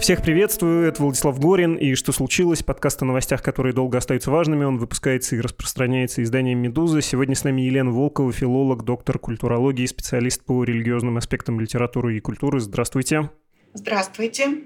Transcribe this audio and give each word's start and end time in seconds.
Всех 0.00 0.22
приветствую, 0.22 0.88
это 0.88 1.02
Владислав 1.02 1.38
Горин, 1.38 1.74
и 1.74 1.94
«Что 1.94 2.12
случилось?» 2.12 2.62
Подкаст 2.62 3.02
о 3.02 3.04
новостях, 3.04 3.42
которые 3.42 3.74
долго 3.74 3.98
остаются 3.98 4.30
важными. 4.30 4.64
Он 4.64 4.78
выпускается 4.78 5.36
и 5.36 5.40
распространяется 5.40 6.22
изданием 6.22 6.58
«Медуза». 6.58 7.02
Сегодня 7.02 7.34
с 7.34 7.44
нами 7.44 7.60
Елена 7.60 7.90
Волкова, 7.90 8.32
филолог, 8.32 8.82
доктор 8.82 9.18
культурологии, 9.18 9.84
специалист 9.84 10.42
по 10.42 10.64
религиозным 10.64 11.18
аспектам 11.18 11.60
литературы 11.60 12.16
и 12.16 12.20
культуры. 12.20 12.60
Здравствуйте. 12.60 13.30
Здравствуйте. 13.74 14.62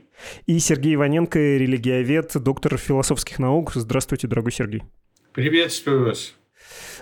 И 0.47 0.61
Сергей 0.61 0.95
Иваненко, 0.95 1.39
религиовед, 1.39 2.31
доктор 2.37 2.79
философских 2.79 3.41
наук. 3.41 3.73
Здравствуйте, 3.75 4.29
дорогой 4.29 4.53
Сергей. 4.53 4.85
Приветствую 5.33 6.05
вас. 6.05 6.37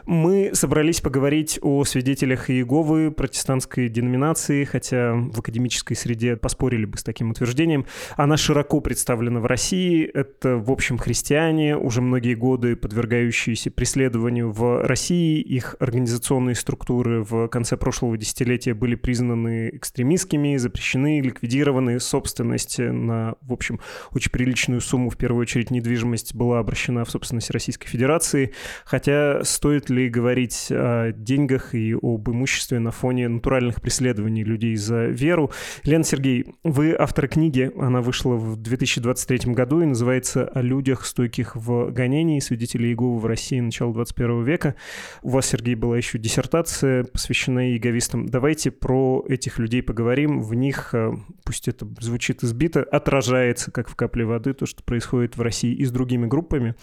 Мы 0.06 0.50
собрались 0.54 1.00
поговорить 1.00 1.58
о 1.62 1.84
свидетелях 1.84 2.50
Иеговы 2.50 3.10
протестантской 3.10 3.88
деноминации, 3.88 4.64
хотя 4.64 5.14
в 5.14 5.38
академической 5.38 5.94
среде 5.94 6.36
поспорили 6.36 6.84
бы 6.84 6.98
с 6.98 7.02
таким 7.02 7.30
утверждением. 7.30 7.86
Она 8.16 8.36
широко 8.36 8.80
представлена 8.80 9.40
в 9.40 9.46
России. 9.46 10.04
Это, 10.04 10.56
в 10.56 10.70
общем, 10.70 10.98
христиане, 10.98 11.76
уже 11.76 12.00
многие 12.00 12.34
годы 12.34 12.74
подвергающиеся 12.74 13.70
преследованию 13.70 14.50
в 14.50 14.84
России. 14.84 15.40
Их 15.40 15.76
организационные 15.78 16.54
структуры 16.54 17.22
в 17.22 17.48
конце 17.48 17.76
прошлого 17.76 18.16
десятилетия 18.16 18.74
были 18.74 18.96
признаны 18.96 19.70
экстремистскими, 19.72 20.56
запрещены, 20.56 21.20
ликвидированы. 21.20 22.00
Собственность 22.00 22.78
на, 22.78 23.34
в 23.42 23.52
общем, 23.52 23.80
очень 24.10 24.30
приличную 24.30 24.80
сумму, 24.80 25.10
в 25.10 25.16
первую 25.16 25.42
очередь 25.42 25.70
недвижимость, 25.70 26.34
была 26.34 26.58
обращена 26.58 27.04
в 27.04 27.10
собственность 27.10 27.50
Российской 27.50 27.88
Федерации. 27.88 28.52
Хотя 28.84 29.44
стоит 29.44 29.90
ли 29.92 30.08
говорить 30.08 30.68
о 30.70 31.12
деньгах 31.12 31.74
и 31.74 31.94
об 31.94 32.28
имуществе 32.28 32.78
на 32.78 32.90
фоне 32.90 33.28
натуральных 33.28 33.80
преследований 33.80 34.42
людей 34.42 34.74
за 34.76 35.04
веру. 35.04 35.52
Лена 35.84 36.04
Сергей, 36.04 36.46
вы 36.64 36.94
автор 36.98 37.28
книги, 37.28 37.70
она 37.78 38.00
вышла 38.00 38.34
в 38.34 38.56
2023 38.56 39.52
году 39.52 39.82
и 39.82 39.86
называется 39.86 40.44
«О 40.44 40.62
людях, 40.62 41.04
стойких 41.04 41.56
в 41.56 41.90
гонении. 41.90 42.40
Свидетели 42.40 42.88
Иеговы 42.88 43.18
в 43.18 43.26
России 43.26 43.60
начала 43.60 43.92
21 43.92 44.44
века». 44.44 44.74
У 45.22 45.30
вас, 45.30 45.46
Сергей, 45.46 45.74
была 45.74 45.96
еще 45.96 46.18
диссертация, 46.18 47.04
посвященная 47.04 47.70
иеговистам. 47.70 48.26
Давайте 48.26 48.70
про 48.70 49.24
этих 49.28 49.58
людей 49.58 49.82
поговорим. 49.82 50.40
В 50.40 50.54
них, 50.54 50.94
э, 50.94 51.12
пусть 51.44 51.68
это 51.68 51.86
звучит 52.00 52.42
избито, 52.42 52.82
отражается, 52.82 53.70
как 53.70 53.88
в 53.88 53.96
капле 53.96 54.24
воды, 54.24 54.54
то, 54.54 54.66
что 54.66 54.82
происходит 54.82 55.36
в 55.36 55.42
России 55.42 55.72
и 55.74 55.84
с 55.84 55.90
другими 55.90 56.26
группами. 56.26 56.74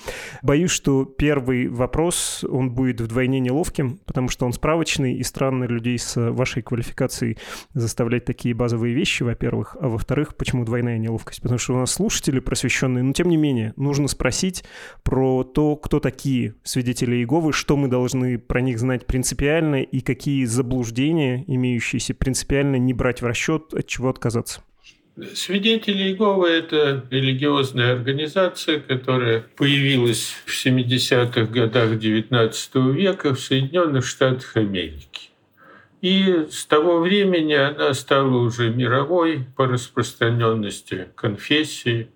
Боюсь, 0.42 0.72
что 0.72 1.06
первый 1.06 1.68
вопрос, 1.68 2.44
он 2.44 2.72
будет 2.72 2.99
будет 3.00 3.10
вдвойне 3.10 3.40
неловким, 3.40 4.00
потому 4.06 4.30
что 4.30 4.46
он 4.46 4.54
справочный, 4.54 5.16
и 5.16 5.24
странно 5.24 5.66
людей 5.66 5.98
с 5.98 6.16
вашей 6.32 6.62
квалификацией 6.62 7.38
заставлять 7.74 8.26
такие 8.26 8.54
базовые 8.54 8.94
вещи, 8.94 9.24
во-первых, 9.24 9.78
а 9.80 9.88
во-вторых, 9.88 10.36
почему 10.36 10.66
двойная 10.66 10.98
неловкость? 10.98 11.42
Потому 11.42 11.60
что 11.60 11.74
у 11.74 11.78
нас 11.78 11.92
слушатели 11.92 12.40
просвещенные, 12.40 13.04
но 13.04 13.14
тем 13.14 13.30
не 13.30 13.38
менее, 13.38 13.74
нужно 13.76 14.08
спросить 14.08 14.64
про 15.04 15.44
то, 15.44 15.76
кто 15.76 16.00
такие 16.00 16.56
свидетели 16.64 17.16
Иеговы, 17.16 17.54
что 17.54 17.78
мы 17.78 17.88
должны 17.88 18.38
про 18.38 18.62
них 18.62 18.80
знать 18.80 19.06
принципиально 19.06 19.82
и 19.82 20.02
какие 20.02 20.46
заблуждения, 20.46 21.44
имеющиеся 21.48 22.14
принципиально, 22.14 22.76
не 22.76 22.94
брать 22.94 23.22
в 23.22 23.26
расчет, 23.26 23.74
от 23.74 23.88
чего 23.88 24.10
отказаться. 24.10 24.62
Свидетели 25.34 26.04
Иеговы– 26.04 26.48
это 26.50 27.06
религиозная 27.10 27.94
организация, 27.94 28.80
которая 28.80 29.44
появилась 29.58 30.34
в 30.46 30.66
70-х 30.66 31.46
годах 31.46 31.92
XIX 31.94 32.94
века 32.94 33.34
в 33.34 33.40
Соединенных 33.40 34.06
Штатах 34.06 34.56
Америки. 34.56 35.30
И 36.02 36.48
с 36.50 36.66
того 36.66 37.00
времени 37.00 37.54
она 37.54 37.94
стала 37.94 38.38
уже 38.38 38.70
мировой 38.70 39.46
по 39.56 39.68
распространенности 39.68 41.10
конфессии. 41.16 42.10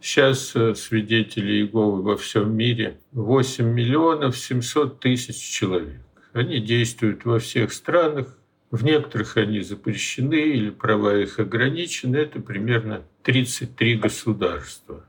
Сейчас 0.00 0.52
э, 0.54 0.74
свидетели 0.74 1.52
Иеговы 1.52 2.02
во 2.02 2.16
всем 2.16 2.56
мире 2.56 2.98
8 3.12 3.64
миллионов 3.66 4.38
700 4.38 5.00
тысяч 5.00 5.36
человек. 5.36 6.00
Они 6.32 6.60
действуют 6.60 7.24
во 7.24 7.38
всех 7.38 7.72
странах, 7.72 8.37
в 8.70 8.84
некоторых 8.84 9.36
они 9.36 9.60
запрещены 9.60 10.34
или 10.34 10.70
права 10.70 11.16
их 11.16 11.38
ограничены. 11.38 12.16
Это 12.16 12.40
примерно 12.40 13.02
33 13.22 13.96
государства. 13.96 15.04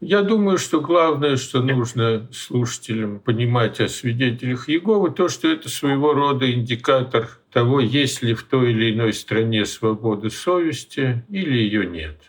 Я 0.00 0.22
думаю, 0.22 0.58
что 0.58 0.80
главное, 0.80 1.36
что 1.36 1.62
нужно 1.62 2.28
слушателям 2.30 3.20
понимать 3.20 3.80
о 3.80 3.88
свидетелях 3.88 4.68
Иеговы, 4.68 5.10
то, 5.10 5.28
что 5.28 5.48
это 5.48 5.70
своего 5.70 6.12
рода 6.12 6.50
индикатор 6.52 7.30
того, 7.50 7.80
есть 7.80 8.22
ли 8.22 8.34
в 8.34 8.42
той 8.42 8.72
или 8.72 8.92
иной 8.92 9.14
стране 9.14 9.64
свобода 9.64 10.28
совести 10.28 11.24
или 11.30 11.56
ее 11.56 11.86
нет. 11.86 12.20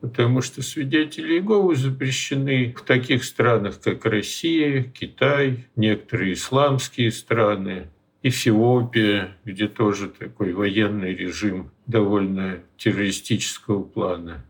Потому 0.00 0.42
что 0.42 0.60
свидетели 0.62 1.34
Иеговы 1.34 1.76
запрещены 1.76 2.74
в 2.76 2.82
таких 2.82 3.22
странах, 3.22 3.80
как 3.80 4.04
Россия, 4.04 4.82
Китай, 4.82 5.66
некоторые 5.76 6.32
исламские 6.32 7.12
страны, 7.12 7.90
Эфиопия, 8.26 9.36
где 9.44 9.68
тоже 9.68 10.08
такой 10.08 10.54
военный 10.54 11.14
режим 11.14 11.70
довольно 11.86 12.60
террористического 12.78 13.82
плана. 13.82 14.46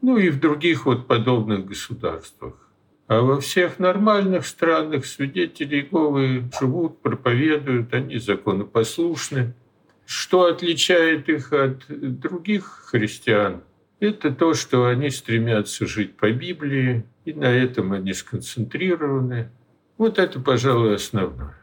Ну 0.00 0.16
и 0.16 0.30
в 0.30 0.38
других 0.38 0.86
вот 0.86 1.08
подобных 1.08 1.66
государствах. 1.66 2.68
А 3.08 3.22
во 3.22 3.40
всех 3.40 3.80
нормальных 3.80 4.46
странах 4.46 5.06
свидетели 5.06 5.80
Иеговы 5.80 6.48
живут, 6.60 7.02
проповедуют, 7.02 7.92
они 7.94 8.18
законопослушны. 8.18 9.54
Что 10.06 10.44
отличает 10.44 11.28
их 11.28 11.52
от 11.52 11.86
других 11.88 12.84
христиан? 12.92 13.64
Это 13.98 14.30
то, 14.30 14.54
что 14.54 14.86
они 14.86 15.10
стремятся 15.10 15.84
жить 15.84 16.16
по 16.16 16.30
Библии, 16.30 17.04
и 17.24 17.32
на 17.32 17.50
этом 17.50 17.90
они 17.92 18.12
сконцентрированы. 18.12 19.50
Вот 19.98 20.20
это, 20.20 20.38
пожалуй, 20.38 20.94
основное. 20.94 21.59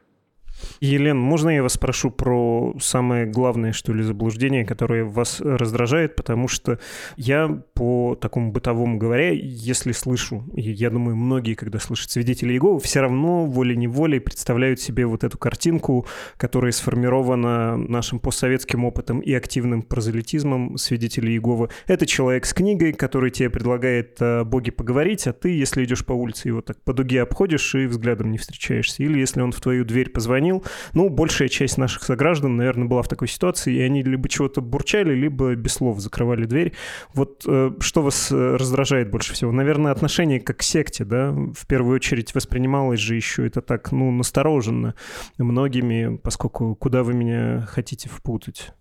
Елен, 0.80 1.18
можно 1.18 1.50
я 1.50 1.64
вас 1.64 1.74
спрошу 1.74 2.12
про 2.12 2.74
самое 2.80 3.26
главное, 3.26 3.72
что 3.74 3.94
ли, 3.94 4.04
заблуждение, 4.04 4.66
которое 4.66 5.04
вас 5.04 5.40
раздражает, 5.40 6.16
потому 6.16 6.48
что 6.48 6.80
я 7.16 7.48
по 7.74 8.16
такому 8.16 8.52
бытовому 8.52 8.98
говоря, 8.98 9.32
если 9.32 9.92
слышу, 9.92 10.44
и 10.54 10.62
я 10.62 10.90
думаю, 10.90 11.16
многие, 11.16 11.54
когда 11.54 11.80
слышат 11.80 12.12
свидетелей 12.12 12.56
Иеговы, 12.56 12.80
все 12.80 13.02
равно 13.02 13.46
волей-неволей 13.46 14.20
представляют 14.20 14.80
себе 14.80 15.06
вот 15.06 15.24
эту 15.24 15.38
картинку, 15.38 16.08
которая 16.38 16.72
сформирована 16.72 17.78
нашим 17.78 18.20
постсоветским 18.20 18.86
опытом 18.86 19.20
и 19.20 19.34
активным 19.34 19.82
прозелитизмом 19.82 20.78
свидетелей 20.78 21.34
Иеговы. 21.34 21.70
Это 21.86 22.06
человек 22.06 22.46
с 22.46 22.54
книгой, 22.54 22.94
который 22.94 23.32
тебе 23.32 23.50
предлагает 23.50 24.18
о 24.22 24.44
Боге 24.44 24.72
поговорить, 24.72 25.28
а 25.28 25.34
ты, 25.34 25.50
если 25.50 25.84
идешь 25.84 26.06
по 26.06 26.14
улице, 26.14 26.48
его 26.48 26.62
так 26.62 26.82
по 26.84 26.94
дуге 26.94 27.22
обходишь 27.22 27.76
и 27.76 27.86
взглядом 27.86 28.32
не 28.32 28.38
встречаешься. 28.38 29.04
Или 29.04 29.20
если 29.20 29.42
он 29.42 29.52
в 29.52 29.62
твою 29.62 29.86
дверь 29.86 30.10
позвонит, 30.10 30.47
звонил. 30.48 30.64
Ну, 30.94 31.10
большая 31.10 31.50
часть 31.50 31.78
наших 31.78 32.04
сограждан, 32.04 32.58
наверное, 32.58 32.88
была 32.88 33.02
в 33.02 33.08
такой 33.08 33.28
ситуации, 33.28 33.76
и 33.76 33.82
они 33.82 34.04
либо 34.04 34.30
чего-то 34.30 34.62
бурчали, 34.62 35.14
либо 35.14 35.56
без 35.56 35.74
слов 35.74 36.00
закрывали 36.00 36.46
дверь. 36.46 36.74
Вот 37.14 37.44
э, 37.48 37.72
что 37.80 38.02
вас 38.02 38.32
э, 38.32 38.56
раздражает 38.56 39.10
больше 39.10 39.34
всего? 39.34 39.52
Наверное, 39.52 39.92
отношение 39.92 40.40
как 40.40 40.58
к 40.58 40.64
секте, 40.64 41.04
да? 41.06 41.32
В 41.32 41.68
первую 41.68 41.96
очередь 41.96 42.34
воспринималось 42.34 43.00
же 43.00 43.16
еще 43.16 43.46
это 43.46 43.62
так, 43.62 43.92
ну, 43.92 44.12
настороженно 44.12 44.96
многими, 45.38 46.18
поскольку 46.18 46.76
куда 46.76 47.04
вы 47.04 47.14
меня 47.14 47.62
хотите 47.68 48.10
впутать? 48.10 48.72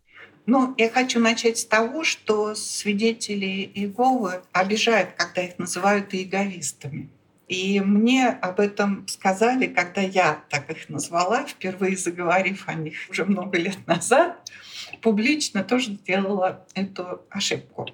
Ну, 0.46 0.74
я 0.78 0.88
хочу 0.90 1.18
начать 1.18 1.58
с 1.58 1.66
того, 1.66 2.04
что 2.04 2.54
свидетели 2.54 3.68
Иеговы 3.74 4.42
обижают, 4.52 5.10
когда 5.16 5.42
их 5.42 5.58
называют 5.58 6.14
иеговистами. 6.14 7.10
И 7.48 7.80
мне 7.80 8.28
об 8.28 8.58
этом 8.58 9.06
сказали, 9.06 9.66
когда 9.66 10.00
я 10.00 10.42
так 10.48 10.68
их 10.70 10.88
назвала, 10.88 11.44
впервые 11.44 11.96
заговорив 11.96 12.64
о 12.66 12.74
них 12.74 12.96
уже 13.08 13.24
много 13.24 13.56
лет 13.56 13.86
назад, 13.86 14.36
публично 15.00 15.62
тоже 15.62 15.92
сделала 15.92 16.66
эту 16.74 17.22
ошибку. 17.30 17.88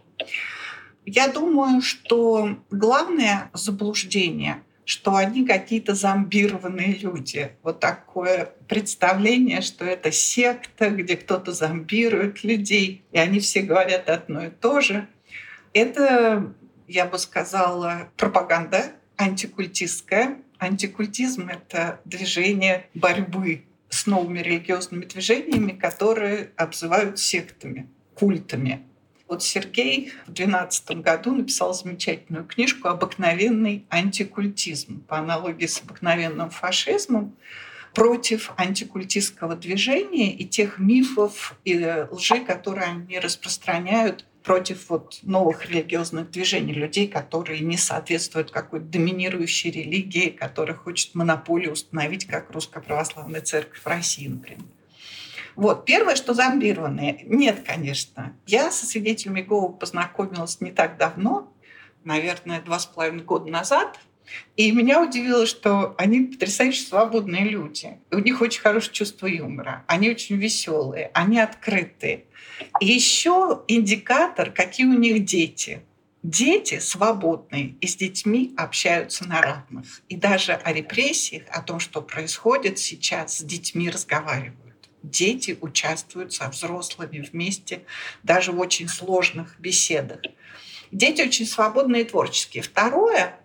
Я 1.05 1.29
думаю, 1.29 1.83
что 1.83 2.57
главное 2.71 3.51
заблуждение, 3.53 4.63
что 4.87 5.17
они 5.17 5.45
какие-то 5.45 5.95
зомбированные 5.95 6.95
люди. 6.95 7.53
Вот 7.63 7.81
такое 7.81 8.53
представление, 8.69 9.61
что 9.61 9.85
это 9.85 10.11
секта, 10.13 10.91
где 10.91 11.17
кто-то 11.17 11.53
зомбирует 11.53 12.43
людей, 12.43 13.05
и 13.13 13.19
они 13.19 13.41
все 13.41 13.63
говорят 13.63 14.09
одно 14.09 14.47
и 14.47 14.51
то 14.51 14.81
же. 14.81 15.09
Это, 15.75 16.55
я 16.89 17.05
бы 17.05 17.19
сказала, 17.19 18.09
пропаганда 18.17 18.93
антикультистская. 19.17 20.39
Антикультизм— 20.59 21.49
это 21.51 22.01
движение 22.05 22.87
борьбы 22.95 23.65
с 23.89 24.07
новыми 24.07 24.39
религиозными 24.39 25.05
движениями, 25.05 25.73
которые 25.73 26.51
обзывают 26.57 27.19
сектами, 27.19 27.89
культами. 28.15 28.83
Вот 29.29 29.43
Сергей 29.43 30.13
в 30.27 30.33
2012 30.33 30.91
году 31.03 31.35
написал 31.35 31.73
замечательную 31.73 32.45
книжку 32.45 32.89
«Обыкновенный 32.89 33.87
антикультизм» 33.89 35.01
по 35.01 35.19
аналогии 35.19 35.67
с 35.67 35.81
обыкновенным 35.81 36.51
фашизмом 36.51 37.35
против 37.95 38.53
антикультистского 38.57 39.57
движения 39.57 40.35
и 40.35 40.45
тех 40.45 40.79
мифов 40.79 41.57
и 41.65 41.83
лжи, 42.11 42.41
которые 42.41 42.89
они 42.89 43.19
распространяют 43.19 44.27
против 44.43 44.91
вот 44.91 45.19
новых 45.23 45.67
религиозных 45.71 46.31
движений, 46.31 46.73
людей, 46.73 47.09
которые 47.09 47.61
не 47.61 47.77
соответствуют 47.77 48.51
какой-то 48.51 48.87
доминирующей 48.87 49.71
религии, 49.71 50.31
которая 50.31 50.77
хочет 50.77 51.15
монополию 51.15 51.73
установить, 51.73 52.27
как 52.27 52.51
Русская 52.51 52.81
Православная 52.81 53.41
Церковь 53.41 53.81
в 53.81 53.87
России, 53.87 54.29
например. 54.29 54.65
Вот. 55.55 55.85
Первое, 55.85 56.17
что 56.17 56.35
зомбированные. 56.35 57.25
Нет, 57.25 57.63
конечно. 57.67 58.35
Я 58.47 58.71
со 58.71 58.87
свидетелями 58.87 59.41
Иеговы 59.41 59.75
познакомилась 59.75 60.61
не 60.61 60.71
так 60.71 60.97
давно, 60.97 61.53
наверное, 62.05 62.61
два 62.63 62.79
с 62.79 62.87
половиной 62.87 63.23
года 63.23 63.51
назад. 63.51 63.99
И 64.57 64.71
меня 64.73 65.03
удивило, 65.03 65.47
что 65.47 65.95
они 65.99 66.21
потрясающе 66.21 66.83
свободные 66.83 67.45
люди. 67.45 67.99
У 68.11 68.19
них 68.19 68.41
очень 68.41 68.61
хорошее 68.61 68.93
чувство 68.93 69.27
юмора. 69.27 69.85
Они 69.87 70.11
очень 70.11 70.37
веселые, 70.37 71.11
они 71.15 71.39
открытые. 71.39 72.25
И 72.81 72.87
еще 72.87 73.63
индикатор, 73.69 74.51
какие 74.51 74.87
у 74.87 74.99
них 74.99 75.25
дети. 75.25 75.83
Дети 76.23 76.79
свободные 76.79 77.75
и 77.81 77.87
с 77.87 77.97
детьми 77.97 78.55
общаются 78.57 79.27
на 79.27 79.43
равных. 79.43 80.03
И 80.09 80.17
даже 80.17 80.53
о 80.53 80.73
репрессиях, 80.73 81.43
о 81.51 81.63
том, 81.63 81.81
что 81.81 82.01
происходит 82.01 82.79
сейчас, 82.79 83.39
с 83.39 83.43
детьми 83.43 83.91
разговаривают 83.91 84.63
дети 85.03 85.59
участвуют 85.61 86.33
со 86.33 86.49
взрослыми 86.49 87.21
вместе, 87.21 87.85
даже 88.23 88.53
в 88.53 88.61
очень 88.61 88.89
сложных 88.89 89.59
беседах. 89.59 90.21
Дети 90.91 91.23
очень 91.23 91.47
свободные 91.47 92.03
и 92.03 92.05
творческие. 92.05 92.63
Второе– 92.63 93.39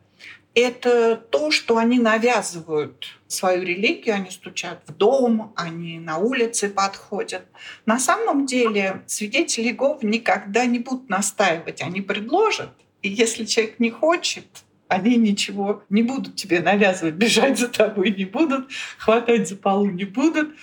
это 0.60 1.16
то, 1.18 1.52
что 1.52 1.78
они 1.78 2.00
навязывают 2.00 3.20
свою 3.28 3.64
религию, 3.64 4.16
они 4.16 4.32
стучат 4.32 4.82
в 4.88 4.94
дом, 4.94 5.54
они 5.56 6.00
на 6.00 6.18
улице 6.18 6.70
подходят. 6.70 7.46
На 7.86 8.00
самом 8.00 8.46
деле 8.48 9.04
свидетели 9.06 9.68
Иеговы 9.68 10.00
никогда 10.08 10.66
не 10.66 10.80
будут 10.80 11.10
настаивать, 11.10 11.82
они 11.82 12.02
предложат. 12.02 12.72
И 13.04 13.10
если 13.10 13.46
человек 13.46 13.80
не 13.80 13.92
хочет, 13.92 14.46
они 14.88 15.18
ничего 15.18 15.84
не 15.90 16.02
будут 16.02 16.36
тебе 16.36 16.60
навязывать, 16.62 17.16
бежать 17.24 17.60
за 17.60 17.68
тобой 17.68 18.12
не 18.12 18.26
будут, 18.26 18.72
хватать 18.98 19.48
за 19.48 19.58
полу 19.58 19.86
не 19.86 20.06
будут. 20.06 20.56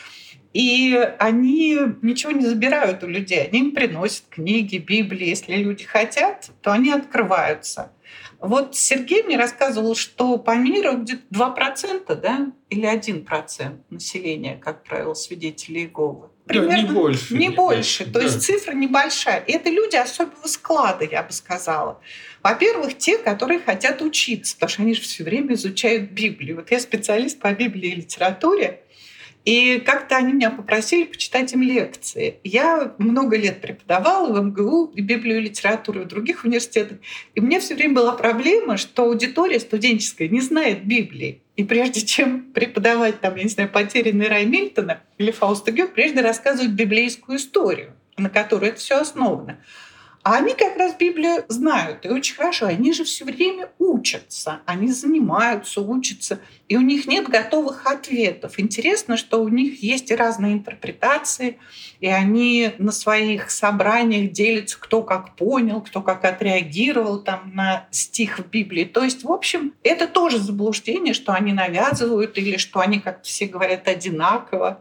И 0.52 0.96
они 1.18 1.78
ничего 2.02 2.32
не 2.32 2.46
забирают 2.46 3.02
у 3.02 3.08
людей. 3.08 3.44
Они 3.44 3.60
им 3.60 3.72
приносят 3.72 4.24
книги, 4.30 4.78
Библии. 4.78 5.28
Если 5.28 5.56
люди 5.56 5.84
хотят, 5.84 6.50
то 6.62 6.72
они 6.72 6.92
открываются. 6.92 7.90
Вот 8.44 8.76
Сергей 8.76 9.22
мне 9.22 9.38
рассказывал, 9.38 9.94
что 9.94 10.36
по 10.36 10.54
миру 10.54 10.98
где-то 10.98 11.22
2% 11.32 12.14
да, 12.16 12.52
или 12.68 12.86
1% 12.86 13.78
населения, 13.90 14.56
как 14.56 14.84
правило, 14.84 15.14
свидетелей 15.14 15.82
Иеговы. 15.82 16.28
Примерно, 16.46 16.76
да, 16.76 16.82
не 16.82 16.90
больше. 16.90 17.34
Не, 17.34 17.48
не 17.48 17.54
больше. 17.54 18.04
То 18.04 18.18
да. 18.18 18.22
есть 18.22 18.42
цифра 18.42 18.72
небольшая. 18.72 19.40
И 19.40 19.52
это 19.52 19.70
люди 19.70 19.96
особого 19.96 20.46
склада, 20.46 21.06
я 21.06 21.22
бы 21.22 21.32
сказала. 21.32 22.00
Во-первых, 22.42 22.98
те, 22.98 23.16
которые 23.16 23.60
хотят 23.60 24.02
учиться, 24.02 24.54
потому 24.54 24.68
что 24.68 24.82
они 24.82 24.94
же 24.94 25.00
все 25.00 25.24
время 25.24 25.54
изучают 25.54 26.10
Библию. 26.10 26.56
Вот 26.56 26.70
я 26.70 26.80
специалист 26.80 27.38
по 27.38 27.50
Библии 27.52 27.92
и 27.92 27.94
литературе, 27.94 28.82
и 29.44 29.78
как-то 29.78 30.16
они 30.16 30.32
меня 30.32 30.50
попросили 30.50 31.04
почитать 31.04 31.52
им 31.52 31.62
лекции. 31.62 32.38
Я 32.44 32.94
много 32.98 33.36
лет 33.36 33.60
преподавала 33.60 34.32
в 34.32 34.42
МГУ, 34.42 34.92
и 34.94 35.02
Библию 35.02 35.42
литературу 35.42 36.00
в 36.00 36.06
других 36.06 36.44
университетах. 36.44 36.98
И 37.34 37.40
мне 37.40 37.60
все 37.60 37.74
время 37.74 37.94
была 37.94 38.12
проблема, 38.12 38.78
что 38.78 39.04
аудитория 39.04 39.60
студенческая 39.60 40.28
не 40.28 40.40
знает 40.40 40.86
Библии. 40.86 41.42
И 41.56 41.64
прежде 41.64 42.00
чем 42.06 42.52
преподавать, 42.52 43.20
там, 43.20 43.36
я 43.36 43.42
не 43.42 43.48
знаю, 43.48 43.68
«Потерянный 43.68 44.28
рай» 44.28 44.46
Мильтона 44.46 45.02
или 45.18 45.30
Фауста 45.30 45.72
Гёк, 45.72 45.92
прежде 45.92 46.22
рассказывать 46.22 46.72
библейскую 46.72 47.36
историю, 47.36 47.92
на 48.16 48.30
которой 48.30 48.70
это 48.70 48.78
все 48.78 48.98
основано. 48.98 49.58
А 50.24 50.36
они 50.36 50.54
как 50.54 50.78
раз 50.78 50.94
Библию 50.94 51.44
знают, 51.48 52.06
и 52.06 52.08
очень 52.08 52.34
хорошо. 52.34 52.64
Они 52.64 52.94
же 52.94 53.04
все 53.04 53.26
время 53.26 53.68
учатся, 53.78 54.62
они 54.64 54.90
занимаются, 54.90 55.82
учатся, 55.82 56.40
и 56.66 56.78
у 56.78 56.80
них 56.80 57.06
нет 57.06 57.28
готовых 57.28 57.86
ответов. 57.86 58.58
Интересно, 58.58 59.18
что 59.18 59.42
у 59.42 59.48
них 59.48 59.82
есть 59.82 60.10
и 60.10 60.14
разные 60.14 60.54
интерпретации, 60.54 61.58
и 62.00 62.06
они 62.06 62.70
на 62.78 62.90
своих 62.90 63.50
собраниях 63.50 64.32
делятся, 64.32 64.78
кто 64.80 65.02
как 65.02 65.36
понял, 65.36 65.82
кто 65.82 66.00
как 66.00 66.24
отреагировал 66.24 67.18
там, 67.18 67.50
на 67.52 67.86
стих 67.90 68.38
в 68.38 68.48
Библии. 68.48 68.86
То 68.86 69.04
есть, 69.04 69.24
в 69.24 69.30
общем, 69.30 69.74
это 69.82 70.06
тоже 70.06 70.38
заблуждение, 70.38 71.12
что 71.12 71.34
они 71.34 71.52
навязывают 71.52 72.38
или 72.38 72.56
что 72.56 72.80
они, 72.80 72.98
как 72.98 73.24
все 73.24 73.44
говорят, 73.44 73.88
одинаково. 73.88 74.80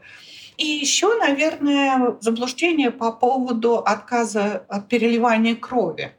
И 0.58 0.66
еще, 0.66 1.18
наверное, 1.18 2.18
заблуждение 2.20 2.92
по 2.92 3.12
поводу 3.12 3.78
отказа 3.78 4.66
от 4.68 4.88
переливания 4.88 5.56
крови. 5.56 6.14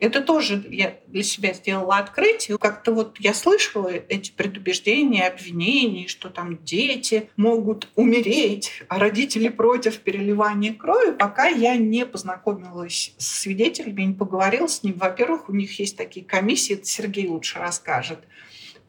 Это 0.00 0.22
тоже 0.22 0.64
я 0.70 0.98
для 1.08 1.22
себя 1.22 1.52
сделала 1.52 1.98
открытие. 1.98 2.56
Как-то 2.56 2.92
вот 2.92 3.18
я 3.20 3.34
слышала 3.34 3.88
эти 3.88 4.30
предубеждения, 4.30 5.26
обвинения, 5.26 6.08
что 6.08 6.30
там 6.30 6.58
дети 6.64 7.28
могут 7.36 7.86
умереть, 7.96 8.82
а 8.88 8.98
родители 8.98 9.48
против 9.48 9.98
переливания 9.98 10.72
крови, 10.72 11.12
пока 11.12 11.48
я 11.48 11.76
не 11.76 12.06
познакомилась 12.06 13.12
с 13.18 13.40
свидетелями, 13.40 14.02
не 14.02 14.14
поговорила 14.14 14.68
с 14.68 14.82
ним. 14.82 14.94
Во-первых, 14.94 15.50
у 15.50 15.52
них 15.52 15.78
есть 15.78 15.98
такие 15.98 16.24
комиссии, 16.24 16.76
это 16.76 16.86
Сергей 16.86 17.28
лучше 17.28 17.58
расскажет, 17.58 18.20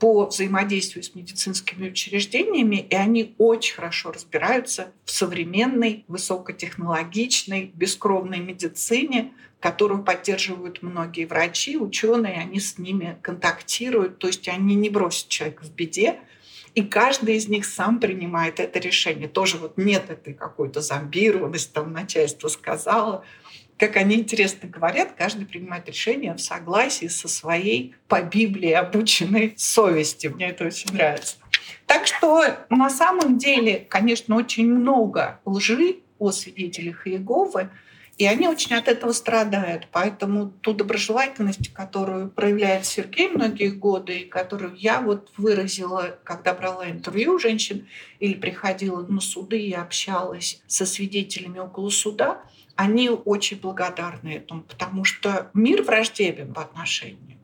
по 0.02 0.26
взаимодействию 0.26 1.04
с 1.04 1.14
медицинскими 1.14 1.90
учреждениями, 1.90 2.88
и 2.90 2.96
они 2.96 3.36
очень 3.38 3.76
хорошо 3.76 4.12
разбираются 4.12 4.92
в 5.06 5.12
современной, 5.12 6.06
высокотехнологичной, 6.08 7.72
бескровной 7.76 8.40
медицине, 8.40 9.32
которую 9.60 10.04
поддерживают 10.04 10.82
многие 10.82 11.26
врачи, 11.26 11.78
ученые, 11.78 12.40
они 12.42 12.60
с 12.60 12.80
ними 12.80 13.20
контактируют, 13.22 14.18
то 14.18 14.26
есть 14.26 14.48
они 14.48 14.74
не 14.74 14.90
бросят 14.90 15.28
человека 15.28 15.66
в 15.66 15.72
беде, 15.72 16.18
и 16.74 16.82
каждый 16.82 17.36
из 17.36 17.48
них 17.48 17.64
сам 17.64 18.00
принимает 18.00 18.60
это 18.60 18.80
решение. 18.80 19.28
Тоже 19.28 19.58
вот 19.58 19.78
нет 19.78 20.10
этой 20.10 20.34
какой-то 20.34 20.82
зомбированности, 20.82 21.72
там 21.72 21.94
начальство 21.94 22.48
сказало, 22.48 23.24
как 23.82 23.96
они 23.98 24.18
интересно 24.18 24.70
говорят, 24.70 25.14
каждый 25.18 25.48
принимает 25.48 25.88
решение 25.90 26.36
в 26.36 26.40
согласии 26.40 27.08
со 27.08 27.28
своей 27.28 27.96
по 28.08 28.22
Библии 28.22 28.70
обученной 28.70 29.56
совестью. 29.58 30.36
Мне 30.36 30.50
это 30.50 30.66
очень 30.66 30.94
нравится. 30.94 31.38
Так 31.88 32.06
что 32.06 32.44
на 32.70 32.92
самом 32.92 33.40
деле, 33.40 33.84
конечно, 33.90 34.36
очень 34.36 34.72
много 34.72 35.40
лжи 35.46 35.96
о 36.20 36.30
свидетелях 36.30 37.08
Иеговы, 37.08 37.72
и 38.18 38.26
они 38.26 38.48
очень 38.48 38.76
от 38.76 38.88
этого 38.88 39.12
страдают. 39.14 39.88
Поэтому 39.92 40.52
ту 40.62 40.74
доброжелательность, 40.74 41.74
которую 41.74 42.30
проявляет 42.30 42.86
Сергей 42.86 43.30
многие 43.30 43.70
годы, 43.70 44.20
и 44.20 44.26
которую 44.26 44.76
я 44.76 45.02
вот 45.02 45.32
выразила, 45.38 46.18
когда 46.24 46.54
брала 46.54 46.90
интервью 46.90 47.40
женщин 47.40 47.88
или 48.20 48.34
приходила 48.34 49.02
на 49.02 49.22
суды 49.22 49.60
и 49.60 49.74
общалась 49.74 50.62
со 50.68 50.86
свидетелями 50.86 51.60
около 51.60 51.90
суда– 51.90 52.42
они 52.76 53.10
очень 53.10 53.60
благодарны 53.60 54.38
этому, 54.38 54.64
потому 54.64 55.04
что 55.04 55.52
мир 55.54 55.84
враждебен 55.84 56.54
по 56.54 56.62
отношению 56.62 57.38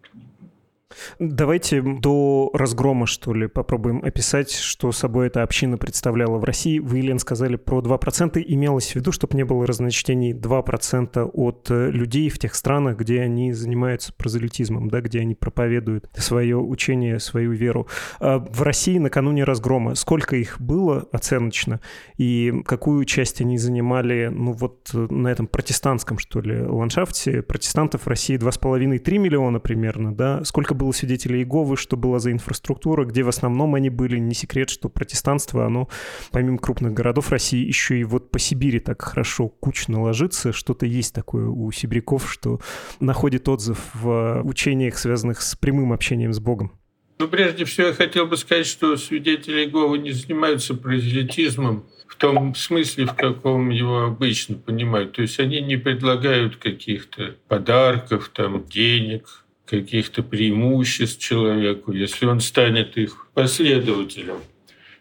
Давайте 1.19 1.81
до 1.81 2.49
разгрома, 2.53 3.05
что 3.05 3.33
ли, 3.33 3.47
попробуем 3.47 4.03
описать, 4.03 4.51
что 4.51 4.91
собой 4.91 5.27
эта 5.27 5.43
община 5.43 5.77
представляла 5.77 6.37
в 6.37 6.43
России. 6.43 6.79
Вы, 6.79 6.99
Елена, 6.99 7.19
сказали 7.19 7.55
про 7.55 7.81
2%. 7.81 8.43
Имелось 8.47 8.91
в 8.91 8.95
виду, 8.95 9.11
чтобы 9.11 9.35
не 9.35 9.43
было 9.43 9.65
разночтений 9.65 10.33
2% 10.33 11.29
от 11.33 11.67
э, 11.69 11.91
людей 11.91 12.29
в 12.29 12.39
тех 12.39 12.55
странах, 12.55 12.97
где 12.97 13.21
они 13.21 13.53
занимаются 13.53 14.13
прозелитизмом, 14.13 14.89
да, 14.89 15.01
где 15.01 15.21
они 15.21 15.35
проповедуют 15.35 16.09
свое 16.15 16.57
учение, 16.57 17.19
свою 17.19 17.51
веру. 17.51 17.87
А 18.19 18.39
в 18.39 18.61
России 18.61 18.97
накануне 18.97 19.43
разгрома 19.43 19.95
сколько 19.95 20.35
их 20.35 20.59
было 20.59 21.07
оценочно 21.11 21.81
и 22.17 22.63
какую 22.65 23.05
часть 23.05 23.41
они 23.41 23.57
занимали, 23.57 24.29
ну 24.33 24.53
вот 24.53 24.89
э, 24.93 25.07
на 25.09 25.27
этом 25.27 25.47
протестантском, 25.47 26.17
что 26.17 26.41
ли, 26.41 26.61
ландшафте? 26.61 27.41
Протестантов 27.41 28.03
в 28.05 28.07
России 28.07 28.37
2,5-3 28.37 29.17
миллиона 29.17 29.59
примерно, 29.59 30.13
да? 30.13 30.43
Сколько 30.43 30.73
было 30.73 30.86
свидетелей 30.93 31.39
Иеговы, 31.39 31.77
что 31.77 31.97
была 31.97 32.19
за 32.19 32.31
инфраструктура, 32.31 33.05
где 33.05 33.23
в 33.23 33.29
основном 33.29 33.75
они 33.75 33.89
были. 33.89 34.17
Не 34.17 34.33
секрет, 34.33 34.69
что 34.69 34.89
протестанство, 34.89 35.65
оно 35.65 35.89
помимо 36.31 36.57
крупных 36.57 36.93
городов 36.93 37.31
России 37.31 37.65
еще 37.65 37.99
и 37.99 38.03
вот 38.03 38.31
по 38.31 38.39
Сибири 38.39 38.79
так 38.79 39.01
хорошо 39.01 39.47
кучно 39.49 40.01
ложится. 40.01 40.51
Что-то 40.51 40.85
есть 40.85 41.13
такое 41.13 41.47
у 41.47 41.71
сибиряков, 41.71 42.31
что 42.31 42.59
находит 42.99 43.47
отзыв 43.49 43.79
в 43.93 44.41
учениях, 44.43 44.97
связанных 44.97 45.41
с 45.41 45.55
прямым 45.55 45.93
общением 45.93 46.33
с 46.33 46.39
Богом. 46.39 46.71
Ну, 47.19 47.27
прежде 47.27 47.65
всего, 47.65 47.87
я 47.87 47.93
хотел 47.93 48.27
бы 48.27 48.37
сказать, 48.37 48.67
что 48.67 48.95
свидетели 48.95 49.63
Иеговы 49.63 49.97
не 49.97 50.11
занимаются 50.11 50.75
прозелитизмом 50.75 51.85
в 52.07 52.15
том 52.15 52.55
смысле, 52.55 53.05
в 53.05 53.13
каком 53.15 53.69
его 53.69 54.03
обычно 54.03 54.55
понимают. 54.55 55.13
То 55.13 55.23
есть 55.23 55.39
они 55.39 55.61
не 55.61 55.77
предлагают 55.77 56.57
каких-то 56.57 57.35
подарков, 57.47 58.29
там, 58.33 58.65
денег, 58.65 59.45
каких-то 59.67 60.23
преимуществ 60.23 61.21
человеку, 61.21 61.91
если 61.91 62.25
он 62.25 62.39
станет 62.39 62.97
их 62.97 63.27
последователем. 63.33 64.37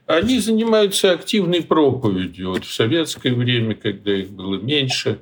Они 0.07 0.39
занимаются 0.39 1.13
активной 1.13 1.63
проповедью. 1.63 2.51
Вот 2.51 2.65
в 2.65 2.73
советское 2.73 3.33
время, 3.33 3.75
когда 3.75 4.15
их 4.15 4.31
было 4.31 4.57
меньше, 4.61 5.21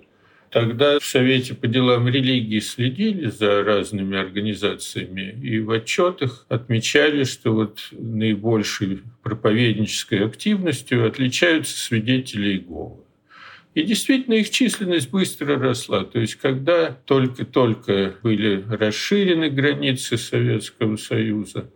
Тогда 0.55 1.01
в 1.01 1.05
Совете 1.05 1.53
по 1.53 1.67
делам 1.67 2.07
религии 2.07 2.61
следили 2.61 3.29
за 3.29 3.65
разными 3.65 4.17
организациями 4.17 5.37
и 5.43 5.59
в 5.59 5.73
отчетах 5.73 6.47
отмечали, 6.49 7.25
что 7.25 7.53
вот 7.53 7.81
наибольшей 7.91 9.03
проповеднической 9.25 10.25
активностью 10.25 11.09
отличаются 11.09 11.77
свидетели 11.77 12.51
Иеговы. 12.51 13.04
И 13.75 13.83
действительно 13.83 14.35
их 14.35 14.51
численность 14.51 15.11
быстро 15.11 15.59
росла. 15.59 16.05
То 16.05 16.21
есть 16.21 16.37
когда 16.37 16.91
только-только 16.91 18.15
были 18.23 18.65
расширены 18.69 19.51
границы 19.51 20.17
Советского 20.17 20.97
Союза, 20.97 21.71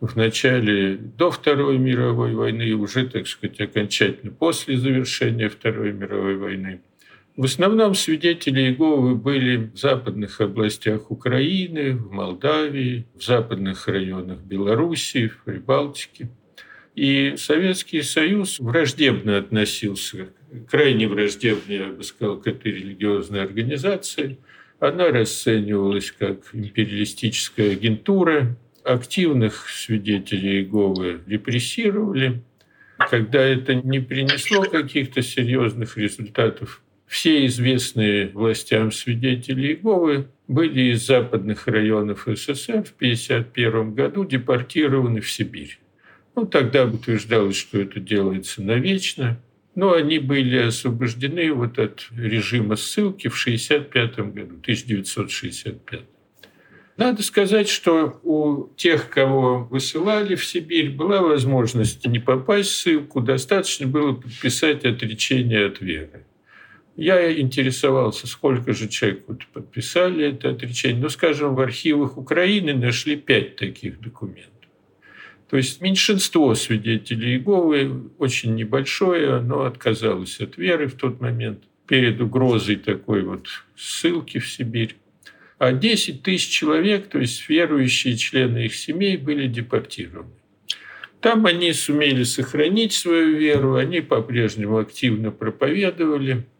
в 0.00 0.14
начале 0.16 0.96
до 0.96 1.30
Второй 1.30 1.78
мировой 1.78 2.34
войны 2.34 2.72
уже, 2.74 3.06
так 3.06 3.26
сказать, 3.26 3.60
окончательно 3.60 4.30
после 4.32 4.76
завершения 4.76 5.48
Второй 5.48 5.92
мировой 5.92 6.36
войны, 6.36 6.82
в 7.36 7.44
основном 7.44 7.94
свидетели 7.94 8.62
Иеговы 8.62 9.14
были 9.14 9.56
в 9.56 9.76
западных 9.76 10.40
областях 10.40 11.10
Украины, 11.10 11.94
в 11.94 12.10
Молдавии, 12.10 13.06
в 13.14 13.22
западных 13.22 13.88
районах 13.88 14.40
Белоруссии, 14.40 15.28
в 15.28 15.44
Прибалтике. 15.44 16.30
И 16.96 17.34
Советский 17.36 18.00
Союз 18.00 18.58
враждебно 18.58 19.36
относился, 19.36 20.30
крайне 20.70 21.06
враждебно, 21.06 21.70
я 21.70 21.86
бы 21.88 22.02
сказал, 22.02 22.38
к 22.38 22.46
этой 22.46 22.72
религиозной 22.72 23.42
организации. 23.42 24.38
Она 24.80 25.08
расценивалась 25.08 26.10
как 26.10 26.38
империалистическая 26.54 27.72
агентура. 27.72 28.56
Активных 28.82 29.68
свидетелей 29.68 30.60
Иеговы 30.60 31.20
репрессировали. 31.26 32.40
Когда 33.10 33.42
это 33.42 33.74
не 33.74 34.00
принесло 34.00 34.62
каких-то 34.62 35.20
серьезных 35.20 35.98
результатов, 35.98 36.82
все 37.06 37.44
известные 37.44 38.28
властям 38.28 38.90
свидетели 38.90 39.66
Иеговы 39.66 40.28
были 40.48 40.92
из 40.92 41.04
западных 41.04 41.66
районов 41.66 42.26
СССР 42.26 42.84
в 42.84 42.94
1951 42.96 43.92
году 43.92 44.24
депортированы 44.24 45.20
в 45.20 45.30
Сибирь. 45.30 45.78
Ну, 46.36 46.44
тогда 46.44 46.84
утверждалось, 46.84 47.56
что 47.56 47.80
это 47.80 47.98
делается 47.98 48.62
навечно, 48.62 49.40
но 49.74 49.94
они 49.94 50.18
были 50.18 50.58
освобождены 50.58 51.50
вот 51.50 51.78
от 51.78 52.08
режима 52.14 52.76
ссылки 52.76 53.28
в 53.28 53.40
1965 53.40 54.34
году, 54.34 54.56
1965. 54.60 56.02
Надо 56.98 57.22
сказать, 57.22 57.68
что 57.70 58.20
у 58.22 58.68
тех, 58.76 59.08
кого 59.08 59.64
высылали 59.64 60.34
в 60.34 60.44
Сибирь, 60.44 60.90
была 60.90 61.22
возможность 61.22 62.06
не 62.06 62.18
попасть 62.18 62.68
в 62.68 62.76
ссылку, 62.76 63.20
достаточно 63.22 63.86
было 63.86 64.12
подписать 64.12 64.84
отречение 64.84 65.66
от 65.66 65.80
веры. 65.80 66.26
Я 66.96 67.32
интересовался, 67.38 68.26
сколько 68.26 68.74
же 68.74 68.88
человек 68.88 69.24
вот 69.26 69.46
подписали 69.54 70.28
это 70.28 70.50
отречение. 70.50 71.00
Ну, 71.00 71.08
скажем, 71.08 71.54
в 71.54 71.60
архивах 71.60 72.18
Украины 72.18 72.74
нашли 72.74 73.16
пять 73.16 73.56
таких 73.56 74.00
документов. 74.00 74.55
То 75.48 75.56
есть 75.56 75.80
меньшинство 75.80 76.54
свидетелей 76.54 77.34
Иеговы, 77.34 78.10
очень 78.18 78.54
небольшое, 78.54 79.34
оно 79.34 79.62
отказалось 79.62 80.40
от 80.40 80.56
веры 80.56 80.88
в 80.88 80.94
тот 80.94 81.20
момент 81.20 81.62
перед 81.86 82.20
угрозой 82.20 82.76
такой 82.76 83.22
вот 83.22 83.46
ссылки 83.76 84.38
в 84.38 84.48
Сибирь. 84.48 84.96
А 85.58 85.72
10 85.72 86.22
тысяч 86.22 86.48
человек, 86.48 87.08
то 87.08 87.18
есть 87.18 87.48
верующие 87.48 88.16
члены 88.16 88.66
их 88.66 88.74
семей, 88.74 89.16
были 89.16 89.46
депортированы. 89.46 90.30
Там 91.20 91.46
они 91.46 91.72
сумели 91.72 92.24
сохранить 92.24 92.92
свою 92.92 93.36
веру, 93.38 93.76
они 93.76 94.00
по-прежнему 94.00 94.78
активно 94.78 95.30
проповедовали– 95.30 96.44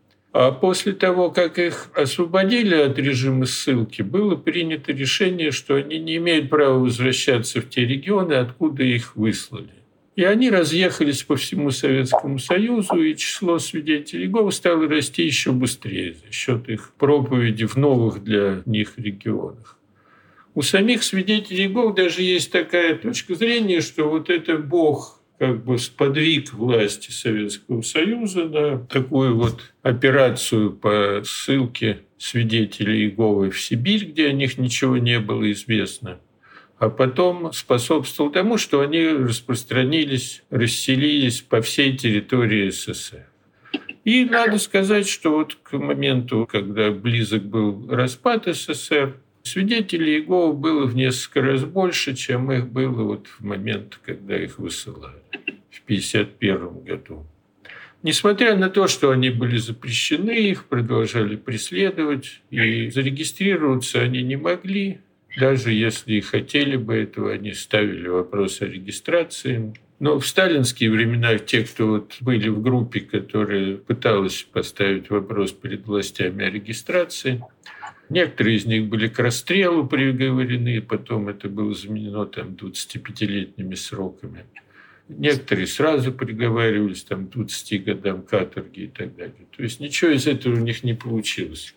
после 0.61 0.93
того, 0.93 1.31
как 1.31 1.59
их 1.59 1.89
освободили 1.95 2.75
от 2.75 2.99
режима 2.99 3.47
ссылки, 3.47 4.03
было 4.03 4.35
принято 4.35 4.93
решение, 4.93 5.51
что 5.51 5.77
они 5.77 5.99
не 5.99 6.17
имеют 6.17 6.51
права 6.51 6.79
возвращаться 6.79 7.61
в 7.61 7.69
те 7.71 7.87
регионы, 7.87 8.35
откуда 8.35 8.83
их 8.83 9.17
выслали. 9.17 9.71
И 10.17 10.25
они 10.25 10.51
разъехались 10.51 11.23
по 11.23 11.37
всему 11.37 11.71
Советскому 11.71 12.39
Союзу, 12.39 13.03
и 13.03 13.15
число 13.17 13.59
свидетелей 13.59 14.25
Иеговы 14.25 14.51
стало 14.51 14.89
расти 14.89 15.23
еще 15.23 15.53
быстрее 15.53 16.15
за 16.15 16.33
счет 16.33 16.69
их 16.69 16.93
проповеди 16.99 17.67
в 17.67 17.77
новых 17.77 18.25
для 18.25 18.63
них 18.65 18.95
регионах. 18.97 19.79
У 20.55 20.63
самих 20.63 21.03
свидетелей 21.03 21.65
Иеговы 21.65 21.95
даже 21.95 22.23
есть 22.23 22.51
такая 22.51 22.97
точка 22.97 23.35
зрения, 23.35 23.83
что 23.83 24.09
вот 24.09 24.31
это 24.31 24.57
Бог 24.57 25.16
как 25.39 25.65
бы 25.65 25.79
сподвиг 25.79 26.53
власти 26.53 27.11
Советского 27.11 27.83
Союза 27.83 28.45
на 28.47 28.79
такую 28.79 29.37
вот 29.37 29.61
операцию 29.83 30.73
по 30.73 31.23
ссылке 31.25 32.01
свидетелей 32.19 33.05
Иеговы 33.05 33.51
в 33.51 33.61
Сибирь, 33.61 34.07
где 34.07 34.29
о 34.29 34.33
них 34.33 34.59
ничего 34.59 34.97
не 34.97 35.21
было 35.21 35.51
известно, 35.53 36.19
а 36.79 36.89
потом 36.89 37.53
способствовал 37.53 38.31
тому, 38.31 38.57
что 38.57 38.81
они 38.81 39.07
распространились, 39.07 40.43
расселились 40.51 41.43
по 41.43 41.61
всей 41.61 41.97
территории 41.97 42.71
СССР. 42.71 43.27
И 44.05 44.25
надо 44.25 44.59
сказать, 44.59 45.09
что 45.09 45.33
вот 45.33 45.57
к 45.63 45.77
моменту, 45.77 46.49
когда 46.51 46.93
близок 46.93 47.43
был 47.43 47.89
распад 47.91 48.47
СССР, 48.47 49.17
свидетелей 49.47 50.19
Иеговы 50.19 50.53
было 50.53 50.87
в 50.87 50.95
несколько 50.95 51.41
раз 51.43 51.65
больше, 51.65 52.15
чем 52.15 52.51
их 52.53 52.69
было 52.69 53.03
вот 53.03 53.27
в 53.27 53.45
момент, 53.45 53.99
когда 54.05 54.37
их 54.37 54.59
высылали 54.59 55.23
в 55.71 55.83
1951 55.85 56.85
году. 56.85 57.27
Несмотря 58.03 58.57
на 58.57 58.69
то, 58.71 58.87
что 58.89 59.11
они 59.11 59.31
были 59.31 59.57
запрещены, 59.57 60.31
их 60.31 60.67
продолжали 60.67 61.37
преследовать, 61.37 62.41
и 62.51 62.91
зарегистрироваться 62.91 64.01
они 64.01 64.23
не 64.23 64.37
могли, 64.37 65.01
даже 65.37 65.73
если 65.73 66.15
и 66.15 66.21
хотели 66.21 66.77
бы 66.77 66.95
этого, 66.95 67.33
они 67.33 67.53
ставили 67.53 68.09
вопрос 68.09 68.63
о 68.63 68.67
регистрации. 68.67 69.75
Но 69.99 70.19
в 70.19 70.27
сталинские 70.27 70.91
времена 70.91 71.39
те, 71.39 71.65
кто 71.65 71.87
вот 71.87 72.17
были 72.21 72.49
в 72.49 72.63
группе, 72.63 73.01
которая 73.01 73.77
пыталась 73.77 74.47
поставить 74.53 75.11
вопрос 75.11 75.53
перед 75.53 75.87
властями 75.87 76.45
о 76.45 76.51
регистрации, 76.51 77.43
Некоторые 78.09 78.57
из 78.57 78.67
них 78.67 78.87
были 78.87 79.09
к 79.09 79.19
расстрелу 79.19 79.87
приговорены, 79.87 80.81
потом 80.81 81.29
это 81.29 81.49
было 81.49 81.75
заменено 81.75 82.25
там 82.27 82.51
25-летними 82.51 83.75
сроками. 83.75 84.45
Некоторые 85.09 85.67
сразу 85.67 86.13
приговаривались 86.13 87.03
там 87.05 87.29
20 87.29 87.85
годам 87.85 88.23
каторги 88.23 88.81
и 88.83 88.87
так 88.89 89.15
далее. 89.17 89.47
То 89.57 89.63
есть 89.63 89.81
ничего 89.81 90.11
из 90.11 90.27
этого 90.27 90.55
у 90.55 90.59
них 90.59 90.83
не 90.83 90.95
получилось. 90.95 91.75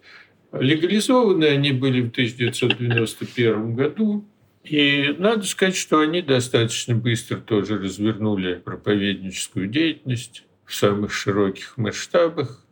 Легализованы 0.52 1.46
они 1.46 1.72
были 1.72 2.02
в 2.02 2.10
1991 2.10 3.76
году. 3.76 4.26
И 4.64 5.16
надо 5.18 5.44
сказать, 5.44 5.76
что 5.76 6.00
они 6.00 6.22
достаточно 6.22 6.96
быстро 6.96 7.38
тоже 7.38 7.78
развернули 7.78 8.56
проповедническую 8.56 9.68
деятельность 9.68 10.44
в 10.66 10.76
самых 10.76 11.14
широких 11.14 11.78
масштабах. 11.78 12.66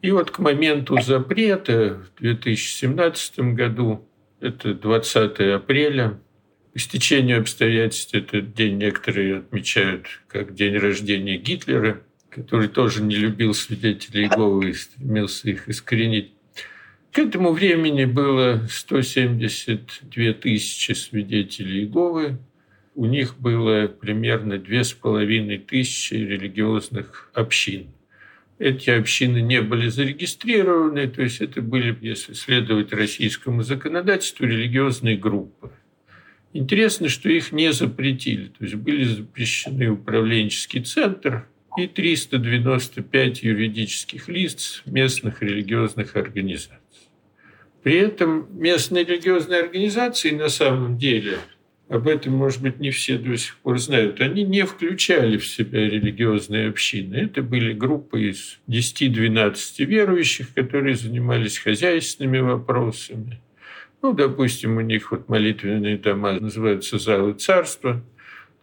И 0.00 0.10
вот 0.12 0.30
к 0.30 0.38
моменту 0.38 1.00
запрета 1.00 2.00
в 2.16 2.20
2017 2.20 3.40
году, 3.54 4.08
это 4.40 4.74
20 4.74 5.40
апреля, 5.40 6.20
по 6.72 6.78
стечению 6.78 7.40
обстоятельств 7.40 8.14
этот 8.14 8.54
день 8.54 8.76
некоторые 8.76 9.38
отмечают 9.38 10.06
как 10.28 10.54
день 10.54 10.76
рождения 10.76 11.36
Гитлера, 11.36 12.00
который 12.30 12.68
тоже 12.68 13.02
не 13.02 13.16
любил 13.16 13.54
свидетелей 13.54 14.24
Иеговы 14.26 14.70
и 14.70 14.74
стремился 14.74 15.50
их 15.50 15.68
искоренить. 15.68 16.32
К 17.10 17.18
этому 17.18 17.52
времени 17.52 18.04
было 18.04 18.68
172 18.70 20.32
тысячи 20.34 20.92
свидетелей 20.92 21.80
Иеговы. 21.80 22.38
У 22.94 23.06
них 23.06 23.36
было 23.38 23.88
примерно 23.88 24.58
две 24.58 24.84
с 24.84 24.92
половиной 24.92 25.58
тысячи 25.58 26.14
религиозных 26.14 27.32
общин. 27.34 27.88
Эти 28.58 28.90
общины 28.90 29.40
не 29.40 29.62
были 29.62 29.88
зарегистрированы, 29.88 31.06
то 31.08 31.22
есть 31.22 31.40
это 31.40 31.62
были, 31.62 31.96
если 32.00 32.32
следовать 32.32 32.92
российскому 32.92 33.62
законодательству, 33.62 34.46
религиозные 34.46 35.16
группы. 35.16 35.70
Интересно, 36.52 37.08
что 37.08 37.28
их 37.28 37.52
не 37.52 37.72
запретили, 37.72 38.46
то 38.46 38.64
есть 38.64 38.74
были 38.74 39.04
запрещены 39.04 39.90
управленческий 39.90 40.82
центр 40.82 41.46
и 41.76 41.86
395 41.86 43.42
юридических 43.44 44.28
лиц 44.28 44.82
местных 44.86 45.40
религиозных 45.42 46.16
организаций. 46.16 46.78
При 47.84 47.94
этом 47.94 48.48
местные 48.60 49.04
религиозные 49.04 49.60
организации 49.60 50.30
на 50.30 50.48
самом 50.48 50.98
деле 50.98 51.38
об 51.88 52.06
этом, 52.06 52.34
может 52.34 52.60
быть, 52.60 52.78
не 52.80 52.90
все 52.90 53.16
до 53.18 53.36
сих 53.36 53.56
пор 53.56 53.78
знают, 53.78 54.20
они 54.20 54.44
не 54.44 54.66
включали 54.66 55.38
в 55.38 55.46
себя 55.46 55.80
религиозные 55.80 56.68
общины. 56.68 57.14
Это 57.16 57.42
были 57.42 57.72
группы 57.72 58.28
из 58.30 58.58
10-12 58.68 59.84
верующих, 59.84 60.52
которые 60.52 60.96
занимались 60.96 61.58
хозяйственными 61.58 62.40
вопросами. 62.40 63.40
Ну, 64.02 64.12
допустим, 64.12 64.76
у 64.76 64.80
них 64.80 65.10
вот 65.10 65.28
молитвенные 65.28 65.96
дома 65.96 66.32
называются 66.32 66.98
«Залы 66.98 67.32
царства». 67.34 68.04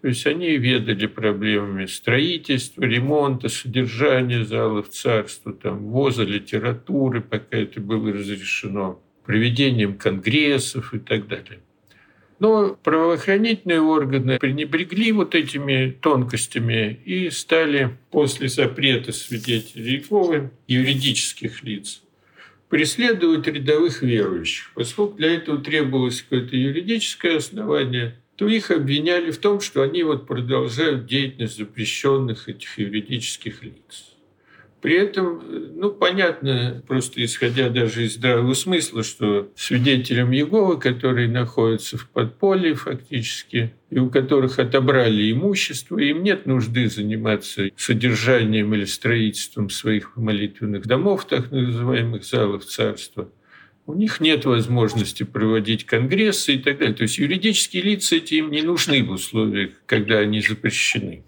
То 0.02 0.10
есть 0.10 0.28
они 0.28 0.56
ведали 0.58 1.08
проблемами 1.08 1.88
строительства, 1.88 2.84
ремонта, 2.84 3.50
содержания 3.50 4.46
залов 4.46 4.90
царства, 4.90 5.52
там, 5.52 5.80
ввоза 5.88 6.24
литературы, 6.24 7.22
пока 7.22 7.58
это 7.58 7.82
было 7.82 8.14
разрешено, 8.14 9.02
проведением 9.26 9.96
конгрессов 9.96 10.94
и 10.94 11.00
так 11.00 11.28
далее. 11.28 11.60
Но 12.46 12.78
правоохранительные 12.84 13.82
органы 13.82 14.38
пренебрегли 14.38 15.12
вот 15.12 15.34
этими 15.34 15.98
тонкостями 16.00 17.00
и 17.04 17.32
стали 17.32 17.98
после 18.12 18.50
запрета 18.50 19.14
свидетелей 19.14 19.96
Иеговы 19.96 20.52
юридических 20.68 21.64
лиц 21.64 22.04
преследовать 22.70 23.48
рядовых 23.48 24.04
верующих. 24.04 24.72
Поскольку 24.76 25.16
для 25.16 25.34
этого 25.34 25.58
требовалось 25.58 26.22
какое-то 26.22 26.56
юридическое 26.56 27.38
основание– 27.38 28.16
то 28.36 28.50
их 28.50 28.70
обвиняли 28.70 29.32
в 29.32 29.38
том, 29.38 29.62
что 29.62 29.82
они 29.82 30.04
вот 30.04 30.28
продолжают 30.28 31.06
деятельность 31.06 31.56
запрещенных 31.56 32.50
этих 32.50 32.78
юридических 32.78 33.64
лиц. 33.64 34.15
При 34.86 34.98
этом, 34.98 35.42
ну, 35.80 35.90
понятно, 35.90 36.84
просто 36.88 37.26
исходя 37.26 37.70
даже 37.70 38.06
из 38.06 38.18
здравого 38.18 38.54
смысла, 38.54 39.02
что 39.02 39.52
свидетелям 39.56 40.32
Иеговы, 40.32 40.80
которые 40.80 41.28
находятся 41.28 41.98
в 41.98 42.08
подполье 42.08 42.76
фактически, 42.76 43.74
и 43.90 43.98
у 43.98 44.12
которых 44.12 44.60
отобрали 44.60 45.32
имущество, 45.32 45.98
им 45.98 46.22
нет 46.22 46.46
нужды 46.46 46.88
заниматься 46.88 47.72
содержанием 47.76 48.76
или 48.76 48.86
строительством 48.86 49.72
своих 49.72 50.16
молитвенных 50.16 50.86
домов, 50.86 51.26
так 51.26 51.50
называемых 51.50 52.24
залов 52.24 52.64
царства– 52.66 53.28
у 53.88 53.94
них 53.94 54.20
нет 54.20 54.46
возможности 54.46 55.22
проводить 55.22 55.86
конгрессы 55.86 56.56
и 56.56 56.58
так 56.58 56.80
далее. 56.80 56.96
То 56.96 57.04
есть 57.04 57.20
юридические 57.20 57.84
лица 57.84 58.16
эти 58.16 58.36
им 58.36 58.50
не 58.50 58.64
нужны 58.64 59.04
в 59.04 59.12
условиях, 59.12 59.74
когда 59.86 60.18
они 60.18 60.42
запрещены. 60.42 61.24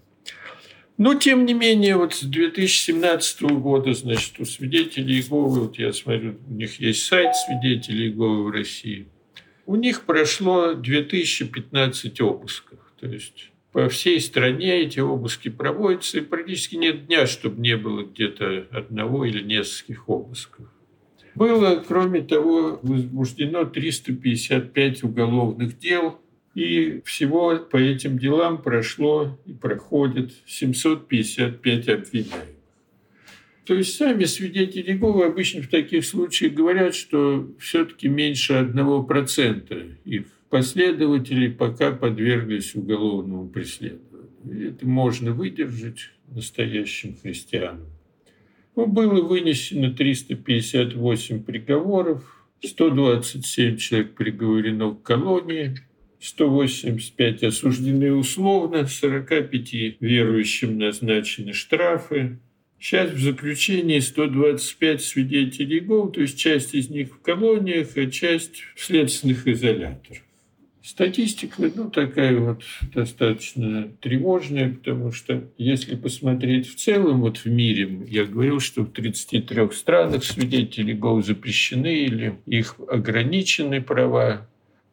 Но, 0.98 1.14
тем 1.14 1.46
не 1.46 1.54
менее, 1.54 1.96
вот 1.96 2.12
с 2.12 2.22
2017 2.22 3.42
года, 3.42 3.94
значит, 3.94 4.40
у 4.40 4.44
свидетелей 4.44 5.20
Иеговы, 5.20 5.60
вот 5.60 5.78
я 5.78 5.92
смотрю, 5.92 6.34
у 6.48 6.52
них 6.52 6.80
есть 6.80 7.04
сайт 7.04 7.36
свидетелей 7.36 8.08
Иеговы 8.08 8.44
в 8.44 8.50
России, 8.50 9.06
у 9.64 9.76
них 9.76 10.02
прошло 10.02 10.74
2015 10.74 12.20
обысков. 12.20 12.80
То 13.00 13.06
есть 13.06 13.50
по 13.70 13.88
всей 13.88 14.20
стране 14.20 14.80
эти 14.80 14.98
обыски 14.98 15.50
проводятся, 15.50 16.18
и 16.18 16.22
практически 16.22 16.74
нет 16.74 17.06
дня, 17.06 17.28
чтобы 17.28 17.60
не 17.60 17.76
было 17.76 18.02
где-то 18.02 18.66
одного 18.72 19.24
или 19.24 19.40
нескольких 19.40 20.08
обысков. 20.08 20.66
Было, 21.36 21.76
кроме 21.86 22.22
того, 22.22 22.80
возбуждено 22.82 23.64
355 23.64 25.04
уголовных 25.04 25.78
дел, 25.78 26.18
и 26.58 27.02
всего 27.04 27.56
по 27.56 27.76
этим 27.76 28.18
делам 28.18 28.60
прошло 28.60 29.38
и 29.46 29.52
проходит 29.52 30.32
755 30.46 31.88
обвиняемых. 31.88 32.48
То 33.64 33.74
есть 33.74 33.96
сами 33.96 34.24
свидетели 34.24 34.90
Иеговы 34.90 35.26
обычно 35.26 35.62
в 35.62 35.68
таких 35.68 36.04
случаях 36.04 36.54
говорят, 36.54 36.96
что 36.96 37.48
все-таки 37.60 38.08
меньше 38.08 38.54
одного 38.54 39.04
процента 39.04 39.76
их 40.04 40.24
последователей 40.50 41.52
пока 41.52 41.92
подверглись 41.92 42.74
уголовному 42.74 43.48
преследованию. 43.48 44.72
Это 44.72 44.84
можно 44.84 45.32
выдержать 45.32 46.10
настоящим 46.26 47.16
христианам. 47.22 47.86
Ну, 48.74 48.86
было 48.86 49.22
вынесено 49.22 49.92
358 49.92 51.44
приговоров, 51.44 52.46
127 52.64 53.76
человек 53.76 54.14
приговорено 54.14 54.94
к 54.94 55.02
колонии, 55.02 55.76
185 56.20 57.44
осуждены 57.44 58.12
условно, 58.12 58.86
45 58.86 60.00
верующим 60.00 60.78
назначены 60.78 61.52
штрафы. 61.52 62.38
Сейчас 62.80 63.10
в 63.10 63.20
заключении 63.20 63.98
125 63.98 65.02
свидетелей 65.02 65.80
ГОУ, 65.80 66.10
то 66.10 66.20
есть 66.20 66.38
часть 66.38 66.74
из 66.74 66.90
них 66.90 67.14
в 67.14 67.20
колониях, 67.20 67.96
а 67.96 68.06
часть 68.06 68.62
в 68.76 68.84
следственных 68.84 69.46
изоляторах. 69.48 70.22
Статистика, 70.88 71.70
ну, 71.74 71.90
такая 71.90 72.38
вот 72.38 72.62
достаточно 72.94 73.92
тревожная, 74.00 74.70
потому 74.72 75.12
что 75.12 75.44
если 75.58 75.96
посмотреть 75.96 76.66
в 76.66 76.76
целом 76.76 77.20
вот 77.20 77.36
в 77.38 77.46
мире, 77.46 78.06
я 78.08 78.24
говорил, 78.24 78.58
что 78.58 78.84
в 78.84 78.92
33 78.92 79.70
странах 79.72 80.24
свидетели 80.24 80.94
ГОУ 80.94 81.20
запрещены 81.20 82.04
или 82.04 82.38
их 82.46 82.76
ограничены 82.88 83.82
права. 83.82 84.48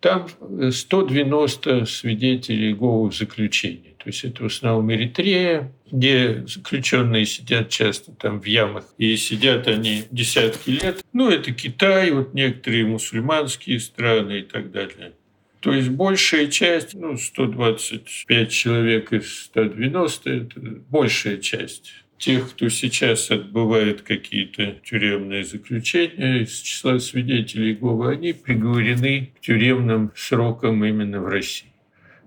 Там 0.06 0.28
190 0.72 1.88
свидетелей 1.88 2.76
ГОУ 2.76 3.10
в. 3.12 3.96
То 3.98 4.10
есть 4.10 4.24
это 4.24 4.44
в 4.44 4.46
основном 4.46 4.94
Эритрея, 4.94 5.74
где 5.92 6.46
заключенные 6.46 7.26
сидят 7.26 7.70
часто 7.70 8.12
там 8.12 8.40
в 8.40 8.46
ямах, 8.46 8.86
и 9.00 9.16
сидят 9.18 9.68
они 9.68 10.04
десятки 10.12 10.70
лет. 10.70 11.04
Ну, 11.12 11.32
это 11.32 11.52
Китай, 11.52 12.12
вот 12.12 12.36
некоторые 12.36 12.86
мусульманские 12.86 13.80
страны 13.80 14.42
и 14.42 14.44
так 14.44 14.72
далее. 14.72 15.14
То 15.60 15.74
есть 15.74 15.90
большая 15.90 16.52
часть, 16.52 16.94
ну, 16.94 17.18
125 17.18 18.52
человек 18.52 19.12
из 19.12 19.46
190, 19.46 20.30
это 20.30 20.60
большая 20.88 21.38
часть 21.38 22.05
тех, 22.26 22.50
кто 22.50 22.70
сейчас 22.70 23.30
отбывает 23.30 24.02
какие-то 24.02 24.78
тюремные 24.84 25.44
заключения 25.44 26.42
из 26.42 26.60
числа 26.60 26.98
свидетелей 26.98 27.74
Иеговы, 27.74 28.14
они 28.14 28.34
приговорены 28.34 29.32
к 29.38 29.42
тюремным 29.42 30.12
срокам 30.16 30.84
именно 30.84 31.22
в 31.22 31.28
России. 31.28 31.68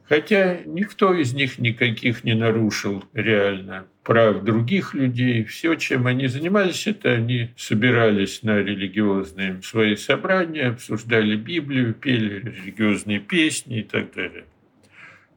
Хотя 0.08 0.60
никто 0.66 1.12
из 1.12 1.34
них 1.34 1.58
никаких 1.58 2.22
не 2.22 2.34
нарушил 2.34 3.04
реально 3.12 3.86
прав 4.04 4.44
других 4.44 4.94
людей. 4.94 5.42
Все, 5.42 5.74
чем 5.74 6.06
они 6.06 6.28
занимались, 6.28 6.86
это 6.86 7.10
они 7.10 7.50
собирались 7.56 8.44
на 8.44 8.58
религиозные 8.58 9.60
свои 9.64 9.96
собрания, 9.96 10.68
обсуждали 10.68 11.34
Библию, 11.34 11.92
пели 11.92 12.38
религиозные 12.38 13.18
песни 13.18 13.80
и 13.80 13.82
так 13.82 14.14
далее. 14.14 14.44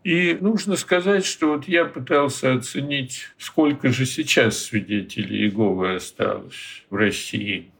И 0.03 0.35
нужно 0.41 0.75
сказать, 0.77 1.25
что 1.25 1.49
вот 1.53 1.67
я 1.67 1.85
пытался 1.85 2.53
оценить, 2.53 3.27
сколько 3.37 3.89
же 3.89 4.07
сейчас 4.07 4.57
свидетелей 4.57 5.43
Иеговы 5.43 5.95
осталось 5.95 6.85
в 6.89 6.95
России. 6.95 7.71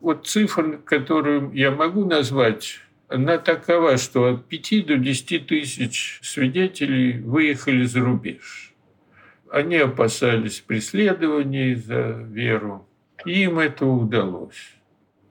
Вот 0.00 0.26
цифра, 0.26 0.78
которую 0.78 1.52
я 1.52 1.70
могу 1.70 2.06
назвать, 2.06 2.80
она 3.08 3.36
такова, 3.36 3.98
что 3.98 4.26
от 4.26 4.46
5 4.46 4.86
до 4.86 4.96
10 4.96 5.46
тысяч 5.46 6.18
свидетелей 6.22 7.20
выехали 7.20 7.84
за 7.84 8.00
рубеж. 8.00 8.72
Они 9.50 9.76
опасались 9.76 10.60
преследований 10.60 11.74
за 11.74 12.26
веру, 12.30 12.88
и 13.26 13.42
им 13.42 13.58
это 13.58 13.84
удалось. 13.84 14.74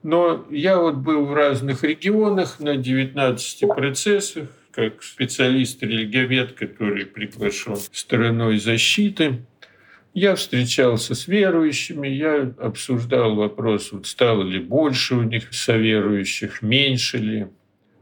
Но 0.04 0.46
я 0.52 0.78
вот 0.78 0.96
был 0.96 1.26
в 1.26 1.34
разных 1.34 1.84
регионах 1.84 2.60
на 2.60 2.78
19 2.78 3.68
процессах, 3.70 4.50
как 4.72 5.04
специалист-религиовед, 5.04 6.54
который 6.54 7.06
приглашен 7.06 7.78
стороной 7.92 8.60
защиты. 8.60 9.42
Я 10.14 10.36
встречался 10.36 11.16
с 11.16 11.28
верующими, 11.28 12.08
я 12.08 12.54
обсуждал 12.60 13.36
вопрос, 13.36 13.92
вот 13.92 14.08
стало 14.08 14.44
ли 14.44 14.60
больше 14.60 15.16
у 15.16 15.24
них 15.24 15.54
соверующих, 15.54 16.62
меньше 16.62 17.18
ли. 17.18 17.48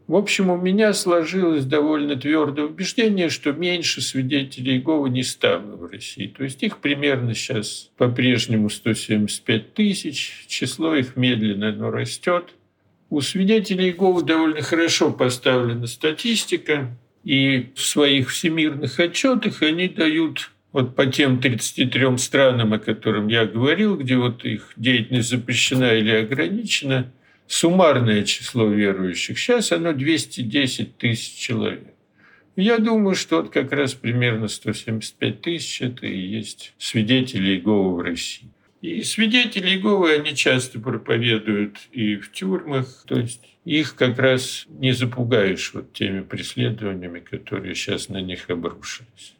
В 0.08 0.16
общем, 0.16 0.50
у 0.50 0.56
меня 0.56 0.94
сложилось 0.94 1.66
довольно 1.66 2.16
твердое 2.16 2.66
убеждение, 2.66 3.30
что 3.30 3.52
меньше 3.52 4.02
свидетелей 4.02 4.76
Иеговы 4.76 5.10
не 5.10 5.24
стало 5.24 5.76
в 5.76 5.92
России. 5.92 6.28
То 6.28 6.46
есть 6.46 6.64
их 6.64 6.78
примерно 6.78 7.34
сейчас 7.34 7.92
по-прежнему 7.98 8.70
175 8.70 9.74
тысяч, 9.74 10.46
число 10.48 10.96
их 10.96 11.18
медленно, 11.18 11.74
но 11.74 11.92
растет. 11.92 12.54
У 13.10 13.22
свидетелей 13.22 13.90
Иеговы 13.90 14.24
довольно 14.24 14.62
хорошо 14.62 15.12
поставлена 15.12 15.88
статистика, 15.88 16.90
и 17.24 17.72
в 17.76 17.82
своих 17.82 18.30
всемирных 18.30 19.00
отчетах 19.00 19.62
они 19.62 19.88
дают 19.88 20.52
вот 20.74 20.96
по 20.96 21.06
тем 21.06 21.40
33 21.40 22.18
странам, 22.18 22.74
о 22.74 22.80
которых 22.80 23.30
я 23.32 23.46
говорил, 23.46 23.98
где 23.98 24.18
вот 24.18 24.44
их 24.44 24.74
деятельность 24.76 25.30
запрещена 25.30 25.96
или 25.96 26.12
ограничена, 26.12 27.12
суммарное 27.48 28.24
число 28.24 28.68
верующих. 28.68 29.40
Сейчас 29.40 29.72
оно 29.72 29.94
210 29.94 30.98
тысяч 30.98 31.34
человек. 31.38 31.86
Я 32.58 32.78
думаю, 32.80 33.16
что 33.16 33.38
вот 33.38 33.52
как 33.52 33.72
раз 33.72 33.94
примерно 33.94 34.48
175 34.48 35.42
тысяч– 35.42 35.82
это 35.82 36.06
и 36.08 36.18
есть 36.18 36.74
свидетели 36.78 37.52
Иеговы 37.52 37.96
в 37.96 38.02
России. 38.02 38.50
И 38.82 39.02
свидетели 39.04 39.70
Иеговы, 39.70 40.14
они 40.14 40.36
часто 40.36 40.80
проповедуют 40.80 41.78
и 41.92 42.16
в 42.18 42.32
тюрьмах, 42.32 43.04
то 43.08 43.20
есть 43.20 43.42
их 43.66 43.96
как 43.96 44.20
раз 44.20 44.66
не 44.70 44.92
запугаешь 44.92 45.74
вот 45.74 45.94
теми 45.94 46.22
преследованиями, 46.22 47.20
которые 47.20 47.74
сейчас 47.76 48.10
на 48.10 48.22
них 48.22 48.50
обрушились. 48.50 49.37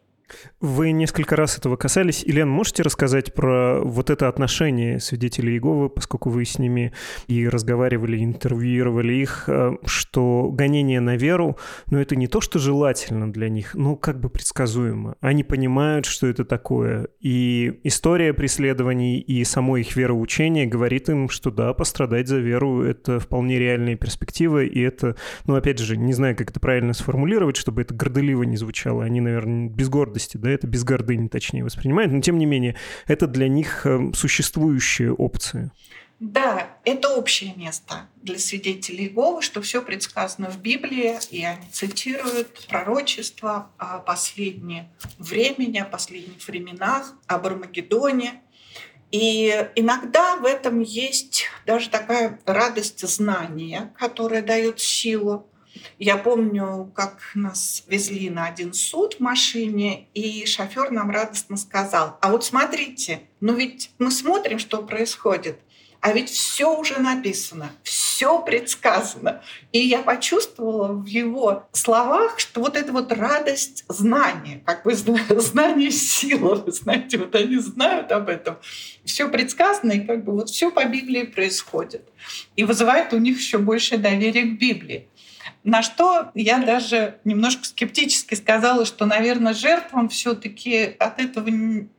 Вы 0.60 0.92
несколько 0.92 1.36
раз 1.36 1.58
этого 1.58 1.76
касались. 1.78 2.24
Елена, 2.24 2.50
можете 2.50 2.84
рассказать 2.84 3.34
про 3.34 3.82
вот 3.82 4.10
это 4.10 4.28
отношение 4.28 5.00
свидетелей 5.00 5.54
Иеговы, 5.54 5.90
поскольку 5.90 6.30
вы 6.30 6.46
с 6.46 6.60
ними 6.60 6.94
и 7.28 7.48
разговаривали, 7.48 8.24
интервьюировали 8.24 9.14
их, 9.14 9.46
э, 9.48 9.78
что 9.86 10.50
гонение 10.52 11.00
на 11.00 11.16
веру, 11.16 11.58
ну, 11.90 12.00
это 12.00 12.16
не 12.16 12.28
то, 12.28 12.42
что 12.42 12.60
желательно 12.60 13.32
для 13.32 13.50
них, 13.50 13.74
но 13.74 13.96
как 13.96 14.20
бы 14.20 14.30
предсказуемо. 14.30 15.16
Они 15.22 15.44
понимают, 15.44 16.06
что 16.06 16.28
это 16.28 16.44
такое. 16.44 17.08
И 17.20 17.80
история 17.84 18.34
преследований 18.34 19.20
и 19.20 19.44
само 19.44 19.78
их 19.78 19.96
вероучение 19.96 20.66
говорит 20.66 21.10
им, 21.10 21.30
что 21.30 21.52
да, 21.52 21.74
пострадать 21.74 22.28
за 22.28 22.38
веру— 22.38 22.82
это 22.84 23.20
вполне 23.20 23.60
реальная 23.60 23.96
перспектива, 23.96 24.64
и 24.64 24.80
это, 24.82 25.16
ну, 25.46 25.56
опять 25.56 25.80
же, 25.80 25.96
не 25.98 26.14
знаю, 26.14 26.36
как 26.36 26.52
это 26.52 26.60
правильно 26.60 26.94
сформулировать, 26.94 27.56
чтобы 27.56 27.82
это 27.82 27.94
горделиво 27.94 28.44
не 28.44 28.58
звучало. 28.58 29.04
Они, 29.04 29.22
наверное, 29.22 29.70
без 29.70 29.90
гордости 29.90 30.17
гордости, 30.18 30.38
да, 30.38 30.50
это 30.50 30.68
без 30.68 30.84
гордыни, 30.84 31.28
точнее, 31.28 31.64
воспринимают, 31.64 32.12
но 32.12 32.22
тем 32.22 32.38
не 32.38 32.46
менее, 32.46 32.76
это 33.06 33.28
для 33.28 33.48
них 33.48 33.86
э, 33.86 34.12
существующие 34.14 35.14
опции. 35.14 35.72
Да, 36.20 36.70
это 36.84 37.10
общее 37.10 37.54
место 37.56 38.08
для 38.24 38.40
свидетелей 38.40 39.06
Иеговы, 39.06 39.44
что 39.44 39.62
все 39.62 39.84
предсказано 39.84 40.50
в 40.50 40.60
Библии, 40.60 41.16
и 41.30 41.44
они 41.46 41.68
цитируют 41.72 42.66
пророчества 42.68 43.70
о 43.78 44.00
последнем 44.00 44.88
времени, 45.20 45.78
о 45.78 45.86
последних 45.86 46.48
временах, 46.48 47.14
об 47.28 47.46
Армагеддоне. 47.46 48.42
И 49.12 49.70
иногда 49.76 50.38
в 50.38 50.46
этом 50.46 50.80
есть 50.80 51.46
даже 51.68 51.90
такая 51.90 52.40
радость 52.46 53.08
знания, 53.08 53.94
которая 54.00 54.42
дает 54.42 54.80
силу. 54.80 55.48
Я 56.00 56.18
помню, 56.18 56.92
как 56.96 57.32
нас 57.34 57.84
везли 57.88 58.30
на 58.30 58.46
один 58.48 58.74
суд 58.74 59.16
в 59.16 59.20
машине, 59.20 60.08
и 60.14 60.46
шофер 60.46 60.92
нам 60.92 61.10
радостно 61.10 61.58
сказал, 61.58 62.18
а 62.22 62.32
вот 62.32 62.44
смотрите, 62.44 63.22
ну 63.40 63.54
ведь 63.54 63.92
мы 64.00 64.12
смотрим, 64.12 64.60
что 64.60 64.84
происходит, 64.84 65.60
а 66.00 66.14
ведь 66.14 66.30
все 66.30 66.74
уже 66.78 67.00
написано, 67.00 67.72
все 67.84 68.40
предсказано. 68.40 69.42
И 69.72 69.80
я 69.80 70.02
почувствовала 70.02 70.94
в 70.94 71.06
его 71.06 71.68
словах, 71.72 72.40
что 72.40 72.62
вот 72.62 72.78
эта 72.78 72.92
вот 72.92 73.12
радость 73.12 73.84
знания, 73.90 74.62
как 74.66 74.84
бы 74.84 74.94
знание 75.40 75.92
сила, 75.92 76.56
вы 76.56 76.72
знаете, 76.72 77.18
вот 77.18 77.36
они 77.36 77.58
знают 77.58 78.12
об 78.12 78.30
этом. 78.30 78.58
Все 79.06 79.28
предсказано, 79.28 79.94
и 79.94 80.00
как 80.02 80.24
бы 80.24 80.34
вот 80.34 80.50
все 80.50 80.72
по 80.72 80.86
Библии 80.86 81.24
происходит. 81.24 82.08
И 82.56 82.64
вызывает 82.64 83.14
у 83.14 83.18
них 83.18 83.38
еще 83.38 83.58
большее 83.58 83.98
доверие 83.98 84.44
к 84.44 84.60
Библии. 84.60 85.08
На 85.68 85.84
что 85.84 86.32
я 86.34 86.60
даже 86.60 87.20
немножко 87.26 87.66
скептически 87.66 88.36
сказала, 88.36 88.86
что, 88.86 89.06
наверное, 89.06 89.54
жертвам 89.54 90.08
все-таки 90.08 90.96
от 90.98 91.20
этого, 91.20 91.50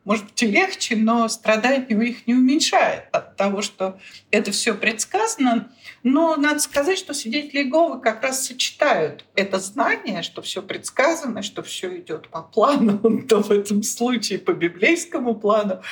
может 0.04 0.24
быть, 0.24 0.42
и 0.42 0.46
легче, 0.46 0.96
но 0.96 1.28
страдания 1.28 1.94
у 1.94 2.00
них 2.00 2.26
не 2.26 2.32
уменьшает 2.32 3.08
от 3.12 3.36
того, 3.36 3.60
что 3.60 4.00
это 4.30 4.52
все 4.52 4.72
предсказано. 4.72 5.70
Но 6.02 6.36
надо 6.36 6.60
сказать, 6.60 6.96
что 6.96 7.12
свидетели 7.12 7.62
Иеговы 7.62 8.00
как 8.00 8.22
раз 8.22 8.46
сочетают 8.46 9.26
это 9.34 9.58
знание, 9.58 10.22
что 10.22 10.40
все 10.40 10.62
предсказано, 10.62 11.42
что 11.42 11.62
все 11.62 11.94
идет 11.98 12.30
по 12.30 12.40
плану, 12.40 13.22
то 13.28 13.42
в 13.42 13.50
этом 13.50 13.82
случае 13.82 14.38
по 14.38 14.54
библейскому 14.54 15.34
плану, 15.34 15.82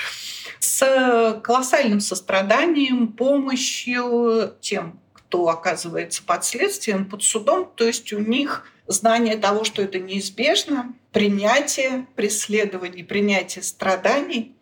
с 0.60 1.42
колоссальным 1.44 2.00
состраданием, 2.00 3.08
помощью 3.08 4.54
тем, 4.62 4.98
кто 5.28 5.48
оказывается 5.48 6.22
под 6.22 6.44
следствием, 6.44 7.04
под 7.04 7.22
судом, 7.22 7.70
то 7.74 7.84
есть 7.84 8.12
у 8.12 8.18
них 8.18 8.66
знание 8.86 9.36
того, 9.36 9.64
что 9.64 9.82
это 9.82 9.98
неизбежно, 9.98 10.94
принятие 11.12 12.06
преследований, 12.14 13.02
принятие 13.02 13.62
страданий 13.62 14.54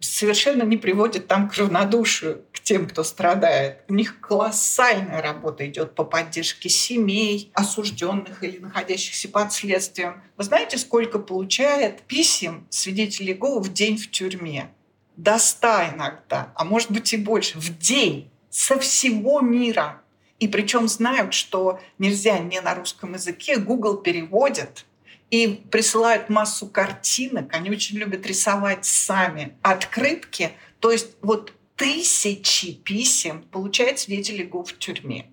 совершенно 0.00 0.64
не 0.64 0.76
приводит 0.76 1.28
там 1.28 1.48
к 1.48 1.54
равнодушию 1.54 2.44
к 2.52 2.60
тем, 2.60 2.88
кто 2.88 3.04
страдает. 3.04 3.84
У 3.88 3.94
них 3.94 4.20
колоссальная 4.20 5.22
работа 5.22 5.66
идет 5.66 5.94
по 5.94 6.04
поддержке 6.04 6.68
семей, 6.68 7.50
осужденных 7.54 8.42
или 8.42 8.58
находящихся 8.58 9.28
под 9.28 9.52
следствием. 9.52 10.22
Вы 10.36 10.44
знаете, 10.44 10.78
сколько 10.78 11.18
получает 11.18 12.02
писем 12.02 12.66
свидетелей 12.70 13.32
Иеговы 13.32 13.60
в 13.60 13.72
день 13.72 13.96
в 13.96 14.10
тюрьме? 14.10 14.70
До 15.16 15.38
ста 15.38 15.92
иногда, 15.94 16.52
а 16.56 16.64
может 16.64 16.90
быть 16.90 17.12
и 17.12 17.16
больше, 17.16 17.58
в 17.58 17.78
день 17.78 18.30
со 18.50 18.78
всего 18.78 19.40
мира. 19.40 20.01
И 20.42 20.48
причем 20.48 20.88
знают, 20.88 21.34
что 21.34 21.78
нельзя 21.98 22.40
не 22.40 22.60
на 22.60 22.74
русском 22.74 23.14
языке, 23.14 23.58
Google 23.58 23.98
переводит 23.98 24.86
и 25.30 25.46
присылают 25.70 26.30
массу 26.30 26.66
картинок. 26.66 27.54
Они 27.54 27.70
очень 27.70 27.96
любят 27.96 28.26
рисовать 28.26 28.84
сами 28.84 29.54
открытки. 29.62 30.50
То 30.80 30.90
есть 30.90 31.10
вот 31.22 31.52
тысячи 31.76 32.72
писем 32.72 33.44
получают 33.52 34.00
свидетели 34.00 34.42
ГУ 34.42 34.64
в 34.64 34.76
тюрьме. 34.78 35.26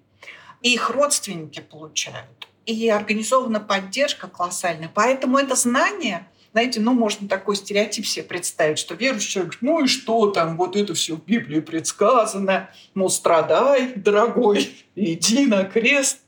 И 0.61 0.75
их 0.75 0.91
родственники 0.91 1.59
получают. 1.59 2.47
И 2.67 2.87
организована 2.87 3.59
поддержка 3.59 4.27
колоссальная. 4.27 4.91
Поэтому 4.93 5.39
это 5.39 5.55
знание– 5.55 6.27
знаете, 6.51 6.79
ну, 6.79 6.93
можно 6.93 7.27
такой 7.27 7.55
стереотип 7.55 8.05
себе 8.05 8.23
представить, 8.23 8.79
что 8.79 8.95
верующий 8.95 9.31
человек, 9.33 9.57
ну 9.61 9.83
и 9.83 9.87
что 9.87 10.31
там, 10.31 10.57
вот 10.57 10.75
это 10.75 10.93
все 10.93 11.15
в 11.15 11.23
Библии 11.23 11.59
предсказано, 11.59 12.69
ну, 12.95 13.09
страдай, 13.09 13.93
дорогой, 13.95 14.71
иди 14.95 15.45
на 15.45 15.63
крест. 15.63 16.19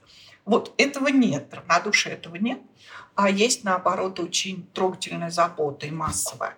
Вот 0.45 0.73
этого 0.77 1.07
нет, 1.07 1.53
равнодушия 1.53 2.13
этого 2.13 2.35
нет, 2.35 2.59
а 3.15 3.29
есть, 3.29 3.63
наоборот, 3.63 4.19
очень 4.19 4.67
трогательная 4.73 5.29
забота 5.29 5.85
и 5.85 5.91
массовая. 5.91 6.57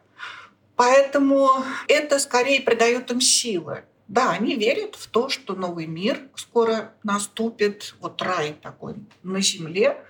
Поэтому 0.75 1.49
это 1.87 2.19
скорее 2.19 2.61
придает 2.61 3.11
им 3.11 3.21
силы. 3.21 3.83
Да, 4.07 4.31
они 4.31 4.55
верят 4.55 4.95
в 4.95 5.07
то, 5.07 5.29
что 5.29 5.55
новый 5.55 5.87
мир 5.87 6.19
скоро 6.35 6.93
наступит, 7.03 7.95
вот 7.99 8.21
рай 8.21 8.53
такой 8.61 8.95
на 9.23 9.41
земле, 9.41 10.03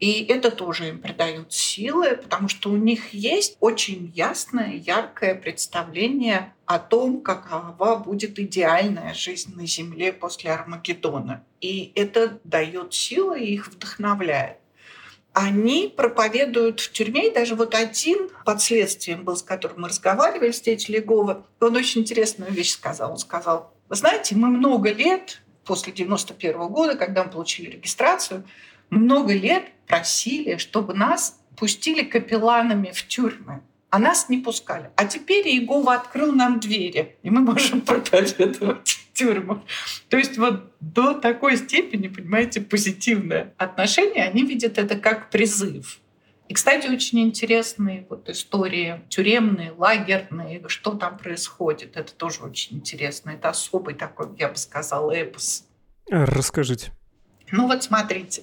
и 0.00 0.24
это 0.26 0.52
тоже 0.52 0.90
им 0.90 1.00
придает 1.00 1.52
силы, 1.52 2.16
потому 2.16 2.48
что 2.48 2.70
у 2.70 2.76
них 2.76 3.12
есть 3.12 3.56
очень 3.58 4.12
ясное, 4.14 4.74
яркое 4.74 5.34
представление 5.34 6.54
о 6.66 6.78
том, 6.78 7.20
какова 7.20 7.96
будет 7.96 8.38
идеальная 8.38 9.12
жизнь 9.12 9.54
на 9.56 9.66
Земле 9.66 10.12
после 10.12 10.52
Армагеддона. 10.52 11.44
И 11.60 11.92
это 11.96 12.38
дает 12.44 12.94
силы 12.94 13.40
и 13.40 13.54
их 13.54 13.68
вдохновляет. 13.68 14.58
Они 15.32 15.92
проповедуют 15.94 16.80
в 16.80 16.92
тюрьме, 16.92 17.28
и 17.28 17.34
даже 17.34 17.54
вот 17.54 17.74
один 17.74 18.30
под 18.44 18.62
следствием 18.62 19.24
был, 19.24 19.36
с 19.36 19.42
которым 19.42 19.82
мы 19.82 19.88
разговаривали, 19.88 20.52
свидетель 20.52 20.96
Легова, 20.96 21.46
он 21.60 21.76
очень 21.76 22.02
интересную 22.02 22.52
вещь 22.52 22.72
сказал. 22.72 23.12
Он 23.12 23.18
сказал, 23.18 23.72
вы 23.88 23.96
знаете, 23.96 24.36
мы 24.36 24.48
много 24.48 24.90
лет 24.92 25.42
после 25.64 25.92
91 25.92 26.68
года, 26.68 26.96
когда 26.96 27.24
мы 27.24 27.30
получили 27.30 27.70
регистрацию, 27.70 28.44
много 28.90 29.34
лет 29.34 29.64
просили, 29.86 30.56
чтобы 30.56 30.94
нас 30.94 31.40
пустили 31.56 32.02
капелланами 32.02 32.90
в 32.92 33.06
тюрьмы. 33.06 33.62
А 33.90 33.98
нас 33.98 34.28
не 34.28 34.38
пускали. 34.38 34.90
А 34.96 35.06
теперь 35.06 35.48
Иегова 35.48 35.94
открыл 35.94 36.32
нам 36.32 36.60
двери, 36.60 37.16
и 37.22 37.30
мы 37.30 37.40
можем 37.40 37.80
проповедовать 37.82 38.88
в 38.88 39.12
тюрьму. 39.14 39.62
То 40.10 40.18
есть 40.18 40.36
вот 40.36 40.72
до 40.80 41.14
такой 41.14 41.56
степени, 41.56 42.08
понимаете, 42.08 42.60
позитивное 42.60 43.54
отношение, 43.56 44.24
они 44.24 44.44
видят 44.44 44.76
это 44.76 44.96
как 44.96 45.30
призыв. 45.30 46.00
И, 46.48 46.54
кстати, 46.54 46.86
очень 46.88 47.20
интересные 47.20 48.06
вот 48.08 48.28
истории 48.28 49.02
тюремные, 49.08 49.72
лагерные, 49.72 50.62
что 50.68 50.94
там 50.94 51.18
происходит. 51.18 51.96
Это 51.96 52.12
тоже 52.14 52.42
очень 52.42 52.78
интересно. 52.78 53.30
Это 53.30 53.50
особый 53.50 53.94
такой, 53.94 54.28
я 54.38 54.48
бы 54.48 54.56
сказала, 54.56 55.12
эпос. 55.12 55.66
Расскажите. 56.10 56.92
Ну 57.50 57.66
вот 57.66 57.82
смотрите, 57.82 58.42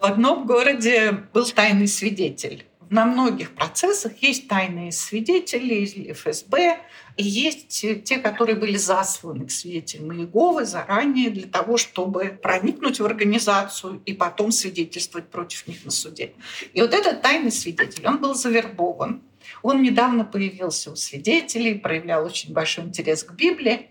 в 0.00 0.04
одном 0.04 0.46
городе 0.46 1.24
был 1.32 1.46
тайный 1.46 1.88
свидетель. 1.88 2.66
На 2.90 3.06
многих 3.06 3.54
процессах 3.54 4.18
есть 4.18 4.48
тайные 4.48 4.92
свидетели 4.92 5.76
из 5.76 5.94
ФСБ, 5.94 6.78
и 7.16 7.24
есть 7.24 7.68
те, 8.04 8.18
которые 8.18 8.56
были 8.56 8.76
засланы 8.76 9.46
к 9.46 9.50
свидетелям 9.50 10.12
Иеговы 10.12 10.66
заранее 10.66 11.30
для 11.30 11.46
того, 11.46 11.78
чтобы 11.78 12.38
проникнуть 12.42 13.00
в 13.00 13.06
организацию 13.06 14.02
и 14.04 14.12
потом 14.12 14.52
свидетельствовать 14.52 15.28
против 15.28 15.66
них 15.66 15.86
на 15.86 15.90
суде. 15.90 16.32
И 16.74 16.82
вот 16.82 16.92
этот 16.92 17.22
тайный 17.22 17.50
свидетель, 17.50 18.06
он 18.06 18.18
был 18.18 18.34
завербован. 18.34 19.22
Он 19.62 19.80
недавно 19.82 20.26
появился 20.26 20.90
у 20.92 20.96
свидетелей, 20.96 21.78
проявлял 21.78 22.26
очень 22.26 22.52
большой 22.52 22.84
интерес 22.84 23.24
к 23.24 23.32
Библии. 23.32 23.88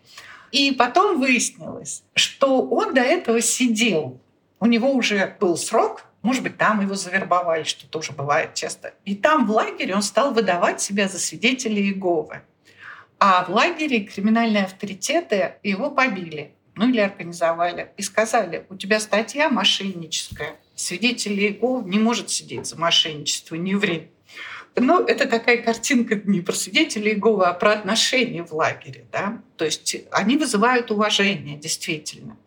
И 0.52 0.72
потом 0.74 1.20
выяснилось, 1.20 2.04
что 2.14 2.62
он 2.62 2.94
до 2.94 3.02
этого 3.02 3.42
сидел 3.42 4.22
у 4.62 4.68
него 4.68 4.94
уже 4.94 5.36
был 5.40 5.58
срок, 5.58 6.06
может 6.22 6.44
быть, 6.44 6.56
там 6.56 6.82
его 6.82 6.94
завербовали, 6.94 7.64
что 7.64 7.88
тоже 7.88 8.12
бывает 8.12 8.54
часто. 8.54 8.94
И 9.06 9.16
там 9.16 9.48
в 9.48 9.52
лагере 9.52 9.96
он 9.96 10.04
стал 10.04 10.34
выдавать 10.34 10.80
себя 10.80 11.08
за 11.08 11.18
свидетеля 11.20 11.82
Иеговы. 11.82 12.44
А 13.20 13.44
в 13.44 13.50
лагере 13.50 14.02
криминальные 14.02 14.66
авторитеты 14.66 15.56
его 15.64 15.90
побили, 15.90 16.54
ну 16.76 16.88
или 16.90 17.00
организовали, 17.00 17.92
и 17.98 18.04
сказали, 18.04 18.68
у 18.70 18.76
тебя 18.76 19.00
статья 19.00 19.50
мошенническая, 19.50 20.56
свидетель 20.76 21.40
Иеговы 21.40 21.90
не 21.90 21.98
может 21.98 22.30
сидеть 22.30 22.68
за 22.68 22.78
мошенничество, 22.78 23.56
не 23.56 23.74
ври. 23.74 24.12
Ну, 24.76 25.04
это 25.04 25.28
такая 25.28 25.58
картинка 25.58 26.16
не 26.24 26.42
про 26.42 26.54
свидетелей 26.54 27.14
Иеговы, 27.14 27.48
а 27.48 27.54
про 27.54 27.74
отношения 27.74 28.44
в 28.44 28.54
лагере. 28.54 29.06
Да? 29.12 29.42
То 29.58 29.66
есть 29.66 29.96
они 30.12 30.38
вызывают 30.38 30.92
уважение, 30.92 31.58
действительно. 31.58 32.38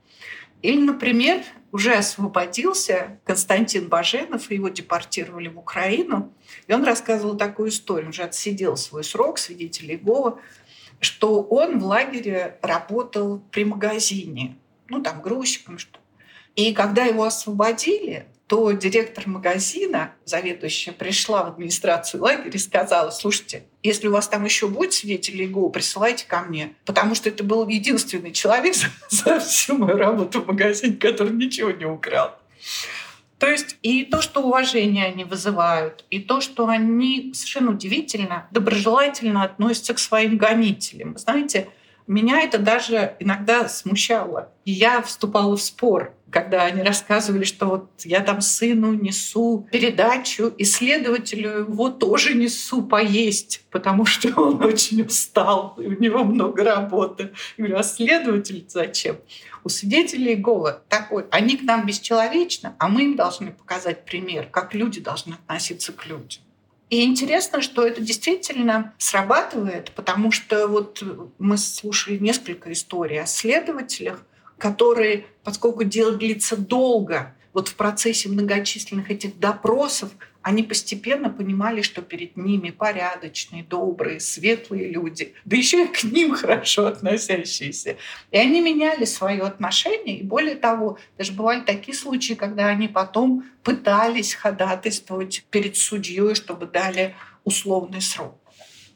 Или, 0.64 0.80
например, 0.80 1.42
уже 1.72 1.92
освободился 1.92 3.20
Константин 3.24 3.88
Баженов, 3.88 4.50
его 4.50 4.70
депортировали 4.70 5.48
в 5.48 5.58
Украину. 5.58 6.32
И 6.66 6.72
он 6.72 6.84
рассказывал 6.84 7.36
такую 7.36 7.68
историю, 7.68 8.06
он 8.06 8.10
уже 8.12 8.22
отсидел 8.22 8.78
свой 8.78 9.04
срок, 9.04 9.36
свидетель 9.36 9.92
Иегова, 9.92 10.40
что 11.00 11.42
он 11.42 11.80
в 11.80 11.84
лагере 11.84 12.58
работал 12.62 13.42
при 13.50 13.66
магазине, 13.66 14.56
ну 14.88 15.02
там 15.02 15.20
грузчиком 15.20 15.76
что. 15.76 15.98
И 16.54 16.72
когда 16.72 17.04
его 17.04 17.24
освободили, 17.24 18.26
то 18.46 18.72
директор 18.72 19.26
магазина, 19.26 20.12
заведующая, 20.24 20.92
пришла 20.92 21.44
в 21.44 21.48
администрацию 21.48 22.22
лагеря 22.22 22.50
и 22.50 22.58
сказала, 22.58 23.10
слушайте, 23.10 23.64
если 23.82 24.08
у 24.08 24.12
вас 24.12 24.28
там 24.28 24.44
еще 24.44 24.68
будет 24.68 24.92
свидетель 24.92 25.42
ИГО, 25.42 25.70
присылайте 25.70 26.26
ко 26.26 26.40
мне. 26.42 26.74
Потому 26.84 27.14
что 27.14 27.30
это 27.30 27.42
был 27.42 27.66
единственный 27.68 28.32
человек 28.32 28.74
за, 28.76 28.88
за 29.10 29.40
всю 29.40 29.78
мою 29.78 29.96
работу 29.96 30.42
в 30.42 30.46
магазине, 30.46 30.96
который 30.96 31.32
ничего 31.32 31.70
не 31.70 31.86
украл. 31.86 32.36
То 33.38 33.50
есть 33.50 33.76
и 33.82 34.04
то, 34.04 34.22
что 34.22 34.42
уважение 34.42 35.06
они 35.06 35.24
вызывают, 35.24 36.04
и 36.08 36.20
то, 36.20 36.40
что 36.40 36.68
они 36.68 37.32
совершенно 37.34 37.72
удивительно, 37.72 38.46
доброжелательно 38.50 39.42
относятся 39.42 39.94
к 39.94 39.98
своим 39.98 40.38
гонителям. 40.38 41.18
Знаете, 41.18 41.68
меня 42.06 42.42
это 42.42 42.58
даже 42.58 43.16
иногда 43.18 43.68
смущало. 43.68 44.50
Я 44.64 45.02
вступала 45.02 45.56
в 45.56 45.62
спор 45.62 46.14
когда 46.34 46.64
они 46.64 46.82
рассказывали, 46.82 47.44
что 47.44 47.66
вот 47.66 47.90
я 48.02 48.18
там 48.18 48.40
сыну 48.40 48.92
несу 48.92 49.68
передачу, 49.70 50.52
исследователю 50.58 51.60
его 51.60 51.90
тоже 51.90 52.34
несу 52.34 52.82
поесть, 52.82 53.64
потому 53.70 54.04
что 54.04 54.28
он 54.40 54.60
очень 54.64 55.02
устал, 55.02 55.76
и 55.78 55.86
у 55.86 55.96
него 55.96 56.24
много 56.24 56.64
работы. 56.64 57.30
Я 57.56 57.64
говорю, 57.64 57.78
а 57.78 57.84
следователь 57.84 58.64
зачем? 58.68 59.16
У 59.62 59.68
свидетелей 59.68 60.34
Иеговы 60.34 60.80
такой, 60.88 61.24
они 61.30 61.56
к 61.56 61.62
нам 61.62 61.86
бесчеловечны, 61.86 62.72
а 62.80 62.88
мы 62.88 63.04
им 63.04 63.14
должны 63.14 63.52
показать 63.52 64.04
пример, 64.04 64.48
как 64.50 64.74
люди 64.74 65.00
должны 65.00 65.34
относиться 65.34 65.92
к 65.92 66.04
людям. 66.04 66.42
И 66.90 67.04
интересно, 67.04 67.62
что 67.62 67.86
это 67.86 68.00
действительно 68.00 68.92
срабатывает, 68.98 69.92
потому 69.92 70.32
что 70.32 70.66
вот 70.66 71.00
мы 71.38 71.58
слушали 71.58 72.18
несколько 72.18 72.72
историй 72.72 73.22
о 73.22 73.26
следователях, 73.26 74.24
которые, 74.64 75.26
поскольку 75.42 75.84
дело 75.84 76.16
длится 76.16 76.56
долго, 76.56 77.34
вот 77.52 77.68
в 77.68 77.74
процессе 77.74 78.30
многочисленных 78.30 79.10
этих 79.10 79.38
допросов 79.38 80.08
они 80.40 80.62
постепенно 80.62 81.28
понимали, 81.28 81.82
что 81.82 82.00
перед 82.00 82.38
ними 82.38 82.70
порядочные, 82.70 83.62
добрые, 83.62 84.20
светлые 84.20 84.88
люди, 84.88 85.34
да 85.44 85.54
еще 85.54 85.84
и 85.84 85.86
к 85.86 86.02
ним 86.04 86.34
хорошо 86.34 86.86
относящиеся. 86.86 87.98
И 88.30 88.38
они 88.38 88.62
меняли 88.62 89.04
свое 89.04 89.42
отношение, 89.42 90.20
и 90.20 90.22
более 90.22 90.56
того, 90.56 90.96
даже 91.18 91.32
бывали 91.32 91.60
такие 91.60 91.94
случаи, 91.94 92.32
когда 92.32 92.68
они 92.68 92.88
потом 92.88 93.44
пытались 93.62 94.32
ходатайствовать 94.32 95.44
перед 95.50 95.76
судьей, 95.76 96.34
чтобы 96.34 96.64
дали 96.64 97.14
условный 97.44 98.00
срок. 98.00 98.40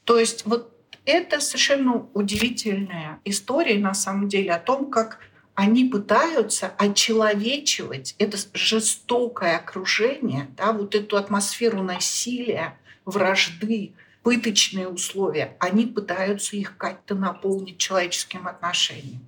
То 0.04 0.18
есть 0.18 0.46
вот 0.46 0.72
это 1.04 1.40
совершенно 1.40 2.06
удивительная 2.14 3.20
история 3.26 3.78
на 3.78 3.92
самом 3.92 4.28
деле 4.28 4.52
о 4.52 4.58
том, 4.58 4.90
как 4.90 5.20
они 5.58 5.86
пытаются 5.86 6.72
очеловечивать 6.78 8.14
это 8.20 8.38
жестокое 8.54 9.56
окружение, 9.56 10.46
да, 10.56 10.70
вот 10.70 10.94
эту 10.94 11.16
атмосферу 11.16 11.82
насилия, 11.82 12.78
вражды, 13.04 13.90
пыточные 14.22 14.86
условия. 14.86 15.56
Они 15.58 15.84
пытаются 15.84 16.54
их 16.54 16.76
как-то 16.76 17.16
наполнить 17.16 17.78
человеческим 17.78 18.46
отношением. 18.46 19.18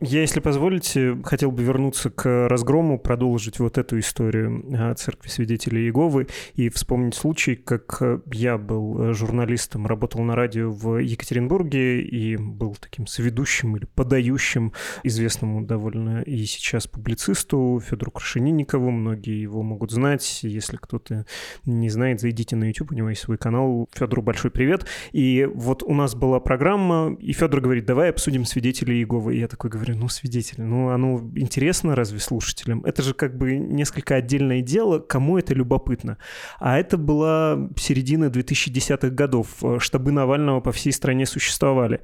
Я, 0.00 0.20
если 0.20 0.40
позволите, 0.40 1.16
хотел 1.24 1.50
бы 1.50 1.62
вернуться 1.62 2.10
к 2.10 2.48
разгрому, 2.48 2.98
продолжить 2.98 3.58
вот 3.58 3.78
эту 3.78 3.98
историю 3.98 4.64
о 4.72 4.94
церкви 4.94 5.28
свидетелей 5.28 5.84
Иеговы 5.84 6.26
и 6.54 6.68
вспомнить 6.68 7.14
случай, 7.14 7.54
как 7.56 8.02
я 8.32 8.58
был 8.58 9.12
журналистом, 9.12 9.86
работал 9.86 10.22
на 10.22 10.34
радио 10.34 10.70
в 10.70 10.98
Екатеринбурге 10.98 12.02
и 12.02 12.36
был 12.36 12.74
таким 12.74 13.06
сведущим 13.06 13.76
или 13.76 13.84
подающим 13.84 14.72
известному 15.02 15.64
довольно 15.64 16.22
и 16.22 16.44
сейчас 16.44 16.86
публицисту 16.86 17.80
Федору 17.84 18.10
Крашенинникову. 18.10 18.90
Многие 18.90 19.40
его 19.40 19.62
могут 19.62 19.90
знать. 19.90 20.40
Если 20.42 20.76
кто-то 20.76 21.26
не 21.64 21.90
знает, 21.90 22.20
зайдите 22.20 22.56
на 22.56 22.64
YouTube, 22.64 22.92
у 22.92 22.94
него 22.94 23.10
есть 23.10 23.22
свой 23.22 23.38
канал. 23.38 23.88
Федору 23.92 24.22
большой 24.22 24.50
привет. 24.50 24.86
И 25.12 25.48
вот 25.52 25.82
у 25.82 25.94
нас 25.94 26.14
была 26.14 26.40
программа, 26.40 27.16
и 27.20 27.32
Федор 27.32 27.60
говорит, 27.60 27.84
давай 27.84 28.10
обсудим 28.10 28.44
свидетелей 28.44 28.96
Иеговы. 28.96 29.36
И 29.36 29.40
я 29.40 29.48
такой 29.52 29.70
говорю, 29.70 29.96
ну, 29.96 30.08
свидетель, 30.08 30.62
ну, 30.62 30.88
оно 30.88 31.30
интересно 31.36 31.94
разве 31.94 32.18
слушателям? 32.18 32.84
Это 32.84 33.02
же 33.02 33.14
как 33.14 33.36
бы 33.36 33.56
несколько 33.56 34.16
отдельное 34.16 34.62
дело, 34.62 34.98
кому 34.98 35.38
это 35.38 35.54
любопытно. 35.54 36.18
А 36.58 36.78
это 36.78 36.96
была 36.96 37.68
середина 37.76 38.24
2010-х 38.24 39.10
годов. 39.10 39.48
Штабы 39.78 40.10
Навального 40.10 40.60
по 40.60 40.72
всей 40.72 40.92
стране 40.92 41.26
существовали. 41.26 42.00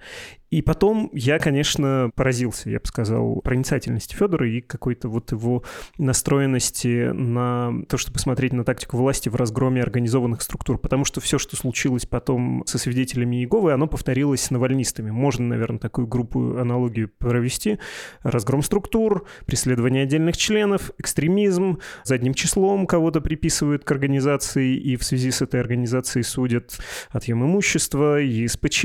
И 0.51 0.63
потом 0.63 1.11
я, 1.13 1.39
конечно, 1.39 2.11
поразился, 2.15 2.71
я 2.71 2.79
бы 2.81 2.87
сказал, 2.87 3.41
проницательности 3.43 4.15
Федора 4.15 4.49
и 4.49 4.61
какой-то 4.63 5.09
вот 5.09 5.31
его 5.33 5.63
настроенности 5.99 7.11
на 7.13 7.85
то, 7.89 7.99
чтобы 7.99 8.19
смотреть 8.19 8.55
на 8.55 8.65
тактику 8.65 8.97
власти 8.97 9.29
в 9.29 9.37
разгроме 9.37 9.83
организованных 9.83 10.41
структур. 10.41 10.79
Потому 10.79 11.05
что 11.05 11.21
все, 11.21 11.39
что 11.39 11.57
случилось 11.57 12.07
потом 12.07 12.65
со 12.67 12.79
свидетелями 12.79 13.37
Иеговы, 13.37 13.73
оно 13.73 13.87
повторилось 13.87 14.41
с 14.41 14.51
навальнистами. 14.51 15.11
Можно, 15.11 15.49
наверное, 15.49 15.79
такую 15.79 16.07
группу 16.07 16.57
аналогию 16.57 17.11
провести. 17.19 17.79
Разгром 18.23 18.63
структур, 18.63 19.27
преследование 19.45 20.05
отдельных 20.05 20.37
членов, 20.37 20.93
экстремизм, 20.99 21.79
задним 22.05 22.33
числом 22.33 22.87
кого-то 22.87 23.21
приписывают 23.21 23.85
к 23.85 23.91
организации 23.91 24.77
и 24.77 24.97
в 24.97 25.05
связи 25.05 25.31
с 25.31 25.43
этой 25.43 25.61
организацией 25.61 26.23
судят 26.23 26.79
отъем 27.11 27.45
имущества, 27.45 28.17
ЕСПЧ, 28.17 28.85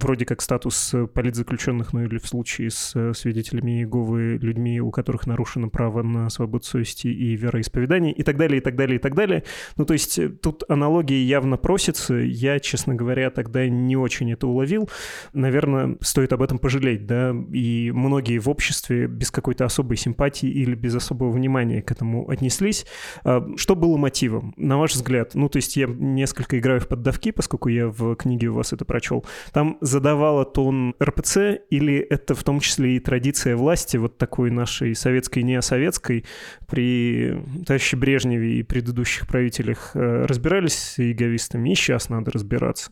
вроде 0.00 0.24
как 0.24 0.40
статус 0.40 0.94
политзаключенных, 1.06 1.92
ну 1.92 2.04
или 2.04 2.18
в 2.18 2.26
случае 2.26 2.70
с 2.70 2.92
э, 2.94 3.12
свидетелями 3.14 3.78
Иеговы, 3.78 4.38
людьми, 4.40 4.80
у 4.80 4.90
которых 4.90 5.26
нарушено 5.26 5.68
право 5.70 6.02
на 6.02 6.30
свободу 6.30 6.64
совести 6.64 7.08
и 7.08 7.36
вероисповедание, 7.36 8.12
и 8.12 8.22
так 8.22 8.36
далее, 8.36 8.58
и 8.58 8.60
так 8.60 8.76
далее, 8.76 8.96
и 8.96 8.98
так 8.98 9.14
далее. 9.14 9.44
Ну, 9.76 9.84
то 9.84 9.92
есть 9.92 10.18
э, 10.18 10.28
тут 10.28 10.64
аналогии 10.68 11.16
явно 11.16 11.56
просятся. 11.56 12.14
Я, 12.14 12.60
честно 12.60 12.94
говоря, 12.94 13.30
тогда 13.30 13.68
не 13.68 13.96
очень 13.96 14.32
это 14.32 14.46
уловил. 14.46 14.88
Наверное, 15.32 15.96
стоит 16.00 16.32
об 16.32 16.42
этом 16.42 16.58
пожалеть, 16.58 17.06
да, 17.06 17.34
и 17.52 17.90
многие 17.94 18.38
в 18.38 18.48
обществе 18.48 19.06
без 19.06 19.30
какой-то 19.30 19.64
особой 19.64 19.96
симпатии 19.96 20.48
или 20.48 20.74
без 20.74 20.94
особого 20.94 21.30
внимания 21.30 21.82
к 21.82 21.90
этому 21.90 22.28
отнеслись. 22.28 22.86
А, 23.24 23.46
что 23.56 23.74
было 23.74 23.96
мотивом, 23.96 24.54
на 24.56 24.78
ваш 24.78 24.94
взгляд? 24.94 25.34
Ну, 25.34 25.48
то 25.48 25.56
есть 25.56 25.76
я 25.76 25.86
несколько 25.86 26.58
играю 26.58 26.80
в 26.80 26.88
поддавки, 26.88 27.30
поскольку 27.30 27.68
я 27.68 27.88
в 27.88 28.14
книге 28.16 28.48
у 28.48 28.54
вас 28.54 28.72
это 28.72 28.84
прочел. 28.84 29.24
Там 29.52 29.78
задавала 29.80 30.44
тон 30.44 30.91
РПЦ, 31.02 31.60
или 31.70 31.98
это 31.98 32.34
в 32.34 32.44
том 32.44 32.60
числе 32.60 32.96
и 32.96 33.00
традиция 33.00 33.56
власти, 33.56 33.96
вот 33.96 34.18
такой 34.18 34.50
нашей 34.50 34.94
советской 34.94 35.42
неосоветской, 35.42 36.24
при 36.68 37.38
товарище 37.66 37.96
Брежневе 37.96 38.58
и 38.58 38.62
предыдущих 38.62 39.26
правителях 39.26 39.92
э, 39.94 40.24
разбирались 40.26 40.74
с 40.74 40.98
иеговистами, 40.98 41.70
и 41.70 41.74
сейчас 41.74 42.08
надо 42.08 42.30
разбираться? 42.30 42.90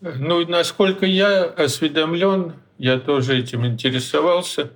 Ну, 0.00 0.46
насколько 0.46 1.06
я 1.06 1.44
осведомлен, 1.44 2.54
я 2.78 2.98
тоже 2.98 3.38
этим 3.38 3.66
интересовался. 3.66 4.72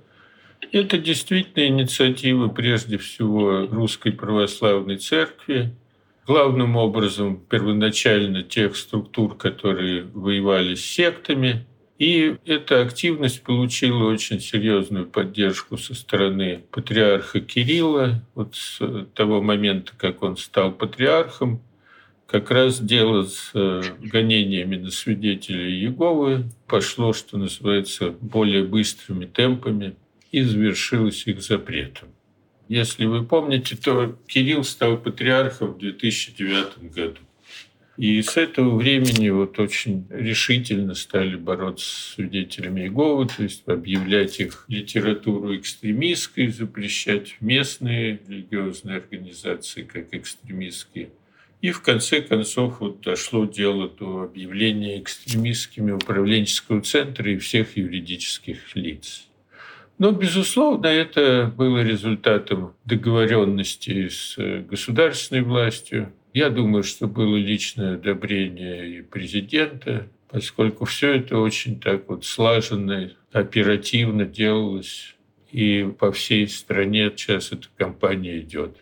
Это 0.71 0.97
действительно 0.97 1.67
инициатива 1.67 2.47
прежде 2.47 2.97
всего 2.97 3.67
Русской 3.67 4.11
Православной 4.11 4.97
Церкви, 4.97 5.75
главным 6.25 6.75
образом 6.77 7.41
первоначально 7.49 8.43
тех 8.43 8.75
структур, 8.75 9.35
которые 9.35 10.03
воевали 10.03 10.75
с 10.75 10.85
сектами– 10.85 11.65
и 11.97 12.37
эта 12.45 12.81
активность 12.81 13.41
получила 13.41 14.11
очень 14.11 14.39
серьезную 14.39 15.07
поддержку 15.07 15.77
со 15.77 15.95
стороны 15.95 16.63
патриарха 16.71 17.39
Кирилла. 17.39 18.23
Вот 18.35 18.55
с 18.55 18.79
того 19.15 19.41
момента, 19.41 19.93
как 19.97 20.21
он 20.21 20.37
стал 20.37 20.71
патриархом, 20.71 21.61
как 22.27 22.51
раз 22.51 22.79
дело 22.79 23.23
с 23.23 23.51
э, 23.53 23.81
гонениями 24.01 24.75
на 24.75 24.91
свидетелей 24.91 25.79
Иеговы 25.79 26.43
пошло, 26.67 27.13
что 27.13 27.37
называется, 27.37 28.11
более 28.19 28.63
быстрыми 28.63 29.25
темпами 29.25 29.95
и 30.31 30.43
завершилось 30.43 31.25
их 31.25 31.41
запретом. 31.41 32.09
Если 32.67 33.05
вы 33.05 33.23
помните, 33.23 33.77
то 33.77 34.19
Кирилл 34.27 34.65
стал 34.65 34.97
патриархом 34.97 35.73
в 35.73 35.77
2009 35.79 36.91
году. 36.93 37.19
И 37.97 38.21
с 38.21 38.37
этого 38.37 38.75
времени 38.75 39.29
вот 39.29 39.57
очень 39.57 40.05
решительно 40.11 40.93
стали 40.93 41.35
бороться 41.35 41.85
с 41.85 42.13
свидетелями 42.13 42.81
Иеговы, 42.81 43.25
то 43.27 43.41
есть 43.41 43.63
объявлять 43.67 44.39
их 44.39 44.65
литературу 44.67 45.55
экстремистской, 45.55 46.49
запрещать 46.49 47.37
местные 47.41 48.19
религиозные 48.27 48.97
организации 48.97 49.81
как 49.81 50.13
экстремистские. 50.13 51.09
И 51.61 51.71
в 51.71 51.81
конце 51.81 52.21
концов 52.21 52.81
вот 52.81 53.01
дошло 53.01 53.45
дело 53.45 53.89
до 53.89 54.21
объявления 54.21 55.01
экстремистскими 55.01 55.89
управленческого 55.89 56.81
центра 56.81 57.31
и 57.31 57.39
всех 57.39 57.77
юридических 57.77 58.75
лиц. 58.75 59.27
Но, 59.97 60.11
безусловно, 60.11 60.85
это 60.85 61.51
было 61.57 61.83
результатом 61.83 62.75
договоренности 62.85 64.07
с 64.09 64.37
государственной 64.69 65.41
властью. 65.41 66.13
Я 66.33 66.49
думаю, 66.49 66.83
что 66.83 67.07
было 67.07 67.35
личное 67.35 67.95
одобрение 67.95 68.99
и 68.99 69.01
президента, 69.01 70.07
поскольку 70.29 70.85
все 70.85 71.13
это 71.13 71.37
очень 71.37 71.79
так 71.79 72.09
вот 72.09 72.25
слаженно, 72.25 73.11
оперативно 73.31 74.25
делалось. 74.25 75.15
И 75.51 75.89
по 75.97 76.11
всей 76.11 76.47
стране 76.47 77.11
сейчас 77.15 77.51
эта 77.51 77.67
кампания 77.77 78.39
идет. 78.39 78.77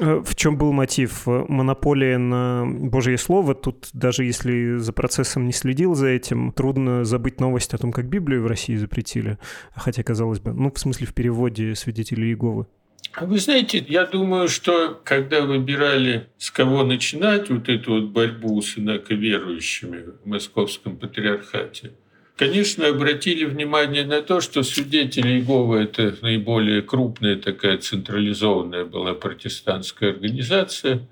Э, 0.00 0.22
в 0.24 0.34
чем 0.34 0.56
был 0.56 0.72
мотив? 0.72 1.26
Монополия 1.26 2.18
на 2.18 2.64
Божье 2.66 3.18
Слово. 3.18 3.54
Тут 3.54 3.90
даже 3.92 4.24
если 4.24 4.78
за 4.78 4.92
процессом 4.92 5.46
не 5.46 5.52
следил 5.52 5.94
за 5.94 6.08
этим, 6.08 6.52
трудно 6.52 7.04
забыть 7.04 7.40
новость 7.40 7.74
о 7.74 7.78
том, 7.78 7.92
как 7.92 8.08
Библию 8.08 8.42
в 8.42 8.46
России 8.46 8.76
запретили. 8.76 9.38
Хотя, 9.74 10.02
казалось 10.02 10.40
бы, 10.40 10.52
ну, 10.52 10.72
в 10.72 10.78
смысле, 10.78 11.06
в 11.06 11.14
переводе 11.14 11.74
свидетелей 11.74 12.28
Иеговы. 12.28 12.66
А 13.12 13.26
вы 13.26 13.38
знаете, 13.38 13.84
я 13.88 14.06
думаю, 14.06 14.48
что 14.48 15.00
когда 15.04 15.42
выбирали, 15.42 16.28
с 16.38 16.50
кого 16.50 16.84
начинать 16.84 17.50
вот 17.50 17.68
эту 17.68 17.94
вот 17.94 18.04
борьбу 18.04 18.60
с 18.62 18.78
инаковерующими 18.78 20.04
в 20.22 20.26
Московском 20.26 20.96
патриархате, 20.96 21.92
Конечно, 22.40 22.88
обратили 22.88 23.44
внимание 23.44 24.02
на 24.02 24.22
то, 24.22 24.40
что 24.40 24.62
свидетели 24.62 25.28
Иеговы– 25.28 25.76
это 25.82 26.16
наиболее 26.22 26.80
крупная 26.80 27.36
такая 27.36 27.76
централизованная 27.76 28.86
была 28.86 29.12
протестантская 29.12 30.12
организация, 30.12 31.06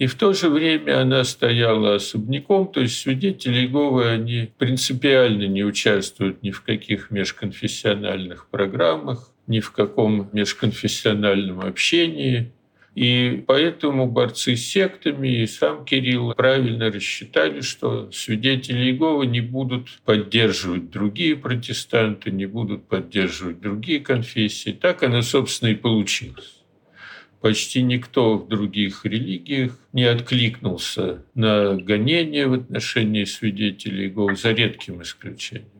и 0.00 0.08
в 0.08 0.16
то 0.16 0.32
же 0.32 0.48
время 0.48 1.00
она 1.00 1.22
стояла 1.22 1.94
особняком, 1.94 2.66
то 2.66 2.80
есть 2.80 2.98
свидетели 2.98 3.60
Иеговы, 3.60 4.08
они 4.08 4.50
принципиально 4.58 5.44
не 5.44 5.62
участвуют 5.62 6.42
ни 6.42 6.50
в 6.50 6.62
каких 6.62 7.12
межконфессиональных 7.12 8.48
программах, 8.48 9.30
ни 9.46 9.60
в 9.60 9.72
каком 9.72 10.28
межконфессиональном 10.32 11.60
общении– 11.60 12.50
и 12.94 13.42
поэтому 13.48 14.06
борцы 14.06 14.56
с 14.56 14.66
сектами 14.66 15.42
и 15.42 15.46
сам 15.48 15.84
Кирилл 15.84 16.32
правильно 16.34 16.92
рассчитали, 16.92 17.60
что 17.60 18.10
свидетели 18.12 18.84
Иеговы 18.84 19.26
не 19.26 19.40
будут 19.40 19.88
поддерживать 20.04 20.90
другие 20.90 21.34
протестанты, 21.34 22.30
не 22.30 22.46
будут 22.46 22.86
поддерживать 22.86 23.60
другие 23.60 23.98
конфессии. 23.98 24.70
Так 24.70 25.02
оно, 25.02 25.22
собственно, 25.22 25.70
и 25.70 25.74
получилось. 25.74 26.60
Почти 27.40 27.82
никто 27.82 28.38
в 28.38 28.48
других 28.48 29.04
религиях 29.04 29.76
не 29.92 30.04
откликнулся 30.04 31.24
на 31.34 31.74
гонения 31.74 32.46
в 32.46 32.54
отношении 32.54 33.24
свидетелей 33.24 34.06
Иеговы, 34.06 34.36
за 34.36 34.52
редким 34.52 35.02
исключением. 35.02 35.73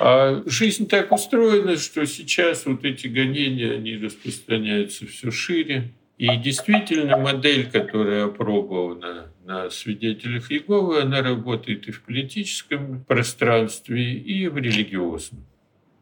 А 0.00 0.42
жизнь 0.46 0.88
так 0.88 1.12
устроена, 1.12 1.76
что 1.76 2.06
сейчас 2.06 2.66
вот 2.66 2.84
эти 2.84 3.06
гонения, 3.06 3.74
они 3.74 3.96
распространяются 3.96 5.06
все 5.06 5.30
шире. 5.30 5.92
И 6.18 6.36
действительно 6.36 7.16
модель, 7.16 7.70
которая 7.70 8.24
опробована 8.24 9.32
на 9.44 9.70
свидетелях 9.70 10.50
Иеговы, 10.50 11.00
она 11.00 11.22
работает 11.22 11.86
и 11.86 11.92
в 11.92 12.02
политическом 12.02 13.04
пространстве, 13.04 14.14
и 14.14 14.48
в 14.48 14.58
религиозном. 14.58 15.46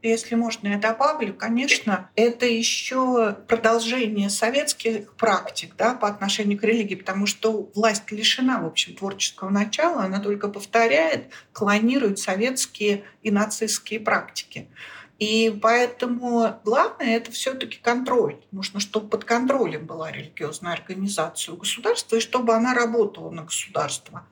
Если 0.06 0.36
можно, 0.36 0.68
я 0.68 0.78
добавлю, 0.78 1.34
конечно, 1.34 2.10
это 2.14 2.46
еще 2.46 3.36
продолжение 3.48 4.30
советских 4.30 5.12
практик 5.14 5.74
да, 5.76 5.94
по 5.94 6.06
отношению 6.06 6.58
к 6.58 6.62
религии, 6.62 6.94
потому 6.94 7.26
что 7.26 7.70
власть 7.74 8.12
лишена, 8.12 8.60
в 8.60 8.66
общем, 8.66 8.94
творческого 8.94 9.50
начала, 9.50 10.04
она 10.04 10.20
только 10.20 10.46
повторяет, 10.46 11.32
клонирует 11.52 12.20
советские 12.20 13.04
и 13.24 13.32
нацистские 13.32 13.98
практики. 13.98 14.68
И 15.18 15.58
поэтому 15.62 16.60
главное 16.62 17.16
это 17.16 17.32
все-таки 17.32 17.78
контроль. 17.78 18.36
Нужно, 18.52 18.80
чтобы 18.80 19.08
под 19.08 19.24
контролем 19.24 19.86
была 19.86 20.12
религиозная 20.12 20.74
организация 20.74 21.54
у 21.54 21.56
государства 21.56 22.16
и 22.16 22.20
чтобы 22.20 22.54
она 22.54 22.74
работала 22.74 23.30
на 23.30 23.42
государство. 23.42 24.24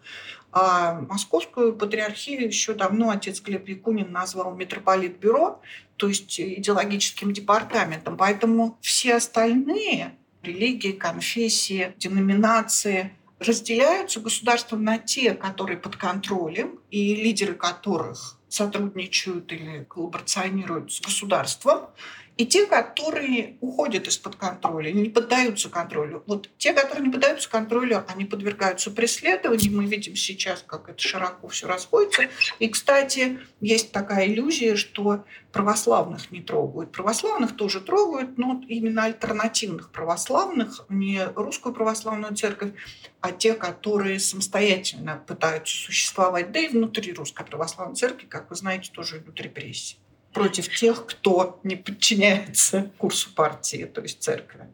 А 0.57 1.01
Московскую 1.09 1.75
патриархию 1.75 2.47
еще 2.47 2.75
давно 2.75 3.11
отец 3.11 3.41
Глеб 3.41 3.69
Якунин 3.69 4.13
назвал 4.13 4.55
митрополитбюро, 4.55 5.61
то 5.97 6.07
есть 6.07 6.39
идеологическим 6.39 7.33
департаментом. 7.33 8.17
Поэтому 8.17 8.79
все 8.81 9.17
остальные 9.17 10.15
религии, 10.45 10.93
конфессии, 10.93 11.93
деноминации 11.99 13.17
разделяются 13.41 14.21
государством 14.21 14.85
на 14.85 14.99
те, 14.99 15.35
которые 15.35 15.77
под 15.77 15.97
контролем, 15.97 16.79
и 16.89 17.17
лидеры 17.17 17.55
которых 17.55 18.39
сотрудничают 18.49 19.51
или 19.51 19.83
коллаборационируют 19.83 20.93
с 20.93 21.01
государством, 21.01 21.89
и 22.37 22.47
те, 22.47 22.67
которые 22.67 23.59
уходят 23.61 24.09
из-под 24.09 24.35
контроля, 24.37 24.91
не 24.91 25.09
поддаются 25.09 25.69
контролю. 25.69 26.25
Вот 26.27 26.51
те, 26.59 26.73
которые 26.73 27.07
не 27.07 27.13
поддаются 27.13 27.49
контролю, 27.49 28.05
они 28.09 28.25
подвергаются 28.25 28.91
преследованию. 28.91 29.77
Мы 29.77 29.87
видим 29.87 30.17
сейчас, 30.17 30.65
как 30.67 30.89
это 30.89 31.01
широко 31.01 31.47
все 31.49 31.69
расходится. 31.69 32.25
И, 32.59 32.69
кстати, 32.69 33.39
есть 33.61 33.93
такая 33.93 34.27
иллюзия, 34.27 34.75
что 34.75 35.25
православных 35.53 36.33
не 36.33 36.43
трогают. 36.43 36.91
Православных 36.91 37.55
тоже 37.55 37.81
трогают, 37.81 38.37
но 38.37 38.61
именно 38.67 39.05
альтернативных 39.05 39.93
православных, 39.93 40.85
не 40.89 41.25
русскую 41.37 41.73
православную 41.73 42.35
церковь, 42.35 42.73
а 43.21 43.31
те, 43.31 43.55
которые 43.55 44.19
самостоятельно 44.19 45.23
пытаются 45.25 45.77
существовать. 45.77 46.51
Да 46.51 46.59
и 46.59 46.69
внутри 46.69 47.13
русской 47.13 47.45
православной 47.45 47.95
церкви, 47.95 48.27
как 48.27 48.51
вы 48.51 48.57
знаете, 48.57 48.91
тоже 48.93 49.19
идут 49.19 49.41
репрессии 49.41 49.99
против 50.35 50.69
тех, 50.69 51.07
кто 51.07 51.59
не 51.63 51.77
подчиняется 51.77 52.91
курсу 52.99 53.31
партии, 53.35 53.85
то 53.87 54.03
есть 54.03 54.23
церкви. 54.23 54.67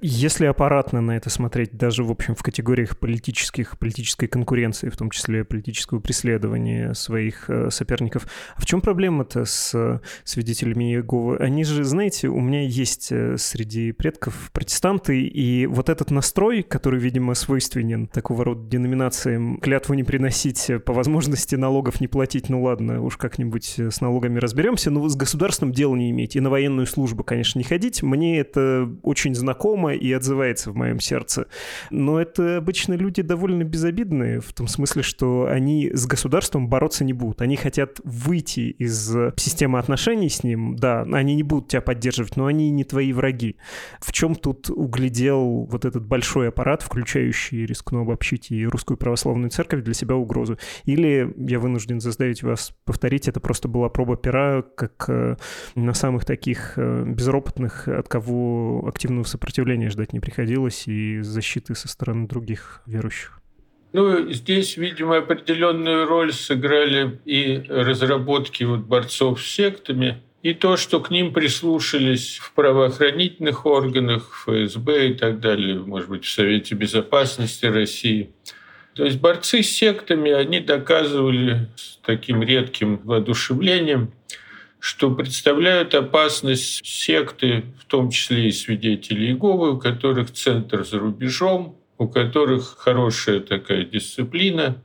Если 0.00 0.46
аппаратно 0.46 1.00
на 1.00 1.16
это 1.16 1.30
смотреть, 1.30 1.76
даже, 1.76 2.04
в 2.04 2.10
общем, 2.10 2.34
в 2.34 2.42
категориях 2.42 2.98
политических, 2.98 3.78
политической 3.78 4.26
конкуренции, 4.26 4.88
в 4.88 4.96
том 4.96 5.10
числе 5.10 5.44
политического 5.44 6.00
преследования 6.00 6.94
своих 6.94 7.48
э, 7.48 7.70
соперников, 7.70 8.26
а 8.56 8.60
в 8.60 8.66
чем 8.66 8.80
проблема-то 8.80 9.44
с 9.44 9.72
э, 9.74 10.00
свидетелями 10.24 10.92
Иеговы? 10.92 11.36
Они 11.38 11.64
же, 11.64 11.84
знаете, 11.84 12.28
у 12.28 12.40
меня 12.40 12.62
есть 12.62 13.08
э, 13.10 13.36
среди 13.38 13.92
предков 13.92 14.50
протестанты, 14.52 15.22
и 15.22 15.66
вот 15.66 15.88
этот 15.88 16.10
настрой, 16.10 16.62
который, 16.62 17.00
видимо, 17.00 17.34
свойственен 17.34 18.06
такого 18.06 18.44
рода 18.44 18.68
деноминациям, 18.68 19.58
клятву 19.60 19.94
не 19.94 20.04
приносить, 20.04 20.70
по 20.84 20.92
возможности 20.92 21.54
налогов 21.54 22.00
не 22.00 22.08
платить, 22.08 22.48
ну 22.48 22.62
ладно, 22.62 23.02
уж 23.02 23.16
как-нибудь 23.16 23.78
с 23.78 24.00
налогами 24.00 24.38
разберемся, 24.38 24.90
но 24.90 25.08
с 25.08 25.16
государством 25.16 25.72
дела 25.72 25.94
не 25.94 26.10
иметь, 26.10 26.36
и 26.36 26.40
на 26.40 26.50
военную 26.50 26.86
службу, 26.86 27.24
конечно, 27.24 27.58
не 27.58 27.64
ходить, 27.64 28.02
мне 28.02 28.38
это 28.38 28.90
очень 29.02 29.34
знакомо, 29.34 29.69
знакомо 29.70 29.94
и 29.94 30.12
отзывается 30.12 30.70
в 30.70 30.76
моем 30.76 31.00
сердце. 31.00 31.46
Но 31.90 32.20
это 32.20 32.58
обычно 32.58 32.94
люди 32.94 33.22
довольно 33.22 33.64
безобидные, 33.64 34.40
в 34.40 34.52
том 34.52 34.68
смысле, 34.68 35.02
что 35.02 35.46
они 35.50 35.90
с 35.92 36.06
государством 36.06 36.68
бороться 36.68 37.04
не 37.04 37.12
будут. 37.12 37.42
Они 37.42 37.56
хотят 37.56 38.00
выйти 38.04 38.74
из 38.78 39.10
системы 39.36 39.78
отношений 39.78 40.28
с 40.28 40.42
ним. 40.42 40.76
Да, 40.76 41.02
они 41.12 41.34
не 41.34 41.42
будут 41.42 41.68
тебя 41.68 41.80
поддерживать, 41.80 42.36
но 42.36 42.46
они 42.46 42.70
не 42.70 42.84
твои 42.84 43.12
враги. 43.12 43.56
В 44.00 44.12
чем 44.12 44.34
тут 44.34 44.70
углядел 44.70 45.66
вот 45.70 45.84
этот 45.84 46.06
большой 46.06 46.48
аппарат, 46.48 46.82
включающий, 46.82 47.66
рискну 47.66 48.02
обобщить, 48.02 48.50
и 48.50 48.66
русскую 48.66 48.96
православную 48.96 49.50
церковь 49.50 49.82
для 49.82 49.94
себя 49.94 50.16
угрозу? 50.16 50.58
Или, 50.84 51.32
я 51.36 51.58
вынужден 51.58 52.00
заставить 52.00 52.42
вас 52.42 52.72
повторить, 52.84 53.28
это 53.28 53.40
просто 53.40 53.68
была 53.68 53.88
проба 53.88 54.16
пера, 54.16 54.62
как 54.62 55.04
э, 55.08 55.36
на 55.74 55.94
самых 55.94 56.24
таких 56.24 56.74
э, 56.76 57.04
безропотных, 57.06 57.88
от 57.88 58.08
кого 58.08 58.84
активного 58.88 59.24
сопротивления 59.24 59.49
сопротивления 59.50 59.90
ждать 59.90 60.12
не 60.12 60.20
приходилось 60.20 60.86
и 60.86 61.20
защиты 61.22 61.74
со 61.74 61.88
стороны 61.88 62.28
других 62.28 62.82
верующих. 62.86 63.40
Ну, 63.92 64.30
здесь, 64.30 64.76
видимо, 64.76 65.16
определенную 65.16 66.06
роль 66.06 66.32
сыграли 66.32 67.20
и 67.24 67.64
разработки 67.68 68.62
вот 68.62 68.80
борцов 68.80 69.42
с 69.42 69.46
сектами, 69.46 70.22
и 70.44 70.54
то, 70.54 70.76
что 70.76 71.00
к 71.00 71.10
ним 71.10 71.32
прислушались 71.32 72.38
в 72.38 72.52
правоохранительных 72.52 73.66
органах, 73.66 74.44
ФСБ 74.46 75.08
и 75.08 75.14
так 75.14 75.40
далее, 75.40 75.80
может 75.80 76.08
быть, 76.08 76.24
в 76.24 76.30
Совете 76.30 76.76
Безопасности 76.76 77.66
России. 77.66 78.30
То 78.94 79.04
есть 79.04 79.18
борцы 79.18 79.64
с 79.64 79.70
сектами, 79.70 80.30
они 80.30 80.60
доказывали 80.60 81.68
с 81.74 81.98
таким 82.04 82.44
редким 82.44 83.00
воодушевлением, 83.02 84.12
что 84.80 85.10
представляют 85.10 85.94
опасность 85.94 86.84
секты, 86.84 87.64
в 87.78 87.84
том 87.84 88.10
числе 88.10 88.48
и 88.48 88.52
свидетели 88.52 89.26
Иеговы, 89.26 89.74
у 89.74 89.78
которых 89.78 90.32
центр 90.32 90.84
за 90.84 90.98
рубежом, 90.98 91.76
у 91.98 92.08
которых 92.08 92.76
хорошая 92.78 93.40
такая 93.40 93.84
дисциплина, 93.84 94.82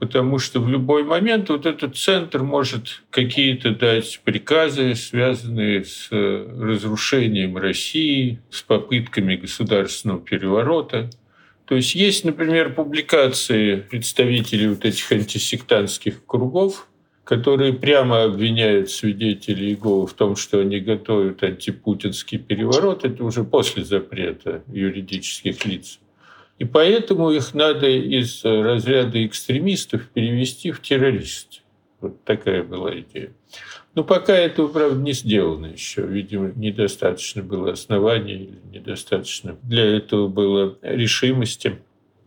потому 0.00 0.38
что 0.38 0.60
в 0.60 0.68
любой 0.68 1.04
момент 1.04 1.50
вот 1.50 1.66
этот 1.66 1.96
центр 1.96 2.42
может 2.42 3.02
какие-то 3.10 3.70
дать 3.70 4.20
приказы, 4.24 4.96
связанные 4.96 5.84
с 5.84 6.08
разрушением 6.10 7.56
России, 7.56 8.40
с 8.50 8.62
попытками 8.62 9.36
государственного 9.36 10.20
переворота. 10.20 11.10
То 11.64 11.76
есть 11.76 11.94
есть, 11.94 12.24
например, 12.24 12.74
публикации 12.74 13.76
представителей 13.76 14.68
вот 14.68 14.84
этих 14.84 15.12
антисектантских 15.12 16.24
кругов, 16.26 16.88
которые 17.28 17.74
прямо 17.74 18.22
обвиняют 18.22 18.88
свидетелей 18.88 19.72
Иеговы 19.72 20.06
в 20.06 20.14
том, 20.14 20.34
что 20.34 20.60
они 20.60 20.80
готовят 20.80 21.42
антипутинский 21.42 22.38
переворот. 22.38 23.04
Это 23.04 23.22
уже 23.22 23.44
после 23.44 23.84
запрета 23.84 24.62
юридических 24.66 25.66
лиц. 25.66 25.98
И 26.58 26.64
поэтому 26.64 27.30
их 27.30 27.52
надо 27.52 27.86
из 27.86 28.42
разряда 28.42 29.26
экстремистов 29.26 30.08
перевести 30.08 30.70
в 30.70 30.80
террористов. 30.80 31.60
Вот 32.00 32.24
такая 32.24 32.62
была 32.62 32.98
идея. 32.98 33.30
Но 33.94 34.04
пока 34.04 34.34
этого, 34.34 34.68
правда, 34.68 34.98
не 34.98 35.12
сделано 35.12 35.66
еще. 35.66 36.06
Видимо, 36.06 36.52
недостаточно 36.56 37.42
было 37.42 37.72
оснований, 37.72 38.54
недостаточно 38.72 39.58
для 39.64 39.84
этого 39.84 40.28
было 40.28 40.78
решимости. 40.80 41.76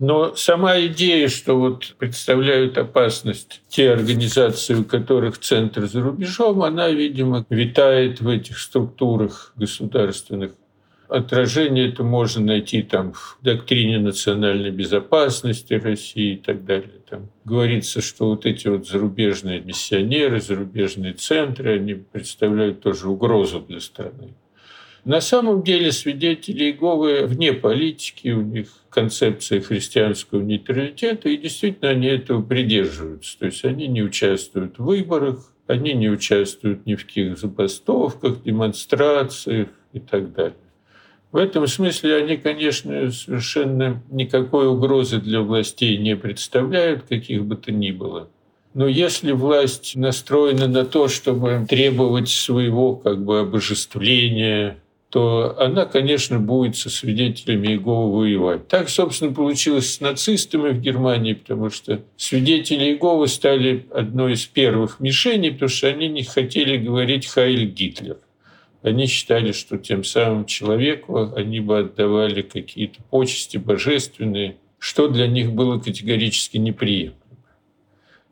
Но 0.01 0.35
сама 0.35 0.79
идея, 0.87 1.27
что 1.27 1.59
вот 1.59 1.93
представляют 1.99 2.75
опасность 2.75 3.61
те 3.69 3.91
организации, 3.91 4.73
у 4.73 4.83
которых 4.83 5.37
центр 5.37 5.85
за 5.85 6.01
рубежом, 6.01 6.63
она, 6.63 6.89
видимо, 6.89 7.45
витает 7.51 8.19
в 8.19 8.27
этих 8.27 8.57
структурах 8.57 9.53
государственных 9.55 10.53
отражение 11.07 11.89
это 11.89 12.03
можно 12.03 12.43
найти 12.43 12.81
там 12.81 13.13
в 13.13 13.37
доктрине 13.41 13.99
национальной 13.99 14.71
безопасности 14.71 15.73
России 15.73 16.33
и 16.33 16.37
так 16.37 16.65
далее. 16.65 17.01
Там 17.07 17.29
говорится, 17.43 18.01
что 18.01 18.29
вот 18.29 18.45
эти 18.45 18.69
вот 18.69 18.87
зарубежные 18.87 19.61
миссионеры, 19.61 20.39
зарубежные 20.39 21.13
центры, 21.13 21.75
они 21.75 21.93
представляют 21.95 22.81
тоже 22.81 23.07
угрозу 23.07 23.59
для 23.59 23.81
страны. 23.81 24.33
На 25.03 25.19
самом 25.19 25.63
деле 25.63 25.91
свидетели 25.91 26.65
Иеговы 26.65 27.25
вне 27.25 27.53
политики, 27.53 28.29
у 28.29 28.41
них 28.41 28.67
концепция 28.89 29.59
христианского 29.59 30.41
нейтралитета, 30.41 31.29
и 31.29 31.37
действительно 31.37 31.89
они 31.89 32.07
этого 32.07 32.43
придерживаются. 32.43 33.39
То 33.39 33.47
есть 33.47 33.65
они 33.65 33.87
не 33.87 34.03
участвуют 34.03 34.77
в 34.77 34.83
выборах, 34.83 35.51
они 35.65 35.93
не 35.93 36.09
участвуют 36.09 36.85
ни 36.85 36.93
в 36.93 37.05
каких 37.05 37.39
забастовках, 37.39 38.43
демонстрациях 38.43 39.69
и 39.93 39.99
так 39.99 40.33
далее. 40.33 40.57
В 41.31 41.37
этом 41.37 41.65
смысле 41.65 42.17
они, 42.17 42.37
конечно, 42.37 43.09
совершенно 43.11 44.03
никакой 44.11 44.67
угрозы 44.67 45.19
для 45.19 45.41
властей 45.41 45.97
не 45.97 46.15
представляют, 46.15 47.03
каких 47.03 47.45
бы 47.45 47.55
то 47.55 47.71
ни 47.71 47.91
было. 47.91 48.29
Но 48.73 48.87
если 48.87 49.31
власть 49.31 49.95
настроена 49.95 50.67
на 50.67 50.85
то, 50.85 51.07
чтобы 51.07 51.65
требовать 51.67 52.29
своего 52.29 52.95
как 52.95 53.23
бы 53.23 53.39
обожествления, 53.39 54.77
то 55.11 55.57
она, 55.59 55.85
конечно, 55.85 56.39
будет 56.39 56.77
со 56.77 56.89
свидетелями 56.89 57.67
Иеговы 57.67 58.17
воевать. 58.17 58.69
Так, 58.69 58.87
собственно, 58.87 59.33
получилось 59.33 59.95
с 59.95 59.99
нацистами 59.99 60.69
в 60.69 60.79
Германии, 60.79 61.33
потому 61.33 61.69
что 61.69 62.01
свидетели 62.15 62.85
Иеговы 62.85 63.27
стали 63.27 63.85
одной 63.93 64.33
из 64.33 64.45
первых 64.45 65.01
мишеней, 65.01 65.51
потому 65.51 65.67
что 65.67 65.89
они 65.89 66.07
не 66.07 66.23
хотели 66.23 66.77
говорить 66.77 67.27
«Хайль 67.27 67.65
Гитлер». 67.65 68.19
Они 68.83 69.05
считали, 69.05 69.51
что 69.51 69.77
тем 69.77 70.05
самым 70.05 70.45
человеку 70.45 71.33
они 71.35 71.59
бы 71.59 71.79
отдавали 71.79 72.41
какие-то 72.41 73.03
почести 73.09 73.57
божественные, 73.57 74.55
что 74.79 75.09
для 75.09 75.27
них 75.27 75.51
было 75.51 75.77
категорически 75.77 76.55
неприемлемо. 76.55 77.20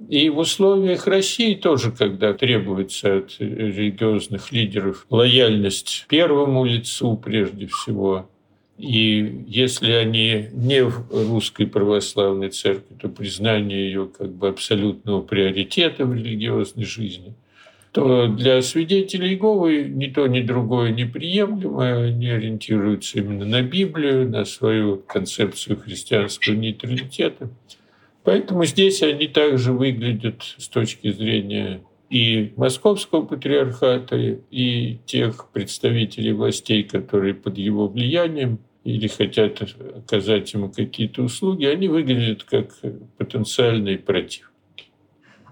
И 0.07 0.29
в 0.29 0.37
условиях 0.37 1.07
России 1.07 1.55
тоже, 1.55 1.91
когда 1.91 2.33
требуется 2.33 3.17
от 3.17 3.35
религиозных 3.39 4.51
лидеров 4.51 5.05
лояльность 5.09 6.05
первому 6.07 6.63
лицу 6.63 7.17
прежде 7.17 7.67
всего, 7.67 8.29
и 8.77 9.43
если 9.45 9.91
они 9.91 10.47
не 10.53 10.85
в 10.85 11.05
русской 11.11 11.67
православной 11.67 12.49
церкви, 12.49 12.95
то 13.01 13.09
признание 13.09 13.87
ее 13.87 14.07
как 14.07 14.31
бы 14.31 14.47
абсолютного 14.47 15.21
приоритета 15.21 16.05
в 16.05 16.13
религиозной 16.13 16.85
жизни– 16.85 17.33
то 17.91 18.27
для 18.27 18.61
свидетелей 18.61 19.29
Иеговы 19.29 19.83
ни 19.83 20.07
то, 20.07 20.27
ни 20.27 20.41
другое 20.41 20.91
неприемлемо. 20.91 22.05
Они 22.05 22.29
ориентируются 22.29 23.19
именно 23.19 23.45
на 23.45 23.61
Библию, 23.61 24.29
на 24.29 24.45
свою 24.45 24.97
концепцию 24.97 25.77
христианского 25.77 26.53
нейтралитета. 26.53 27.49
Поэтому 28.29 28.63
здесь 28.63 29.01
они 29.01 29.25
также 29.25 29.73
выглядят 29.73 30.43
с 30.59 30.67
точки 30.67 31.11
зрения 31.11 31.81
и 32.11 32.53
московского 32.57 33.25
патриархата, 33.25 34.17
и 34.51 34.99
тех 35.07 35.49
представителей 35.49 36.33
властей, 36.33 36.83
которые 36.83 37.33
под 37.33 37.57
его 37.57 37.87
влиянием 37.87 38.59
или 38.83 39.07
хотят 39.07 39.63
оказать 39.97 40.53
ему 40.53 40.69
какие-то 40.69 41.23
услуги, 41.23 41.65
они 41.65 41.87
выглядят 41.87 42.43
как 42.43 42.69
потенциальные 43.17 43.97
противники 43.97 44.45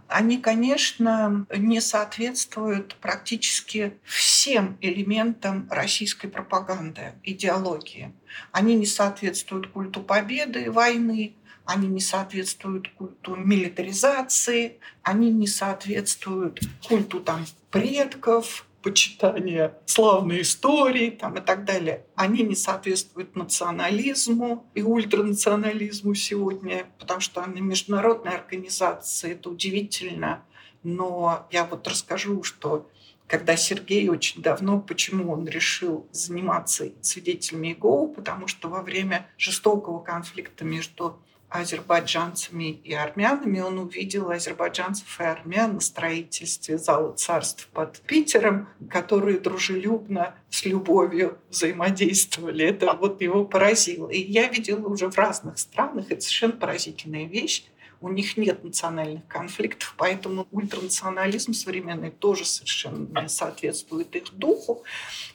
они, 0.08 0.38
конечно, 0.38 1.46
не 1.56 1.82
соответствуют 1.82 2.96
практически 2.96 3.94
всем 4.04 4.78
элементам 4.80 5.68
российской 5.70 6.30
пропаганды, 6.30 7.14
идеологии. 7.24 8.14
Они 8.54 8.76
не 8.76 8.86
соответствуют 8.86 9.68
культу 9.68 10.02
победы, 10.02 10.72
войны, 10.72 11.36
они 11.68 11.88
не 11.88 12.00
соответствуют 12.00 12.88
культу 12.90 13.36
милитаризации, 13.36 14.80
они 15.04 15.32
не 15.32 15.48
соответствуют 15.48 16.62
культу 16.88 17.20
там, 17.20 17.46
предков, 17.70 18.66
почитания 18.82 19.74
славной 19.86 20.42
истории 20.44 21.10
там, 21.10 21.36
и 21.36 21.42
так 21.42 21.66
далее, 21.66 22.06
они 22.16 22.44
не 22.44 22.56
соответствуют 22.56 23.36
национализму 23.36 24.66
и 24.76 24.82
ультранационализму 24.82 26.16
сегодня, 26.16 26.86
потому 27.00 27.20
что 27.20 27.44
они 27.44 27.60
международные 27.60 28.36
организации, 28.36 29.34
это 29.34 29.50
удивительно. 29.50 30.46
Но 30.84 31.48
я 31.52 31.66
вот 31.66 31.86
расскажу, 31.86 32.44
что 32.44 32.90
когда 33.28 33.58
Сергей 33.58 34.08
очень 34.08 34.42
давно, 34.42 34.80
почему 34.80 35.34
он 35.34 35.50
решил 35.50 36.08
заниматься 36.14 36.90
свидетелями 37.02 37.68
Иеговы, 37.68 38.14
потому 38.14 38.48
что 38.48 38.70
во 38.70 38.82
время 38.82 39.28
жестокого 39.38 40.00
конфликта 40.00 40.64
между 40.64 41.20
азербайджанцами 41.50 42.72
и 42.84 42.94
армянами. 42.94 43.60
Он 43.60 43.80
увидел 43.80 44.30
азербайджанцев 44.30 45.20
и 45.20 45.24
армян 45.24 45.76
на 45.76 45.80
строительстве 45.80 46.78
зала 46.78 47.14
царств 47.14 47.68
под 47.74 48.00
Питером, 48.02 48.68
которые 48.90 49.40
дружелюбно, 49.40 50.36
с 50.50 50.66
любовью 50.66 51.38
взаимодействовали. 51.50 52.66
Это 52.66 52.94
вот 52.94 53.22
его 53.22 53.46
поразило. 53.46 54.10
И 54.10 54.20
я 54.20 54.48
видела 54.48 54.88
уже 54.88 55.10
в 55.10 55.18
разных 55.18 55.58
странах, 55.58 56.06
это 56.10 56.22
совершенно 56.22 56.54
поразительная 56.54 57.26
вещь, 57.26 57.66
у 58.00 58.10
них 58.10 58.38
нет 58.38 58.64
национальных 58.64 59.28
конфликтов, 59.28 59.96
поэтому 59.98 60.48
ультранационализм 60.52 61.54
современный 61.54 62.12
тоже 62.12 62.46
совершенно 62.46 63.22
не 63.22 63.28
соответствует 63.28 64.16
их 64.16 64.34
духу. 64.34 64.84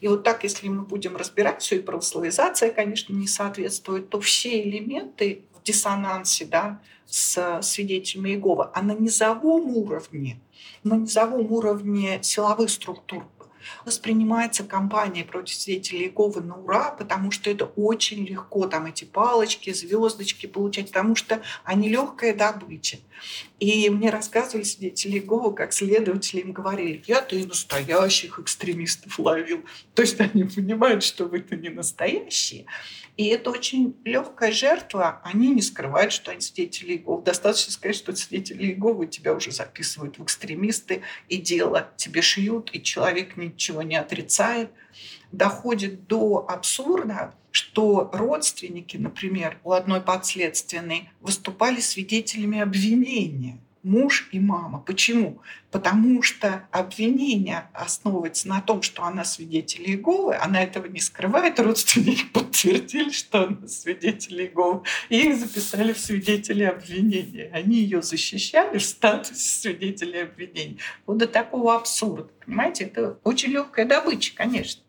И 0.01 0.09
вот 0.09 0.23
так, 0.23 0.45
если 0.45 0.69
мы 0.69 0.83
будем 0.83 1.17
разбирать 1.17 1.63
все, 1.63 1.77
и 1.77 1.81
православизация, 1.81 2.71
конечно, 2.71 3.13
не 3.15 3.27
соответствует, 3.27 4.09
то 4.11 4.21
все 4.21 4.63
элементы 4.63 5.43
диссонансе 5.65 6.45
да, 6.45 6.81
с 7.07 7.61
свидетелями 7.63 8.31
Иеговы, 8.31 8.69
а 8.75 8.83
на 8.83 8.93
низовом 8.93 9.77
уровне, 9.77 10.41
на 10.83 10.95
низовом 10.95 11.51
уровне 11.53 12.21
силовых 12.23 12.71
структур 12.71 13.25
воспринимается 13.85 14.65
кампания 14.65 15.25
против 15.25 15.55
свидетелей 15.55 16.07
Иеговы 16.07 16.41
на 16.41 16.57
ура, 16.57 16.91
потому 16.91 17.31
что 17.31 17.51
это 17.51 17.67
очень 17.77 18.25
легко, 18.25 18.67
там 18.67 18.87
эти 18.87 19.05
палочки, 19.05 19.73
звездочки 19.73 20.47
получать, 20.47 20.89
потому 20.89 21.15
что 21.15 21.43
они 21.65 21.89
легкая 21.89 22.35
добыча. 22.35 22.99
И 23.63 23.89
мне 23.91 24.11
рассказывали 24.11 24.65
свидетели 24.65 25.21
Иеговы, 25.21 25.55
как 25.55 25.73
следователи 25.73 26.41
им 26.41 26.51
говорили, 26.51 27.01
я-то 27.07 27.37
и 27.37 27.47
настоящих 27.47 28.41
экстремистов 28.41 29.21
ловил. 29.21 29.65
То 29.95 30.03
есть 30.03 30.21
они 30.21 30.43
понимают, 30.43 31.05
что 31.05 31.27
вы-то 31.27 31.55
не 31.55 31.69
настоящие. 31.69 32.67
И 33.17 33.27
это 33.27 33.51
очень 33.51 33.95
легкая 34.05 34.51
жертва. 34.51 35.21
Они 35.23 35.51
не 35.51 35.63
скрывают, 35.63 36.13
что 36.13 36.33
они 36.33 36.41
свидетели 36.41 36.95
Иеговы. 36.95 37.23
Достаточно 37.23 37.73
сказать, 37.73 37.95
что 37.95 38.17
свидетели 38.17 38.65
Иеговы 38.65 39.07
тебя 39.07 39.33
уже 39.33 39.53
записывают 39.53 40.19
в 40.19 40.25
экстремисты, 40.25 41.03
и 41.29 41.37
дело 41.37 41.89
тебе 41.97 42.21
шьют, 42.21 42.71
и 42.73 42.83
человек 42.83 43.37
ничего 43.37 43.83
не 43.83 43.95
отрицает. 43.95 44.73
Доходит 45.31 46.09
до 46.09 46.45
абсурда, 46.49 47.33
что 47.53 48.11
родственники, 48.13 48.97
например, 48.97 49.59
у 49.63 49.73
одной 49.73 50.01
подследственной 50.01 51.11
выступали 51.21 51.81
свидетелями 51.81 52.59
обвинения– 52.61 53.59
муж 53.83 54.29
и 54.33 54.39
мама. 54.39 54.79
Почему? 54.81 55.41
Потому 55.71 56.23
что 56.23 56.69
обвинение 56.71 57.69
основывается 57.73 58.49
на 58.49 58.61
том, 58.61 58.83
что 58.83 59.05
она 59.05 59.25
свидетель 59.25 59.89
Иеговы, 59.91 60.37
она 60.37 60.63
этого 60.63 60.87
не 60.87 61.01
скрывает, 61.01 61.59
родственники 61.59 62.25
подтвердили, 62.33 63.11
что 63.11 63.45
она 63.45 63.69
свидетель 63.69 64.43
Иеговы, 64.43 64.83
и 65.09 65.29
их 65.29 65.37
записали 65.37 65.93
в 65.93 65.99
свидетели 65.99 66.65
обвинения. 66.65 67.51
Они 67.53 67.77
ее 67.77 68.03
защищали 68.03 68.79
в 68.79 68.85
статусе 68.85 69.35
свидетелей 69.35 70.23
обвинений. 70.23 70.79
Вот 71.07 71.19
до 71.19 71.27
такого 71.27 71.75
абсурда. 71.75 72.31
Понимаете, 72.45 72.85
это 72.85 73.19
очень 73.25 73.51
легкая 73.51 73.87
добыча, 73.87 74.35
конечно. 74.35 74.83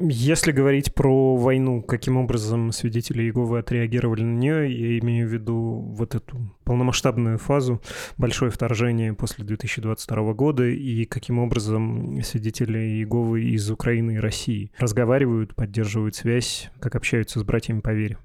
Если 0.00 0.52
говорить 0.52 0.94
про 0.94 1.34
войну, 1.34 1.82
каким 1.82 2.18
образом 2.18 2.70
свидетели 2.70 3.24
Иеговы 3.24 3.58
отреагировали 3.58 4.22
на 4.22 4.38
нее, 4.38 4.92
я 4.92 4.98
имею 5.00 5.28
в 5.28 5.32
виду 5.32 5.82
вот 5.88 6.14
эту 6.14 6.54
полномасштабную 6.62 7.38
фазу, 7.38 7.82
большое 8.16 8.52
вторжение 8.52 9.12
после 9.12 9.44
2022 9.44 10.34
года, 10.34 10.64
и 10.68 11.04
каким 11.04 11.40
образом 11.40 12.22
свидетели 12.22 12.78
Иеговы 12.78 13.42
из 13.42 13.68
Украины 13.72 14.12
и 14.12 14.18
России 14.18 14.70
разговаривают, 14.78 15.56
поддерживают 15.56 16.14
связь, 16.14 16.70
как 16.78 16.94
общаются 16.94 17.40
с 17.40 17.42
братьями 17.42 17.80
по 17.80 17.92
вере. 17.92 18.18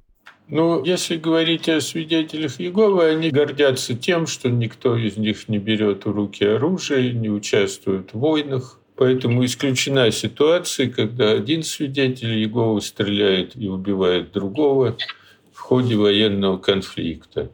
Ну, 0.50 0.84
если 0.84 1.18
говорить 1.18 1.70
о 1.70 1.82
свидетелях 1.82 2.62
Иеговы, 2.62 3.06
они 3.06 3.32
гордятся 3.32 3.96
тем, 3.96 4.28
что 4.28 4.52
никто 4.52 4.96
из 4.96 5.18
них 5.18 5.50
не 5.50 5.58
берет 5.58 6.06
в 6.06 6.12
руки 6.12 6.44
оружие, 6.44 7.14
не 7.14 7.32
участвует 7.32 8.14
в 8.14 8.20
войнах, 8.20 8.80
Поэтому 9.04 9.44
исключена 9.44 10.12
ситуация, 10.12 10.90
когда 10.90 11.32
один 11.32 11.64
свидетель 11.64 12.36
Иеговы 12.36 12.80
стреляет 12.80 13.52
и 13.58 13.68
убивает 13.68 14.32
другого 14.32 14.96
в 15.52 15.60
ходе 15.60 15.98
военного 15.98 16.58
конфликта. 16.58 17.52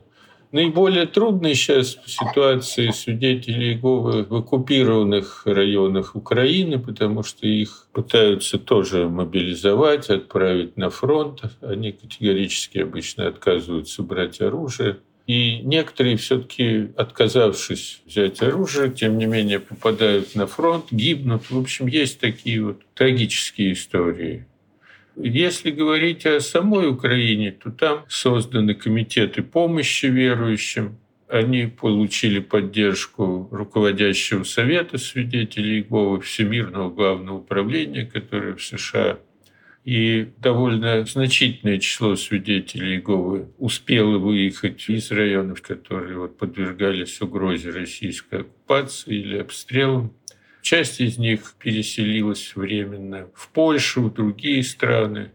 Наиболее 0.52 1.08
трудной 1.08 1.56
сейчас 1.56 1.98
ситуация 2.06 2.92
свидетелей 2.92 3.74
Иеговы 3.74 4.26
в 4.26 4.36
оккупированных 4.36 5.42
районах 5.46 6.16
Украины, 6.16 6.78
потому 6.78 7.24
что 7.24 7.48
их 7.48 7.88
пытаются 7.94 8.60
тоже 8.60 9.10
мобилизовать, 9.10 10.12
отправить 10.12 10.78
на 10.78 10.92
фронт. 10.92 11.42
Они 11.62 11.94
категорически 11.94 12.78
обычно 12.78 13.26
отказываются 13.26 14.04
брать 14.04 14.40
оружие. 14.40 15.00
И 15.30 15.60
некоторые 15.60 16.18
все-таки, 16.18 16.88
отказавшись 16.98 18.02
взять 18.08 18.42
оружие, 18.42 18.90
тем 18.90 19.20
не 19.20 19.28
менее 19.28 19.60
попадают 19.60 20.34
на 20.34 20.48
фронт, 20.48 20.86
гибнут. 20.90 21.52
В 21.52 21.60
общем, 21.60 21.86
есть 21.86 22.20
такие 22.20 22.66
вот 22.66 22.82
трагические 22.96 23.74
истории. 23.74 24.48
Если 25.16 25.70
говорить 25.70 26.26
о 26.26 26.40
самой 26.40 26.90
Украине, 26.90 27.52
то 27.52 27.70
там 27.70 28.06
созданы 28.10 28.74
комитеты 28.74 29.44
помощи 29.44 30.08
верующим. 30.08 30.98
Они 31.28 31.68
получили 31.68 32.40
поддержку 32.40 33.50
руководящего 33.52 34.44
совета 34.44 34.98
свидетелей 34.98 35.82
Иеговы, 35.82 36.22
Всемирного 36.22 36.90
главного 36.90 37.38
управления, 37.38 38.04
которое 38.04 38.56
в 38.56 38.64
США 38.64 39.20
и 39.86 40.28
довольно 40.40 41.06
значительное 41.06 41.80
число 41.80 42.16
свидетелей 42.16 42.96
Иеговы 42.96 43.50
успело 43.58 44.18
выехать 44.18 44.90
из 44.90 45.10
районов, 45.12 45.62
которые 45.62 46.18
вот 46.18 46.38
подвергались 46.38 47.22
угрозе 47.22 47.70
российской 47.72 48.42
оккупации 48.42 49.16
или 49.16 49.38
обстрелам. 49.38 50.14
Часть 50.62 51.00
из 51.00 51.18
них 51.18 51.56
переселилась 51.58 52.56
временно 52.56 53.30
в 53.34 53.50
Польшу, 53.50 54.04
в 54.04 54.14
другие 54.14 54.64
страны. 54.64 55.32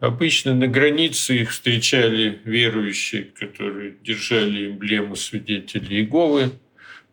Обычно 0.00 0.54
на 0.54 0.66
границе 0.66 1.38
их 1.38 1.52
встречали 1.52 2.40
верующие, 2.44 3.22
которые 3.22 3.94
держали 4.02 4.66
эмблему 4.66 5.16
свидетелей 5.16 6.00
Иеговы. 6.00 6.50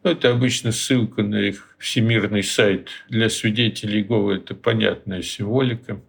Это 0.02 0.32
обычно 0.32 0.72
ссылка 0.74 1.24
на 1.24 1.40
их 1.40 1.78
всемирный 1.78 2.44
сайт. 2.44 2.90
Для 3.08 3.30
свидетелей 3.30 4.00
Иеговы 4.00 4.36
это 4.36 4.56
понятная 4.56 5.22
символика 5.22 6.02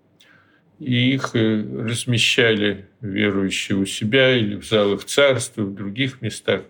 и 0.84 1.14
их 1.14 1.30
э, 1.34 1.64
размещали 1.86 2.86
верующие 3.00 3.78
у 3.78 3.86
себя 3.86 4.36
или 4.36 4.56
в 4.56 4.64
залах 4.64 5.04
царства, 5.04 5.62
в 5.62 5.74
других 5.74 6.20
местах. 6.20 6.62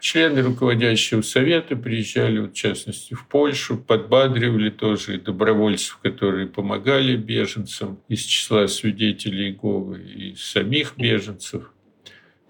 Члены 0.00 0.40
руководящего 0.40 1.20
совета 1.20 1.76
приезжали, 1.76 2.38
в 2.38 2.52
частности, 2.52 3.12
в 3.12 3.26
Польшу, 3.26 3.76
подбадривали 3.76 4.70
тоже 4.70 5.20
добровольцев, 5.20 5.98
которые 6.02 6.46
помогали 6.46 7.16
беженцам 7.16 8.00
из 8.08 8.22
числа 8.22 8.66
свидетелей 8.66 9.50
Иеговы 9.50 10.00
и 10.00 10.34
самих 10.36 10.94
беженцев– 10.96 11.70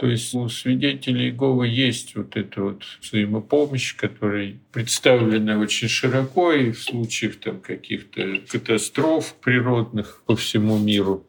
то 0.00 0.06
есть 0.06 0.34
у 0.34 0.48
свидетелей 0.48 1.26
Иеговы 1.26 1.68
есть 1.68 2.16
вот 2.16 2.34
эта 2.34 2.62
вот 2.62 2.84
взаимопомощь, 3.02 3.94
которая 3.94 4.54
представлена 4.72 5.58
очень 5.58 5.88
широко 5.88 6.52
и 6.52 6.70
в 6.72 6.82
случаях 6.82 7.36
там 7.36 7.60
каких-то 7.60 8.38
катастроф 8.48 9.34
природных 9.42 10.22
по 10.24 10.36
всему 10.36 10.78
миру. 10.78 11.26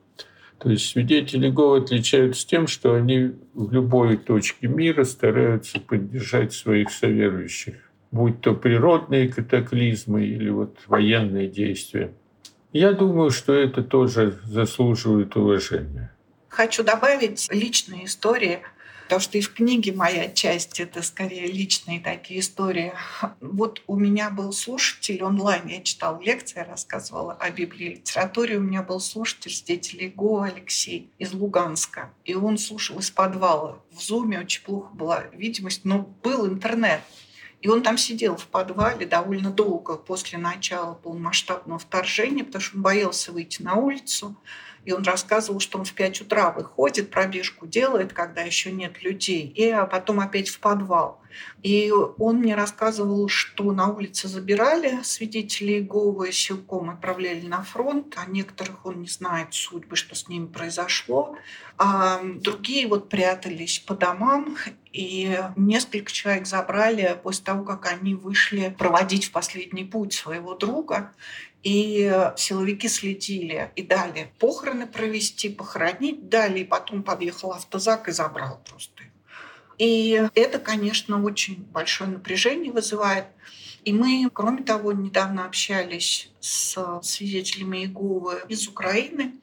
То 0.57 0.69
есть 0.69 0.86
свидетели 0.86 1.47
Иеговы 1.47 1.80
отличаются 1.80 2.47
тем, 2.47 2.67
что 2.67 2.93
они 2.93 3.34
в 3.53 3.74
любой 3.74 4.15
точке 4.15 4.67
мира 4.67 5.03
стараются 5.03 5.82
поддержать 5.82 6.53
своих 6.53 6.91
соверующих, 6.91 7.76
будь 8.09 8.39
то 8.39 8.53
природные 8.53 9.28
катаклизмы 9.28 10.26
или 10.26 10.47
вот 10.49 10.78
военные 10.88 11.49
действия. 11.49 12.13
Я 12.72 12.93
думаю, 12.93 13.32
что 13.32 13.51
это 13.51 13.84
тоже 13.84 14.39
заслуживает 14.45 15.36
уважения. 15.36 16.13
Хочу 16.52 16.84
добавить 16.84 17.47
личные 17.49 18.06
истории, 18.06 18.62
потому 19.04 19.22
что 19.22 19.38
и 19.38 19.41
в 19.41 19.54
книге 19.54 19.93
моя 19.93 20.28
часть— 20.28 20.80
это 20.82 21.02
скорее 21.02 21.47
личные 21.47 22.02
такие 22.02 22.41
истории. 22.41 22.91
Вот 23.39 23.82
у 23.88 23.95
меня 23.95 24.30
был 24.30 24.52
слушатель 24.52 25.24
онлайн, 25.24 25.68
я 25.68 25.82
читала 25.82 26.22
лекции, 26.22 26.60
рассказывала 26.60 27.38
о 27.39 27.49
Библии 27.52 27.86
и 27.86 27.95
литературе. 27.95 28.58
У 28.58 28.62
меня 28.62 28.84
был 28.84 28.99
слушатель 28.99 29.54
с 29.54 29.62
деятелей 29.62 30.10
ГО 30.10 30.43
Алексей 30.43 31.10
из 31.20 31.32
Луганска. 31.32 32.12
И 32.26 32.36
он 32.36 32.58
слушал 32.58 32.99
из 32.99 33.10
подвала. 33.12 33.80
В 33.89 34.02
зуме 34.02 34.38
очень 34.41 34.62
плохо 34.66 34.93
была 34.93 35.24
видимость, 35.32 35.86
но 35.86 35.99
был 36.22 36.45
интернет. 36.47 36.99
И 37.62 37.70
он 37.70 37.82
там 37.82 37.97
сидел 37.97 38.36
в 38.36 38.47
подвале 38.47 39.06
довольно 39.06 39.52
долго 39.52 39.95
после 39.95 40.38
начала 40.38 40.95
полномасштабного 40.95 41.80
вторжения, 41.80 42.43
потому 42.43 42.62
что 42.62 42.76
он 42.76 42.82
боялся 42.82 43.32
выйти 43.32 43.62
на 43.62 43.76
улицу. 43.76 44.36
И 44.86 44.91
он 44.91 45.03
рассказывал, 45.03 45.59
что 45.59 45.79
он 45.79 45.86
в 45.86 45.93
5 45.93 46.21
утра 46.21 46.51
выходит, 46.51 47.11
пробежку 47.11 47.67
делает, 47.67 48.13
когда 48.13 48.41
еще 48.41 48.71
нет 48.71 49.03
людей, 49.03 49.47
и 49.47 49.69
а 49.69 49.86
потом 49.86 50.19
опять 50.19 50.49
в 50.49 50.59
подвал. 50.59 51.21
И 51.63 51.91
он 52.17 52.38
мне 52.38 52.55
рассказывал, 52.55 53.27
что 53.27 53.71
на 53.71 53.88
улице 53.88 54.27
забирали 54.27 54.99
свидетелей 55.03 55.79
Иеговы, 55.79 56.32
силком 56.32 56.89
отправляли 56.89 57.45
на 57.45 57.63
фронт, 57.63 58.15
а 58.17 58.29
некоторых 58.29 58.86
он 58.86 59.01
не 59.01 59.07
знает 59.07 59.53
судьбы, 59.53 59.95
что 59.95 60.15
с 60.15 60.27
ними 60.27 60.47
произошло. 60.47 61.38
А 61.77 62.21
другие 62.23 62.88
вот 62.88 63.09
прятались 63.09 63.79
по 63.79 63.95
домам, 63.95 64.57
и 64.91 65.39
несколько 65.55 66.11
человек 66.11 66.45
забрали 66.45 67.17
после 67.23 67.45
того, 67.45 67.63
как 67.63 67.86
они 67.86 68.13
вышли 68.13 68.75
проводить 68.77 69.25
в 69.25 69.32
последний 69.32 69.86
путь 69.86 70.13
своего 70.13 70.53
друга. 70.53 71.13
И 71.64 72.12
силовики 72.38 72.88
следили 72.88 73.72
и 73.76 73.84
дали 73.84 74.32
похороны 74.39 74.88
провести, 74.88 75.49
похоронить 75.49 76.28
дали, 76.28 76.59
и 76.59 76.66
потом 76.66 77.03
подъехал 77.03 77.51
автозак 77.51 78.07
и 78.07 78.12
забрал 78.12 78.62
просто. 78.68 79.03
И 79.78 80.28
это, 80.36 80.59
конечно, 80.59 81.24
очень 81.24 81.64
большое 81.72 82.09
напряжение 82.09 82.72
вызывает. 82.72 83.26
И 83.84 83.93
мы, 83.93 84.30
кроме 84.32 84.64
того, 84.64 84.91
недавно 84.91 85.45
общались 85.45 86.32
с 86.39 86.99
свидетелями 87.01 87.78
Иеговы 87.78 88.43
из 88.47 88.68
Украины, 88.68 89.34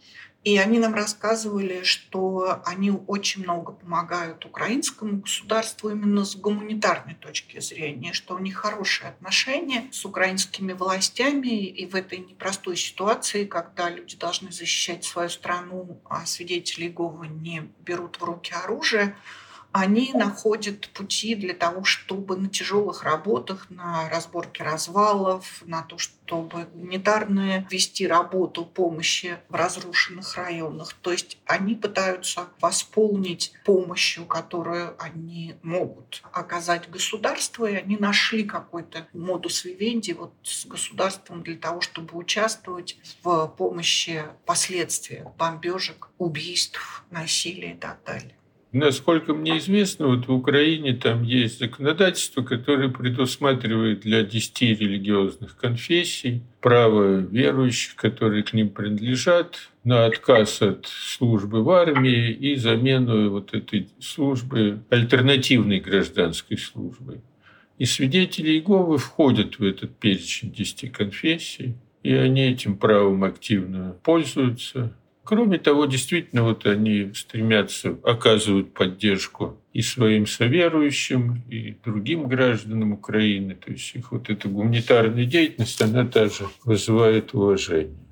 и 0.45 0.57
они 0.57 0.79
нам 0.79 0.95
рассказывали, 0.95 1.83
что 1.83 2.63
они 2.65 2.91
очень 2.91 3.43
много 3.43 3.73
помогают 3.73 4.45
украинскому 4.45 5.19
государству 5.19 5.91
именно 5.91 6.25
с 6.25 6.37
гуманитарной 6.37 7.15
точки 7.15 7.59
зрения, 7.61 8.13
что 8.13 8.37
у 8.37 8.39
них 8.39 8.57
хорошие 8.57 9.11
отношения 9.11 9.89
с 9.93 10.05
украинскими 10.05 10.73
властями, 10.73 11.67
и 11.67 11.87
в 11.87 11.95
этой 11.95 12.19
непростой 12.19 12.77
ситуации, 12.77 13.45
когда 13.45 13.91
люди 13.91 14.17
должны 14.17 14.53
защищать 14.53 15.05
свою 15.05 15.29
страну, 15.29 16.01
а 16.09 16.25
свидетели 16.25 16.85
Иеговы 16.85 17.27
не 17.29 17.71
берут 17.81 18.21
в 18.21 18.25
руки 18.25 18.53
оружие, 18.53 19.17
они 19.73 20.13
находят 20.15 20.89
пути 20.91 21.35
для 21.35 21.55
того, 21.55 21.85
чтобы 21.85 22.37
на 22.37 22.49
тяжелых 22.49 23.03
работах, 23.03 23.69
на 23.71 24.09
разборке 24.09 24.65
развалов, 24.65 25.63
на 25.67 25.83
то, 25.83 25.99
чтобы 25.99 26.65
гуманитарные 26.65 27.67
вести 27.71 28.07
работу 28.07 28.65
помощи 28.65 29.39
в 29.49 29.55
разрушенных 29.55 30.37
районах. 30.37 30.95
То 30.95 31.13
есть 31.13 31.39
они 31.47 31.75
пытаются 31.75 32.49
восполнить 32.61 33.53
помощью, 33.65 34.25
которую 34.27 34.95
они 35.03 35.57
могут 35.63 36.23
оказать 36.33 36.91
государству, 36.91 37.67
и 37.67 37.75
они 37.75 37.97
нашли 37.97 38.45
какой-то 38.45 39.07
модус 39.13 39.65
вивенди 39.65 40.13
вот 40.13 40.33
с 40.43 40.67
государством 40.67 41.43
для 41.43 41.57
того, 41.57 41.81
чтобы 41.81 42.17
участвовать 42.17 42.97
в 43.23 43.47
помощи 43.57 44.25
последствий 44.47 45.25
бомбежек, 45.37 46.09
убийств, 46.19 47.05
насилия 47.11 47.73
и 47.73 47.77
так 47.77 47.99
далее. 48.05 48.38
Насколько 48.73 49.33
мне 49.33 49.57
известно, 49.59 50.09
вот 50.09 50.29
в 50.29 50.33
Украине 50.33 50.93
там 50.93 51.23
есть 51.23 51.59
законодательство, 51.59 52.43
которое 52.43 52.91
предусматривает 52.91 54.01
для 54.01 54.23
10 54.23 54.61
религиозных 54.81 55.57
конфессий 55.57 56.43
право 56.61 57.17
верующих, 57.17 57.97
которые 57.97 58.43
к 58.43 58.53
ним 58.53 58.69
принадлежат, 58.69 59.71
на 59.85 60.05
отказ 60.05 60.61
от 60.61 60.87
службы 60.87 61.63
в 61.63 61.71
армии 61.71 62.31
и 62.31 62.57
замену 62.57 63.31
вот 63.31 63.55
этой 63.55 63.89
службы 64.01 64.83
альтернативной 64.91 65.81
гражданской 65.81 66.59
службой. 66.59 67.23
И 67.79 67.87
свидетели 67.87 68.51
Иеговы 68.51 68.99
входят 68.99 69.59
в 69.59 69.65
этот 69.65 69.97
перечень 69.99 70.53
10 70.53 70.93
конфессий. 70.93 71.75
и 72.05 72.13
они 72.13 72.43
этим 72.43 72.77
правом 72.77 73.25
активно 73.25 73.97
пользуются. 74.05 74.93
Кроме 75.29 75.59
того, 75.59 75.85
действительно, 75.85 76.43
вот 76.43 76.65
они 76.65 77.11
стремятся, 77.15 77.99
оказывать 78.03 78.73
поддержку 78.73 79.59
и 79.75 79.83
своим 79.83 80.27
соверующим, 80.27 81.43
и 81.51 81.77
другим 81.85 82.29
гражданам 82.29 82.95
Украины. 82.95 83.55
То 83.55 83.71
есть 83.71 83.95
их 83.95 84.11
вот 84.11 84.31
эта 84.31 84.49
гуманитарная 84.49 85.27
деятельность, 85.27 85.83
она 85.83 86.07
также 86.07 86.47
вызывает 86.65 87.35
уважение. 87.35 88.08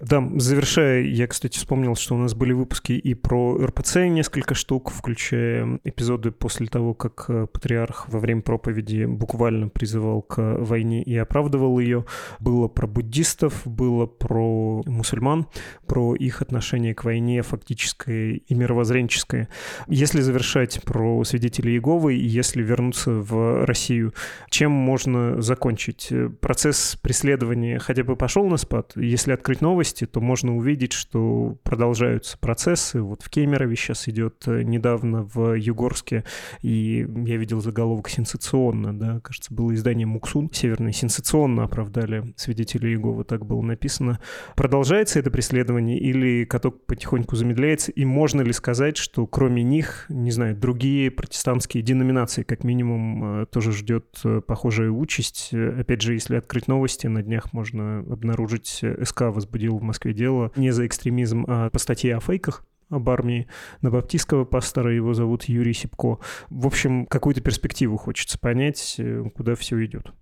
Да, 0.00 0.22
завершая, 0.36 1.02
я, 1.02 1.26
кстати, 1.26 1.58
вспомнил, 1.58 1.94
что 1.96 2.14
у 2.14 2.18
нас 2.18 2.34
были 2.34 2.52
выпуски 2.52 2.92
и 2.92 3.14
про 3.14 3.58
РПЦ 3.66 3.96
несколько 4.08 4.54
штук, 4.54 4.90
включая 4.90 5.80
эпизоды 5.84 6.30
после 6.30 6.66
того, 6.66 6.94
как 6.94 7.26
э, 7.28 7.46
патриарх 7.52 8.08
во 8.08 8.18
время 8.18 8.42
проповеди 8.42 9.04
буквально 9.04 9.68
призывал 9.68 10.22
к 10.22 10.38
войне 10.58 11.02
и 11.02 11.16
оправдывал 11.16 11.78
ее. 11.78 12.04
Было 12.38 12.68
про 12.68 12.86
буддистов, 12.86 13.62
было 13.66 14.06
про 14.06 14.82
мусульман, 14.86 15.46
про 15.86 16.14
их 16.14 16.42
отношение 16.42 16.94
к 16.94 17.04
войне 17.04 17.42
фактическое 17.42 18.40
и 18.46 18.54
мировоззренческое. 18.54 19.48
Если 19.88 20.20
завершать 20.20 20.82
про 20.84 21.24
свидетелей 21.24 21.72
Иеговы 21.72 22.14
если 22.14 22.62
вернуться 22.62 23.10
в 23.10 23.64
Россию, 23.64 24.14
чем 24.48 24.70
можно 24.70 25.40
закончить? 25.40 26.12
Процесс 26.40 26.96
преследования 27.00 27.78
хотя 27.78 28.04
бы 28.04 28.16
пошел 28.16 28.46
на 28.46 28.56
спад? 28.56 28.92
Если 28.96 29.32
открыть 29.32 29.60
новости, 29.60 29.79
новости, 29.80 30.04
то 30.04 30.20
можно 30.20 30.54
увидеть, 30.54 30.92
что 30.92 31.56
продолжаются 31.62 32.36
процессы. 32.36 33.00
Вот 33.00 33.22
в 33.22 33.30
Кемерове 33.30 33.76
сейчас 33.76 34.08
идет 34.08 34.42
э, 34.46 34.60
недавно 34.62 35.22
в 35.22 35.54
Югорске, 35.54 36.24
и 36.60 37.06
я 37.24 37.36
видел 37.38 37.62
заголовок 37.62 38.10
«Сенсационно», 38.10 38.92
да, 38.98 39.20
кажется, 39.20 39.54
было 39.54 39.72
издание 39.72 40.06
«Муксун», 40.06 40.50
северное, 40.52 40.92
«Сенсационно» 40.92 41.64
оправдали 41.64 42.34
свидетелей 42.36 42.90
Иеговы, 42.90 43.24
так 43.24 43.46
было 43.46 43.62
написано. 43.62 44.20
Продолжается 44.54 45.18
это 45.18 45.30
преследование 45.30 45.98
или 45.98 46.44
каток 46.44 46.84
потихоньку 46.84 47.36
замедляется, 47.36 47.90
и 47.90 48.04
можно 48.04 48.42
ли 48.42 48.52
сказать, 48.52 48.98
что 48.98 49.26
кроме 49.26 49.62
них, 49.62 50.04
не 50.10 50.30
знаю, 50.30 50.56
другие 50.56 51.10
протестантские 51.10 51.82
деноминации, 51.82 52.42
как 52.42 52.64
минимум, 52.64 53.42
э, 53.42 53.46
тоже 53.46 53.72
ждет 53.72 54.20
э, 54.24 54.42
похожая 54.46 54.90
участь? 54.90 55.54
Опять 55.54 56.02
же, 56.02 56.12
если 56.12 56.36
открыть 56.36 56.68
новости, 56.68 57.06
на 57.06 57.22
днях 57.22 57.54
можно 57.54 58.00
обнаружить 58.00 58.84
СК 59.02 59.22
возбудил 59.22 59.69
в 59.78 59.82
Москве 59.82 60.12
дело 60.12 60.52
не 60.56 60.70
за 60.70 60.86
экстремизм, 60.86 61.44
а 61.48 61.70
по 61.70 61.78
статье 61.78 62.16
о 62.16 62.20
фейках 62.20 62.64
об 62.90 63.08
армии 63.08 63.46
на 63.82 63.90
баптистского 63.90 64.44
пастора, 64.44 64.92
его 64.92 65.14
зовут 65.14 65.44
Юрий 65.44 65.72
Сипко. 65.72 66.18
В 66.48 66.66
общем, 66.66 67.06
какую-то 67.06 67.40
перспективу 67.40 67.96
хочется 67.96 68.38
понять, 68.38 68.96
э, 68.98 69.24
куда 69.34 69.54
все 69.54 69.84
идет. 69.84 70.12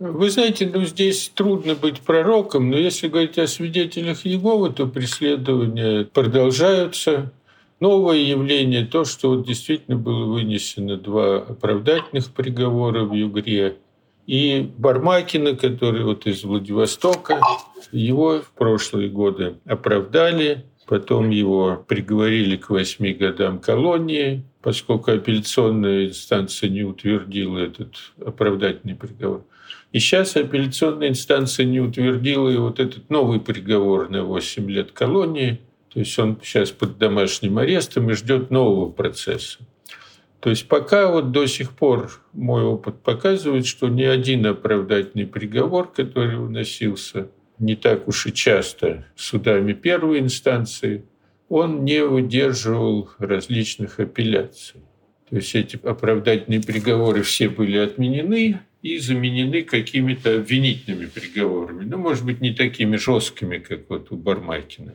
Вы 0.00 0.30
знаете, 0.30 0.70
ну 0.72 0.84
здесь 0.84 1.30
трудно 1.34 1.74
быть 1.74 2.00
пророком, 2.00 2.70
но 2.70 2.76
если 2.76 3.08
говорить 3.08 3.38
о 3.38 3.48
свидетелях 3.48 4.26
Иеговы, 4.26 4.70
то 4.70 4.86
преследования 4.86 6.04
продолжаются. 6.04 7.32
Новое 7.80 8.18
явление 8.18 8.84
то, 8.84 9.04
что 9.04 9.30
вот 9.30 9.46
действительно 9.46 9.96
было 9.96 10.24
вынесено 10.24 10.96
два 10.96 11.38
оправдательных 11.38 12.32
приговора 12.32 13.04
в 13.04 13.12
Югре– 13.12 13.76
и 14.28 14.70
Бармакина, 14.76 15.56
который 15.56 16.04
вот 16.04 16.26
из 16.26 16.44
Владивостока, 16.44 17.40
его 17.92 18.40
в 18.40 18.50
прошлые 18.50 19.08
годы 19.08 19.54
оправдали, 19.64 20.66
потом 20.86 21.30
его 21.30 21.82
приговорили 21.88 22.56
к 22.56 22.68
восьми 22.68 23.14
годам 23.14 23.58
колонии, 23.58 24.44
поскольку 24.60 25.12
апелляционная 25.12 26.08
инстанция 26.08 26.68
не 26.68 26.82
утвердила 26.82 27.58
этот 27.58 27.94
оправдательный 28.22 28.96
приговор. 28.96 29.44
И 29.92 29.98
сейчас 29.98 30.36
апелляционная 30.36 31.08
инстанция 31.08 31.64
не 31.64 31.80
утвердила 31.80 32.50
и 32.50 32.58
вот 32.58 32.80
этот 32.80 33.08
новый 33.08 33.40
приговор 33.40 34.10
на 34.10 34.24
8 34.24 34.70
лет 34.70 34.92
колонии. 34.92 35.58
То 35.90 36.00
есть 36.00 36.18
он 36.18 36.38
сейчас 36.42 36.70
под 36.70 36.98
домашним 36.98 37.56
арестом 37.56 38.10
и 38.10 38.12
ждет 38.12 38.50
нового 38.50 38.90
процесса. 38.90 39.60
То 40.40 40.50
есть 40.50 40.68
пока 40.68 41.10
вот 41.10 41.32
до 41.32 41.46
сих 41.46 41.72
пор 41.72 42.10
мой 42.32 42.62
опыт 42.62 43.02
показывает, 43.02 43.66
что 43.66 43.88
ни 43.88 44.04
один 44.04 44.46
оправдательный 44.46 45.26
приговор, 45.26 45.90
который 45.90 46.36
выносился 46.36 47.28
не 47.58 47.74
так 47.74 48.06
уж 48.06 48.26
и 48.26 48.32
часто 48.32 49.04
судами 49.16 49.72
первой 49.72 50.20
инстанции, 50.20 51.04
он 51.48 51.84
не 51.84 52.04
выдерживал 52.04 53.10
различных 53.18 53.98
апелляций. 53.98 54.80
То 55.28 55.36
есть 55.36 55.54
эти 55.54 55.78
оправдательные 55.82 56.62
приговоры 56.62 57.22
все 57.22 57.48
были 57.48 57.78
отменены 57.78 58.60
и 58.82 58.98
заменены 58.98 59.62
какими-то 59.62 60.36
обвинительными 60.36 61.06
приговорами. 61.06 61.84
Ну, 61.84 61.98
может 61.98 62.24
быть, 62.24 62.40
не 62.40 62.54
такими 62.54 62.96
жесткими, 62.96 63.58
как 63.58 63.90
вот 63.90 64.12
у 64.12 64.16
Бармакина. 64.16 64.94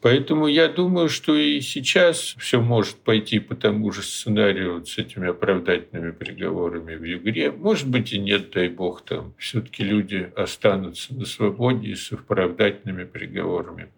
Поэтому 0.00 0.46
я 0.46 0.68
думаю, 0.68 1.08
что 1.08 1.34
и 1.34 1.60
сейчас 1.60 2.36
все 2.38 2.60
может 2.60 2.96
пойти 2.96 3.40
по 3.40 3.56
тому 3.56 3.90
же 3.90 4.02
сценарию 4.02 4.74
вот 4.74 4.88
с 4.88 4.96
этими 4.96 5.28
оправдательными 5.28 6.12
приговорами 6.12 6.94
в 6.94 7.02
Югре. 7.02 7.50
Может 7.50 7.88
быть 7.88 8.12
и 8.12 8.18
нет, 8.18 8.50
дай 8.52 8.68
бог, 8.68 9.04
там 9.04 9.34
все-таки 9.38 9.82
люди 9.82 10.30
останутся 10.36 11.14
на 11.14 11.24
свободе 11.26 11.96
с 11.96 12.12
оправдательными 12.12 13.04
приговорами. 13.04 13.88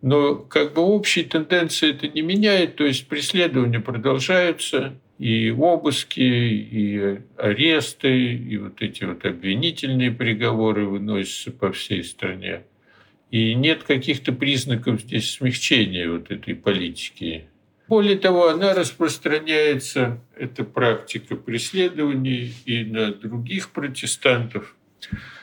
Но 0.00 0.36
как 0.36 0.72
бы 0.72 0.82
общей 0.82 1.24
тенденции 1.24 1.90
это 1.90 2.08
не 2.08 2.22
меняет, 2.22 2.76
то 2.76 2.84
есть 2.84 3.06
преследования 3.08 3.80
продолжаются, 3.80 4.94
и 5.18 5.50
обыски, 5.50 6.20
и 6.20 7.20
аресты, 7.36 8.34
и 8.34 8.58
вот 8.58 8.82
эти 8.82 9.04
вот 9.04 9.24
обвинительные 9.24 10.12
приговоры 10.12 10.86
выносятся 10.86 11.50
по 11.50 11.72
всей 11.72 12.04
стране. 12.04 12.64
И 13.30 13.54
нет 13.54 13.82
каких-то 13.82 14.32
признаков 14.32 15.00
здесь 15.00 15.32
смягчения 15.32 16.10
вот 16.10 16.30
этой 16.30 16.54
политики. 16.54 17.46
Более 17.88 18.18
того, 18.18 18.48
она 18.48 18.74
распространяется, 18.74 20.20
эта 20.36 20.64
практика 20.64 21.36
преследований 21.36 22.52
и 22.64 22.84
на 22.84 23.12
других 23.12 23.70
протестантов. 23.70 24.74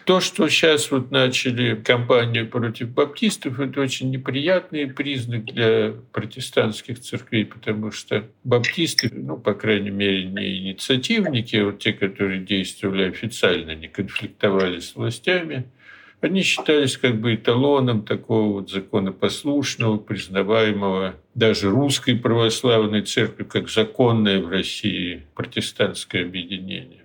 То, 0.06 0.20
что 0.20 0.50
сейчас 0.50 0.92
вот 0.92 1.12
начали 1.12 1.76
кампанию 1.76 2.50
против 2.50 2.90
баптистов, 2.90 3.62
это 3.62 3.80
очень 3.80 4.12
неприятный 4.12 4.88
признак 4.88 5.46
для 5.46 5.94
протестантских 6.12 7.00
церквей, 7.00 7.46
потому 7.46 7.92
что 7.92 8.28
баптисты, 8.44 9.10
ну, 9.14 9.38
по 9.38 9.54
крайней 9.54 9.92
мере, 9.92 10.26
не 10.26 10.58
инициативники, 10.60 11.56
а 11.56 11.66
вот 11.66 11.80
те, 11.80 11.94
которые 11.94 12.42
действовали 12.42 13.04
официально, 13.04 13.74
не 13.76 13.88
конфликтовали 13.88 14.80
с 14.80 14.96
властями– 14.96 15.66
они 16.24 16.42
считались 16.42 16.98
как 16.98 17.20
бы 17.20 17.36
эталоном 17.36 18.04
такого 18.06 18.54
вот 18.54 18.70
законопослушного, 18.70 19.98
признаваемого 19.98 21.16
даже 21.36 21.70
русской 21.70 22.16
православной 22.16 23.02
церкви 23.02 23.44
как 23.44 23.70
законное 23.70 24.40
в 24.40 24.48
России 24.48 25.26
протестантское 25.36 26.24
объединение. 26.24 27.04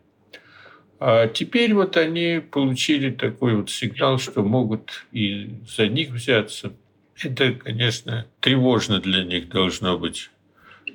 А 1.00 1.28
теперь 1.28 1.74
вот 1.74 1.96
они 1.96 2.40
получили 2.40 3.10
такой 3.10 3.56
вот 3.56 3.70
сигнал, 3.70 4.18
что 4.18 4.42
могут 4.42 5.06
и 5.12 5.50
за 5.68 5.88
них 5.88 6.10
взяться. 6.10 6.72
Это, 7.22 7.52
конечно, 7.52 8.26
тревожно 8.40 9.00
для 9.00 9.24
них 9.24 9.48
должно 9.48 9.98
быть. 9.98 10.30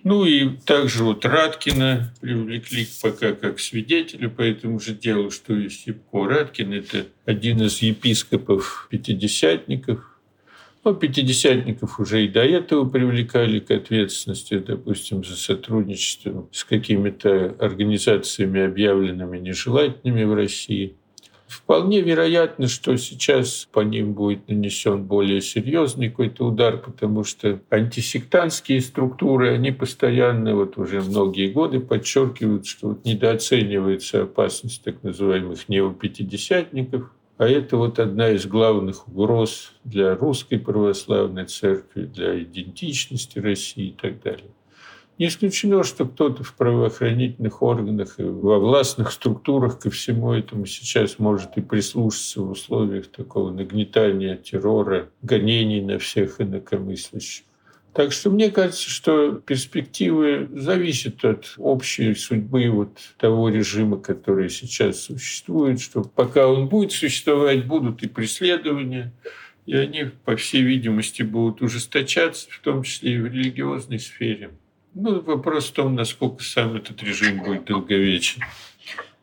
Ну 0.04 0.26
и 0.26 0.58
также 0.66 1.06
вот 1.06 1.24
Раткина 1.24 2.14
привлекли 2.20 2.86
пока 3.02 3.32
как 3.34 3.60
свидетеля 3.60 4.28
по 4.28 4.42
этому 4.42 4.80
же 4.80 4.94
делу, 4.94 5.32
что 5.32 5.56
и 5.56 5.70
Сипко. 5.70 6.28
Раткин– 6.28 6.74
это 6.74 7.06
один 7.26 7.62
из 7.62 7.82
епископов 7.82 8.88
пятидесятников. 8.90 10.20
Ну, 10.84 10.94
пятидесятников 10.94 12.02
уже 12.02 12.26
и 12.26 12.28
до 12.28 12.44
этого 12.44 12.90
привлекали 12.90 13.60
к 13.60 13.72
ответственности, 13.72 14.60
допустим, 14.60 15.24
за 15.24 15.38
сотрудничество 15.38 16.50
с 16.52 16.66
какими-то 16.66 17.56
организациями, 17.58 18.60
объявленными 18.60 19.38
нежелательными 19.38 20.26
в 20.26 20.34
России– 20.34 20.98
Вполне 21.54 22.02
вероятно, 22.02 22.68
что 22.68 22.98
сейчас 22.98 23.68
по 23.72 23.82
ним 23.82 24.14
будет 24.14 24.48
нанесен 24.48 25.04
более 25.04 25.40
серьезный 25.40 26.10
какой-то 26.10 26.48
удар, 26.48 26.78
потому 26.78 27.24
что 27.24 27.60
антисектантские 27.70 28.82
структуры, 28.82 29.54
они 29.54 29.72
постоянно, 29.72 30.56
вот 30.56 30.78
уже 30.78 31.02
многие 31.02 31.52
годы 31.52 31.80
подчеркивают, 31.80 32.66
что 32.66 32.90
вот 32.90 33.06
недооценивается 33.06 34.24
опасность 34.24 34.84
так 34.84 35.04
называемых 35.04 35.70
неопятидесятников, 35.70 37.12
а 37.38 37.48
это 37.48 37.78
вот 37.78 38.00
одна 38.00 38.30
из 38.30 38.48
главных 38.48 39.08
угроз 39.08 39.74
для 39.84 40.16
русской 40.16 40.58
православной 40.58 41.46
церкви, 41.46 42.06
для 42.06 42.42
идентичности 42.42 43.38
России 43.38 43.90
и 43.90 43.92
так 43.92 44.22
далее. 44.24 44.50
Не 45.20 45.28
исключено, 45.28 45.84
что 45.84 46.06
кто-то 46.06 46.44
в 46.44 46.56
правоохранительных 46.56 47.62
органах 47.62 48.20
и 48.20 48.24
во 48.24 48.58
властных 48.58 49.12
структурах 49.12 49.80
ко 49.80 49.92
всему 49.92 50.34
этому 50.34 50.66
сейчас 50.66 51.20
может 51.20 51.56
и 51.56 51.62
прислушаться 51.62 52.42
в 52.42 52.52
условиях 52.52 53.08
такого 53.08 53.52
нагнетания 53.52 54.38
террора, 54.38 55.10
гонений 55.22 55.82
на 55.82 56.00
всех 56.00 56.42
инакомыслящих. 56.42 57.46
Так 57.94 58.12
что 58.12 58.32
мне 58.32 58.50
кажется, 58.50 58.90
что 58.90 59.34
перспективы 59.34 60.50
зависят 60.52 61.24
от 61.24 61.54
общей 61.58 62.16
судьбы 62.16 62.68
вот 62.72 62.98
того 63.20 63.50
режима, 63.50 64.00
который 64.00 64.50
сейчас 64.50 65.02
существует, 65.02 65.80
что 65.80 66.02
пока 66.02 66.48
он 66.48 66.70
будет 66.70 66.92
существовать, 66.92 67.68
будут 67.68 68.02
и 68.02 68.08
преследования, 68.08 69.14
и 69.68 69.76
они, 69.76 70.06
по 70.26 70.36
всей 70.36 70.64
видимости, 70.64 71.22
будут 71.22 71.62
ужесточаться, 71.62 72.48
в 72.50 72.60
том 72.62 72.82
числе 72.82 73.14
и 73.14 73.20
в 73.20 73.28
религиозной 73.28 74.00
сфере. 74.00 74.50
Ну, 74.96 75.22
вопрос 75.22 75.70
в 75.70 75.74
том, 75.74 75.96
насколько 75.96 76.44
сам 76.44 76.76
этот 76.76 77.02
режим 77.02 77.44
будет 77.44 77.66
долговечен. 77.66 78.44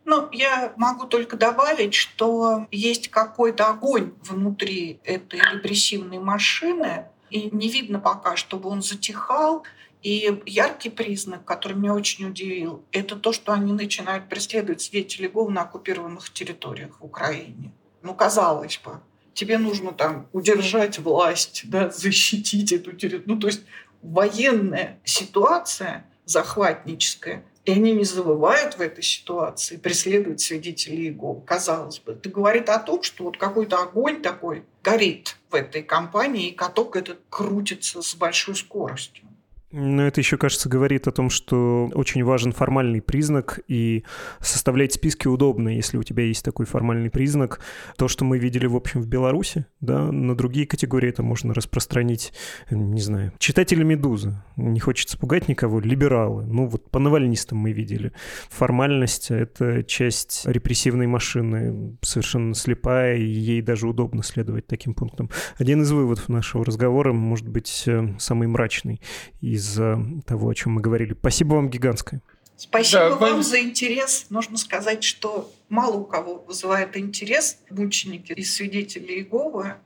Ну, 0.04 0.28
я 0.32 0.72
могу 0.76 1.06
только 1.06 1.36
добавить, 1.36 1.94
что 1.94 2.66
есть 2.72 3.08
какой-то 3.08 3.68
огонь 3.68 4.12
внутри 4.22 4.98
этой 5.04 5.40
репрессивной 5.40 6.18
машины, 6.18 7.04
и 7.30 7.48
не 7.52 7.68
видно 7.68 8.00
пока, 8.00 8.36
чтобы 8.36 8.68
он 8.68 8.82
затихал. 8.82 9.64
И 10.02 10.42
яркий 10.46 10.88
признак, 10.88 11.44
который 11.44 11.76
меня 11.76 11.94
очень 11.94 12.26
удивил, 12.26 12.82
это 12.90 13.16
то, 13.16 13.32
что 13.32 13.52
они 13.52 13.72
начинают 13.72 14.30
преследовать 14.30 14.80
свидетелей 14.80 15.28
ГОВ 15.28 15.50
на 15.50 15.62
оккупированных 15.62 16.32
территориях 16.32 16.98
в 16.98 17.04
Украине. 17.04 17.70
Ну, 18.02 18.14
казалось 18.14 18.80
бы, 18.82 19.00
тебе 19.34 19.58
нужно 19.58 19.92
там 19.92 20.26
удержать 20.32 20.98
власть, 20.98 21.62
да, 21.64 21.90
защитить 21.90 22.72
эту 22.72 22.92
территорию. 22.92 23.24
Ну, 23.26 23.38
то 23.38 23.48
есть 23.48 23.60
военная 24.02 25.00
ситуация 25.04 26.06
захватническая, 26.24 27.44
и 27.64 27.72
они 27.72 27.92
не 27.92 28.04
забывают 28.04 28.78
в 28.78 28.80
этой 28.80 29.02
ситуации 29.02 29.76
преследовать 29.76 30.40
свидетелей 30.40 31.08
Иеговы. 31.08 31.42
Казалось 31.42 31.98
бы, 31.98 32.12
это 32.12 32.28
говорит 32.28 32.68
о 32.68 32.78
том, 32.78 33.02
что 33.02 33.24
вот 33.24 33.36
какой-то 33.36 33.82
огонь 33.82 34.22
такой 34.22 34.64
горит 34.82 35.36
в 35.50 35.54
этой 35.54 35.82
компании, 35.82 36.48
и 36.48 36.54
каток 36.54 36.96
этот 36.96 37.20
крутится 37.28 38.02
с 38.02 38.14
большой 38.14 38.56
скоростью. 38.56 39.24
Но 39.72 40.02
это 40.04 40.20
еще, 40.20 40.36
кажется, 40.36 40.68
говорит 40.68 41.06
о 41.06 41.12
том, 41.12 41.30
что 41.30 41.90
очень 41.94 42.24
важен 42.24 42.52
формальный 42.52 43.00
признак, 43.00 43.60
и 43.68 44.04
составлять 44.40 44.92
списки 44.92 45.28
удобно, 45.28 45.68
если 45.68 45.96
у 45.96 46.02
тебя 46.02 46.24
есть 46.24 46.44
такой 46.44 46.66
формальный 46.66 47.08
признак. 47.08 47.60
То, 47.96 48.08
что 48.08 48.24
мы 48.24 48.38
видели, 48.38 48.66
в 48.66 48.74
общем, 48.74 49.00
в 49.00 49.06
Беларуси, 49.06 49.66
да, 49.80 50.10
на 50.10 50.34
другие 50.34 50.66
категории 50.66 51.08
это 51.08 51.22
можно 51.22 51.54
распространить, 51.54 52.32
не 52.70 53.00
знаю, 53.00 53.32
читатели 53.38 53.84
«Медузы». 53.84 54.42
Не 54.56 54.80
хочется 54.80 55.16
пугать 55.16 55.46
никого, 55.46 55.78
либералы. 55.78 56.46
Ну, 56.46 56.66
вот 56.66 56.90
по 56.90 56.98
навальнистам 56.98 57.58
мы 57.58 57.70
видели. 57.70 58.12
Формальность— 58.48 59.30
это 59.30 59.84
часть 59.84 60.46
репрессивной 60.46 61.06
машины, 61.06 61.96
совершенно 62.02 62.54
слепая, 62.54 63.16
и 63.16 63.24
ей 63.24 63.62
даже 63.62 63.86
удобно 63.86 64.24
следовать 64.24 64.66
таким 64.66 64.94
пунктам. 64.94 65.30
Один 65.58 65.82
из 65.82 65.92
выводов 65.92 66.28
нашего 66.28 66.64
разговора, 66.64 67.12
может 67.12 67.48
быть, 67.48 67.84
э, 67.86 68.14
самый 68.18 68.48
мрачный 68.48 69.00
из 69.40 69.59
из 69.60 70.24
того, 70.24 70.48
о 70.48 70.54
чем 70.54 70.72
мы 70.72 70.80
говорили. 70.80 71.14
Спасибо 71.18 71.54
вам 71.54 71.68
гигантское. 71.68 72.22
Спасибо 72.56 73.10
да, 73.10 73.16
вам 73.16 73.42
за 73.42 73.60
интерес. 73.60 74.26
Нужно 74.28 74.58
сказать, 74.58 75.02
что 75.04 75.50
мало 75.68 75.94
у 75.94 76.04
кого 76.04 76.44
вызывает 76.46 76.96
интерес 76.96 77.58
мученики 77.70 78.32
и 78.32 78.42
свидетели 78.42 79.12
Иеговы. 79.12 79.76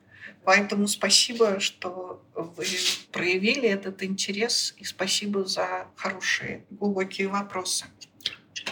Поэтому 0.44 0.88
спасибо, 0.88 1.60
что 1.60 2.22
вы 2.34 2.64
проявили 3.12 3.68
этот 3.68 4.02
интерес, 4.02 4.74
и 4.76 4.84
спасибо 4.84 5.44
за 5.44 5.86
хорошие, 5.96 6.64
глубокие 6.70 7.28
вопросы. 7.28 7.86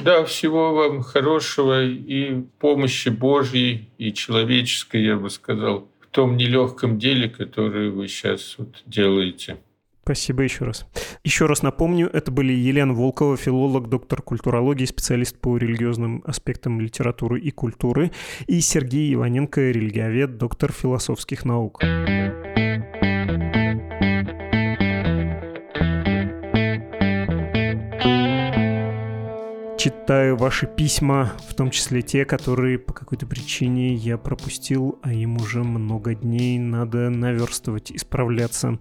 Да, 0.01 0.25
всего 0.25 0.75
вам 0.75 1.03
хорошего 1.03 1.85
и 1.85 2.43
помощи 2.59 3.09
Божьей 3.09 3.91
и 3.99 4.13
человеческой, 4.13 5.05
я 5.05 5.17
бы 5.17 5.31
сказал, 5.31 5.89
в 6.01 6.07
том 6.09 6.37
нелегком 6.37 6.99
деле, 6.99 7.29
которое 7.29 7.91
вы 7.91 8.09
сейчас 8.09 8.57
вот 8.59 8.83
делаете. 8.87 9.59
Спасибо 10.05 10.43
еще 10.43 10.65
раз. 10.65 10.87
Еще 11.23 11.47
раз 11.47 11.63
напомню, 11.63 12.11
это 12.13 12.33
были 12.33 12.53
Елена 12.53 12.93
Волкова, 12.93 13.37
филолог, 13.37 13.89
доктор 13.89 14.21
культурологии, 14.21 14.85
специалист 14.85 15.39
по 15.39 15.57
религиозным 15.57 16.25
аспектам 16.27 16.81
литературы 16.81 17.39
и 17.41 17.53
культуры, 17.53 18.11
и 18.49 18.61
Сергей 18.61 19.15
Иваненко, 19.15 19.61
религиовед, 19.61 20.39
доктор 20.39 20.73
философских 20.73 21.45
наук. 21.45 21.83
Читаю 29.83 30.37
ваши 30.37 30.69
письма, 30.69 31.33
в 31.49 31.55
том 31.55 31.71
числе 31.73 32.03
те, 32.03 32.25
которые 32.25 32.79
по 32.79 32.93
какой-то 32.93 33.27
причине 33.27 33.95
я 33.95 34.17
пропустил, 34.17 35.01
а 35.03 35.13
им 35.13 35.39
уже 35.39 35.65
много 35.65 36.15
дней 36.15 36.57
надо 36.61 37.11
наверстывать, 37.11 37.91
исправляться. 37.91 38.79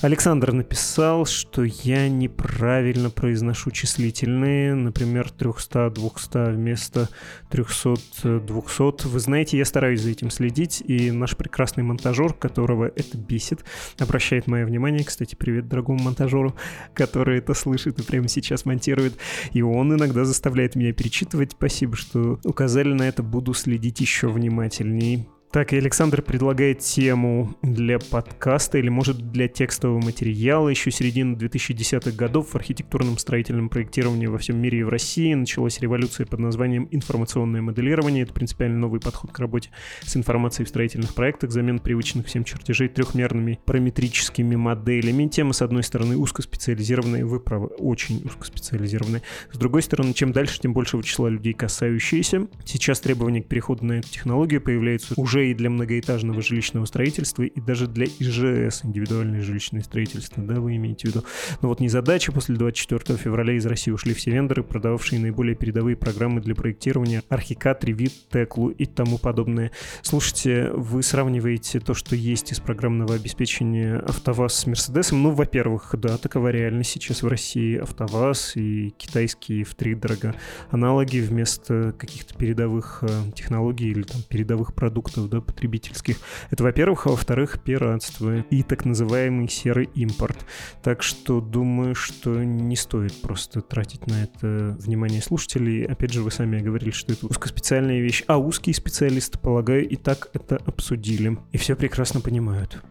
Александр 0.00 0.52
написал, 0.52 1.26
что 1.26 1.64
я 1.64 2.08
неправильно 2.08 3.10
произношу 3.10 3.72
числительные, 3.72 4.74
например, 4.74 5.28
300, 5.28 5.90
200 5.90 6.52
вместо 6.52 7.08
300, 7.50 8.38
200. 8.38 9.08
Вы 9.08 9.18
знаете, 9.18 9.58
я 9.58 9.64
стараюсь 9.64 10.02
за 10.02 10.10
этим 10.10 10.30
следить, 10.30 10.84
и 10.86 11.10
наш 11.10 11.36
прекрасный 11.36 11.82
монтажер, 11.82 12.32
которого 12.32 12.84
это 12.84 13.18
бесит, 13.18 13.64
обращает 13.98 14.46
мое 14.46 14.64
внимание, 14.64 15.02
кстати, 15.02 15.34
привет 15.34 15.66
дорогому 15.66 16.00
монтажеру, 16.00 16.54
который 16.94 17.38
это 17.38 17.54
слышит 17.54 17.98
и 17.98 18.04
прямо 18.04 18.28
сейчас 18.28 18.64
монтирует, 18.66 19.16
и 19.52 19.62
он 19.62 19.92
иногда 19.92 20.24
заставляет 20.28 20.76
меня 20.76 20.92
перечитывать. 20.92 21.52
Спасибо, 21.52 21.96
что 21.96 22.38
указали 22.44 22.92
на 22.92 23.08
это, 23.08 23.22
буду 23.22 23.54
следить 23.54 24.00
еще 24.00 24.28
внимательней. 24.28 25.28
Так, 25.50 25.72
и 25.72 25.78
Александр 25.78 26.20
предлагает 26.20 26.80
тему 26.80 27.56
для 27.62 27.98
подкаста 27.98 28.76
или, 28.76 28.90
может, 28.90 29.32
для 29.32 29.48
текстового 29.48 29.98
материала. 29.98 30.68
Еще 30.68 30.90
середина 30.90 31.36
2010-х 31.36 32.10
годов 32.10 32.50
в 32.50 32.54
архитектурном 32.54 33.16
строительном 33.16 33.70
проектировании 33.70 34.26
во 34.26 34.36
всем 34.36 34.60
мире 34.60 34.80
и 34.80 34.82
в 34.82 34.90
России 34.90 35.32
началась 35.32 35.80
революция 35.80 36.26
под 36.26 36.40
названием 36.40 36.86
информационное 36.90 37.62
моделирование. 37.62 38.24
Это 38.24 38.34
принципиально 38.34 38.78
новый 38.78 39.00
подход 39.00 39.32
к 39.32 39.38
работе 39.38 39.70
с 40.02 40.14
информацией 40.18 40.66
в 40.66 40.68
строительных 40.68 41.14
проектах, 41.14 41.50
замен 41.50 41.78
привычных 41.78 42.26
всем 42.26 42.44
чертежей 42.44 42.88
трехмерными 42.88 43.58
параметрическими 43.64 44.54
моделями. 44.54 45.28
Тема, 45.28 45.54
с 45.54 45.62
одной 45.62 45.82
стороны, 45.82 46.18
узкоспециализированная, 46.18 47.24
вы 47.24 47.40
правы, 47.40 47.68
очень 47.78 48.22
узкоспециализированная. 48.22 49.22
С 49.50 49.56
другой 49.56 49.80
стороны, 49.80 50.12
чем 50.12 50.32
дальше, 50.32 50.60
тем 50.60 50.74
большего 50.74 51.02
числа 51.02 51.30
людей 51.30 51.54
касающиеся. 51.54 52.48
Сейчас 52.66 53.00
требования 53.00 53.42
к 53.42 53.48
переходу 53.48 53.86
на 53.86 53.92
эту 53.92 54.10
технологию 54.10 54.60
появляются 54.60 55.14
уже 55.16 55.37
уже 55.38 55.50
и 55.50 55.54
для 55.54 55.70
многоэтажного 55.70 56.42
жилищного 56.42 56.84
строительства, 56.84 57.42
и 57.42 57.60
даже 57.60 57.86
для 57.86 58.06
ИЖС, 58.06 58.84
индивидуальное 58.84 59.40
жилищное 59.40 59.82
строительство, 59.82 60.42
да, 60.42 60.60
вы 60.60 60.76
имеете 60.76 61.08
в 61.08 61.10
виду. 61.10 61.24
Но 61.62 61.68
вот 61.68 61.80
не 61.80 61.88
задача, 61.88 62.32
после 62.32 62.56
24 62.56 63.18
февраля 63.18 63.54
из 63.54 63.66
России 63.66 63.90
ушли 63.90 64.14
все 64.14 64.32
вендоры, 64.32 64.62
продававшие 64.62 65.20
наиболее 65.20 65.54
передовые 65.54 65.96
программы 65.96 66.40
для 66.40 66.54
проектирования, 66.54 67.22
Архикат, 67.28 67.84
Ревит, 67.84 68.12
Теклу 68.30 68.70
и 68.70 68.86
тому 68.86 69.18
подобное. 69.18 69.70
Слушайте, 70.02 70.70
вы 70.72 71.02
сравниваете 71.02 71.80
то, 71.80 71.94
что 71.94 72.16
есть 72.16 72.52
из 72.52 72.60
программного 72.60 73.14
обеспечения 73.14 73.98
АвтоВАЗ 73.98 74.54
с 74.54 74.66
Мерседесом. 74.66 75.22
Ну, 75.22 75.30
во-первых, 75.30 75.94
да, 75.98 76.18
такова 76.18 76.48
реальность 76.48 76.90
сейчас 76.90 77.22
в 77.22 77.28
России. 77.28 77.76
АвтоВАЗ 77.76 78.56
и 78.56 78.90
китайские 78.96 79.64
в 79.64 79.74
три 79.74 79.94
дорого 79.94 80.34
аналоги 80.70 81.18
вместо 81.18 81.94
каких-то 81.96 82.34
передовых 82.34 82.98
э, 83.02 83.08
технологий 83.34 83.90
или 83.90 84.02
там 84.02 84.22
передовых 84.28 84.74
продуктов 84.74 85.27
да, 85.28 85.40
потребительских. 85.40 86.16
Это, 86.50 86.64
во-первых, 86.64 87.06
а 87.06 87.10
во-вторых, 87.10 87.60
пиратство 87.62 88.40
и 88.40 88.62
так 88.62 88.84
называемый 88.84 89.48
серый 89.48 89.88
импорт. 89.94 90.38
Так 90.82 91.02
что 91.02 91.40
думаю, 91.40 91.94
что 91.94 92.42
не 92.42 92.76
стоит 92.76 93.20
просто 93.20 93.60
тратить 93.60 94.06
на 94.06 94.24
это 94.24 94.76
внимание 94.80 95.22
слушателей. 95.22 95.84
Опять 95.84 96.12
же, 96.12 96.22
вы 96.22 96.30
сами 96.30 96.60
говорили, 96.60 96.90
что 96.90 97.12
это 97.12 97.26
узкоспециальная 97.26 98.00
вещь, 98.00 98.24
а 98.26 98.38
узкие 98.38 98.74
специалисты, 98.74 99.38
полагаю, 99.38 99.88
и 99.88 99.96
так 99.96 100.30
это 100.32 100.56
обсудили. 100.66 101.38
И 101.52 101.58
все 101.58 101.76
прекрасно 101.76 102.20
понимают. 102.20 102.82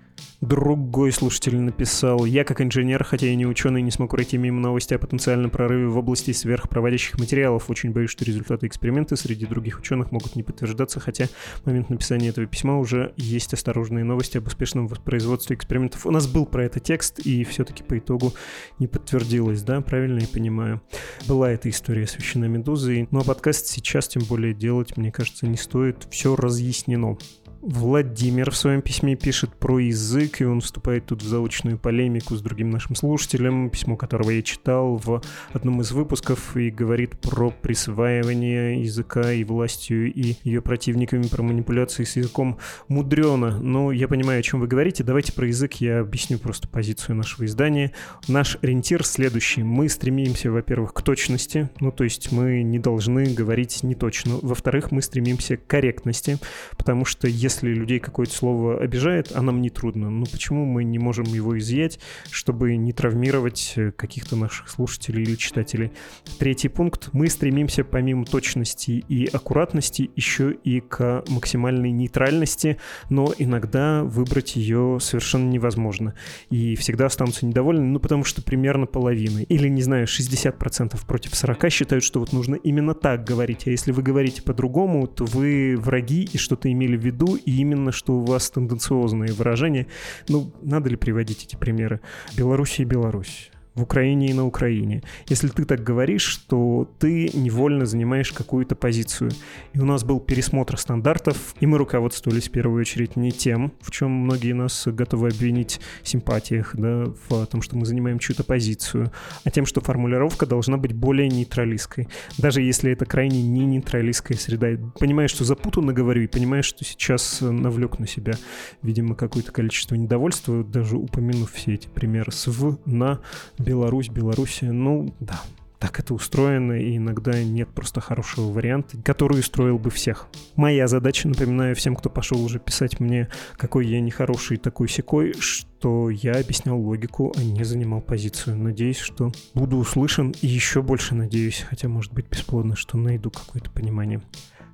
Другой 0.41 1.11
слушатель 1.11 1.59
написал, 1.59 2.23
я 2.25 2.43
как 2.43 2.61
инженер, 2.61 3.03
хотя 3.03 3.25
и 3.25 3.35
не 3.35 3.47
ученый, 3.47 3.81
не 3.81 3.89
смог 3.89 4.11
пройти 4.11 4.37
мимо 4.37 4.59
новости 4.59 4.93
о 4.93 4.99
потенциальном 4.99 5.49
прорыве 5.49 5.87
в 5.87 5.97
области 5.97 6.31
сверхпроводящих 6.31 7.17
материалов. 7.17 7.71
Очень 7.71 7.91
боюсь, 7.91 8.11
что 8.11 8.23
результаты 8.23 8.67
эксперимента 8.67 9.15
среди 9.15 9.47
других 9.47 9.79
ученых 9.79 10.11
могут 10.11 10.35
не 10.35 10.43
подтверждаться, 10.43 10.99
хотя 10.99 11.25
в 11.25 11.65
момент 11.65 11.89
написания 11.89 12.29
этого 12.29 12.45
письма 12.45 12.77
уже 12.77 13.13
есть 13.17 13.51
осторожные 13.55 14.03
новости 14.03 14.37
об 14.37 14.45
успешном 14.45 14.87
воспроизводстве 14.87 15.55
экспериментов. 15.55 16.05
У 16.05 16.11
нас 16.11 16.27
был 16.27 16.45
про 16.45 16.65
это 16.65 16.79
текст, 16.79 17.17
и 17.17 17.43
все-таки 17.43 17.81
по 17.81 17.97
итогу 17.97 18.35
не 18.77 18.85
подтвердилось, 18.85 19.63
да, 19.63 19.81
правильно 19.81 20.19
я 20.19 20.27
понимаю. 20.27 20.83
Была 21.27 21.51
эта 21.51 21.67
история 21.71 22.03
освещена 22.03 22.45
Медузой, 22.45 23.07
но 23.09 23.23
подкаст 23.23 23.65
сейчас 23.65 24.07
тем 24.07 24.21
более 24.25 24.53
делать, 24.53 24.97
мне 24.97 25.11
кажется, 25.11 25.47
не 25.47 25.57
стоит. 25.57 26.07
Все 26.11 26.35
разъяснено. 26.35 27.17
Владимир 27.61 28.51
в 28.51 28.57
своем 28.57 28.81
письме 28.81 29.15
пишет 29.15 29.53
про 29.55 29.79
язык, 29.79 30.41
и 30.41 30.45
он 30.45 30.61
вступает 30.61 31.07
тут 31.07 31.21
в 31.21 31.27
заочную 31.27 31.77
полемику 31.77 32.35
с 32.35 32.41
другим 32.41 32.69
нашим 32.69 32.95
слушателем, 32.95 33.69
письмо 33.69 33.95
которого 33.95 34.29
я 34.29 34.41
читал 34.41 34.97
в 34.97 35.21
одном 35.53 35.81
из 35.81 35.91
выпусков, 35.91 36.55
и 36.55 36.69
говорит 36.69 37.19
про 37.19 37.49
присваивание 37.49 38.81
языка 38.81 39.33
и 39.33 39.43
властью, 39.43 40.13
и 40.13 40.35
ее 40.43 40.61
противниками, 40.61 41.27
про 41.27 41.41
манипуляции 41.41 42.03
с 42.03 42.15
языком 42.15 42.59
мудрено. 42.87 43.59
Но 43.59 43.91
я 43.91 44.07
понимаю, 44.07 44.39
о 44.39 44.43
чем 44.43 44.59
вы 44.59 44.67
говорите. 44.67 45.03
Давайте 45.03 45.33
про 45.33 45.47
язык 45.47 45.75
я 45.75 46.01
объясню 46.01 46.37
просто 46.37 46.67
позицию 46.67 47.15
нашего 47.15 47.45
издания. 47.45 47.93
Наш 48.27 48.57
ориентир 48.61 49.03
следующий. 49.03 49.63
Мы 49.63 49.89
стремимся, 49.89 50.51
во-первых, 50.51 50.93
к 50.93 51.01
точности, 51.01 51.69
ну 51.79 51.91
то 51.91 52.03
есть 52.03 52.31
мы 52.31 52.61
не 52.61 52.79
должны 52.79 53.33
говорить 53.33 53.81
не 53.83 53.95
точно. 53.95 54.37
Во-вторых, 54.41 54.91
мы 54.91 55.01
стремимся 55.01 55.57
к 55.57 55.65
корректности, 55.65 56.37
потому 56.77 57.05
что 57.05 57.27
если 57.27 57.56
если 57.57 57.73
людей 57.73 57.99
какое-то 57.99 58.33
слово 58.33 58.79
обижает, 58.79 59.31
а 59.33 59.41
нам 59.41 59.61
не 59.61 59.69
трудно, 59.69 60.09
ну 60.09 60.25
почему 60.31 60.65
мы 60.65 60.83
не 60.83 60.99
можем 60.99 61.25
его 61.25 61.57
изъять, 61.57 61.99
чтобы 62.29 62.75
не 62.75 62.93
травмировать 62.93 63.73
э, 63.75 63.91
каких-то 63.91 64.35
наших 64.35 64.69
слушателей 64.69 65.23
или 65.23 65.35
читателей? 65.35 65.91
Третий 66.37 66.69
пункт. 66.69 67.09
Мы 67.13 67.27
стремимся 67.27 67.83
помимо 67.83 68.25
точности 68.25 69.03
и 69.07 69.25
аккуратности 69.25 70.11
еще 70.15 70.51
и 70.51 70.81
к 70.81 71.23
максимальной 71.29 71.91
нейтральности, 71.91 72.77
но 73.09 73.33
иногда 73.37 74.03
выбрать 74.03 74.55
ее 74.55 74.99
совершенно 75.01 75.49
невозможно. 75.49 76.13
И 76.51 76.75
всегда 76.75 77.07
останутся 77.07 77.45
недовольны, 77.45 77.85
ну 77.85 77.99
потому 77.99 78.23
что 78.23 78.43
примерно 78.43 78.85
половина, 78.85 79.39
или, 79.39 79.67
не 79.67 79.81
знаю, 79.81 80.05
60% 80.05 81.05
против 81.07 81.33
40 81.33 81.71
считают, 81.71 82.03
что 82.03 82.19
вот 82.19 82.33
нужно 82.33 82.55
именно 82.55 82.93
так 82.93 83.23
говорить, 83.23 83.65
а 83.65 83.71
если 83.71 83.91
вы 83.91 84.03
говорите 84.03 84.43
по-другому, 84.43 85.07
то 85.07 85.25
вы 85.25 85.75
враги 85.75 86.29
и 86.31 86.37
что-то 86.37 86.71
имели 86.71 86.95
в 86.95 87.03
виду, 87.03 87.36
и 87.37 87.57
именно 87.57 87.91
что 87.91 88.13
у 88.13 88.25
вас 88.25 88.49
тенденциозные 88.49 89.33
выражения. 89.33 89.87
Ну, 90.27 90.51
надо 90.61 90.89
ли 90.89 90.95
приводить 90.95 91.43
эти 91.43 91.55
примеры? 91.55 92.01
Беларусь 92.35 92.79
и 92.79 92.83
Беларусь 92.83 93.51
в 93.77 93.83
Украине 93.83 94.27
и 94.27 94.33
на 94.33 94.45
Украине. 94.45 95.03
Если 95.27 95.47
ты 95.49 95.63
так 95.63 95.83
говоришь, 95.83 96.37
то 96.47 96.89
ты 96.99 97.29
невольно 97.33 97.85
занимаешь 97.85 98.31
какую-то 98.31 98.75
позицию. 98.75 99.31
И 99.73 99.79
у 99.79 99.85
нас 99.85 100.03
был 100.03 100.19
пересмотр 100.19 100.77
стандартов, 100.77 101.55
и 101.59 101.67
мы 101.67 101.77
руководствовались 101.77 102.49
в 102.49 102.51
первую 102.51 102.81
очередь 102.81 103.15
не 103.15 103.31
тем, 103.31 103.71
в 103.81 103.91
чем 103.91 104.11
многие 104.11 104.53
нас 104.53 104.87
готовы 104.87 105.29
обвинить 105.29 105.79
в 106.01 106.09
симпатиях, 106.09 106.71
да, 106.75 107.05
в 107.29 107.45
том, 107.45 107.61
что 107.61 107.77
мы 107.77 107.85
занимаем 107.85 108.17
чью-то 108.19 108.43
позицию, 108.43 109.11
а 109.43 109.51
тем, 109.51 109.65
что 109.65 109.79
формулировка 109.79 110.45
должна 110.45 110.77
быть 110.77 110.93
более 110.93 111.29
нейтралистской. 111.29 112.07
Даже 112.37 112.61
если 112.61 112.91
это 112.91 113.05
крайне 113.05 113.43
не 113.43 113.65
нейтралистская 113.65 114.37
среда. 114.37 114.69
Понимаешь, 114.99 115.31
что 115.31 115.43
запутанно 115.43 115.93
говорю, 115.93 116.23
и 116.23 116.27
понимаешь, 116.27 116.65
что 116.65 116.83
сейчас 116.83 117.41
навлек 117.41 117.99
на 117.99 118.07
себя, 118.07 118.33
видимо, 118.81 119.13
какое-то 119.13 119.51
количество 119.51 119.93
недовольства, 119.93 120.63
даже 120.63 120.97
упомянув 120.97 121.51
все 121.51 121.75
эти 121.75 121.87
примеры 121.87 122.31
с 122.31 122.47
«в», 122.47 122.79
«на», 122.85 123.21
Беларусь, 123.67 124.07
Белоруссия, 124.07 124.71
ну 124.71 125.13
да, 125.19 125.41
так 125.77 125.99
это 125.99 126.13
устроено, 126.13 126.71
и 126.71 126.95
иногда 126.95 127.43
нет 127.43 127.67
просто 127.67 127.99
хорошего 127.99 128.49
варианта, 128.49 128.97
который 129.03 129.41
устроил 129.41 129.77
бы 129.77 129.89
всех. 129.89 130.29
Моя 130.55 130.87
задача, 130.87 131.27
напоминаю 131.27 131.75
всем, 131.75 131.93
кто 131.97 132.09
пошел 132.09 132.41
уже 132.41 132.59
писать 132.59 133.01
мне, 133.01 133.27
какой 133.57 133.85
я 133.85 133.99
нехороший 133.99 134.55
такой 134.55 134.87
секой, 134.87 135.33
что 135.37 136.09
я 136.09 136.39
объяснял 136.39 136.79
логику, 136.79 137.33
а 137.35 137.43
не 137.43 137.65
занимал 137.65 137.99
позицию. 137.99 138.57
Надеюсь, 138.57 138.99
что 138.99 139.33
буду 139.53 139.75
услышан, 139.75 140.33
и 140.41 140.47
еще 140.47 140.81
больше 140.81 141.13
надеюсь, 141.13 141.65
хотя 141.69 141.89
может 141.89 142.13
быть 142.13 142.29
бесплодно, 142.29 142.77
что 142.77 142.97
найду 142.97 143.31
какое-то 143.31 143.69
понимание. 143.69 144.21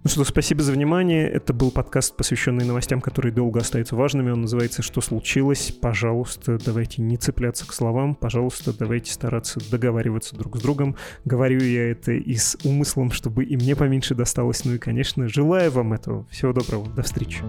Ну 0.04 0.10
что, 0.10 0.26
спасибо 0.26 0.62
за 0.62 0.74
внимание. 0.74 1.30
Это 1.30 1.54
был 1.54 1.72
подкаст, 1.72 2.18
посвященный 2.18 2.66
новостям, 2.66 3.00
которые 3.00 3.32
долго 3.32 3.62
остаются 3.62 3.96
важными. 3.96 4.32
Он 4.32 4.42
называется 4.42 4.82
«Что 4.82 5.00
случилось?». 5.00 5.72
Пожалуйста, 5.72 6.60
давайте 6.64 7.02
не 7.02 7.16
цепляться 7.16 7.66
к 7.66 7.72
словам. 7.72 8.14
Пожалуйста, 8.14 8.74
давайте 8.78 9.14
стараться 9.14 9.62
договариваться 9.72 10.36
друг 10.36 10.58
с 10.58 10.62
другом. 10.62 10.98
Говорю 11.24 11.62
я 11.62 11.92
это 11.92 12.12
и 12.12 12.36
с 12.36 12.58
умыслом, 12.66 13.12
чтобы 13.12 13.46
и 13.46 13.56
мне 13.56 13.78
поменьше 13.78 14.14
досталось. 14.14 14.66
Ну 14.66 14.74
и, 14.74 14.78
конечно, 14.78 15.30
желаю 15.30 15.72
вам 15.72 15.94
этого. 15.94 16.28
Всего 16.30 16.52
доброго. 16.52 16.86
До 16.90 17.04
встречи. 17.04 17.42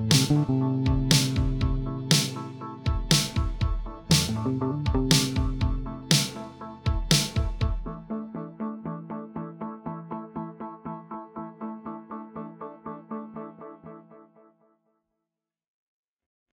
thank 4.44 5.14
you 5.14 5.23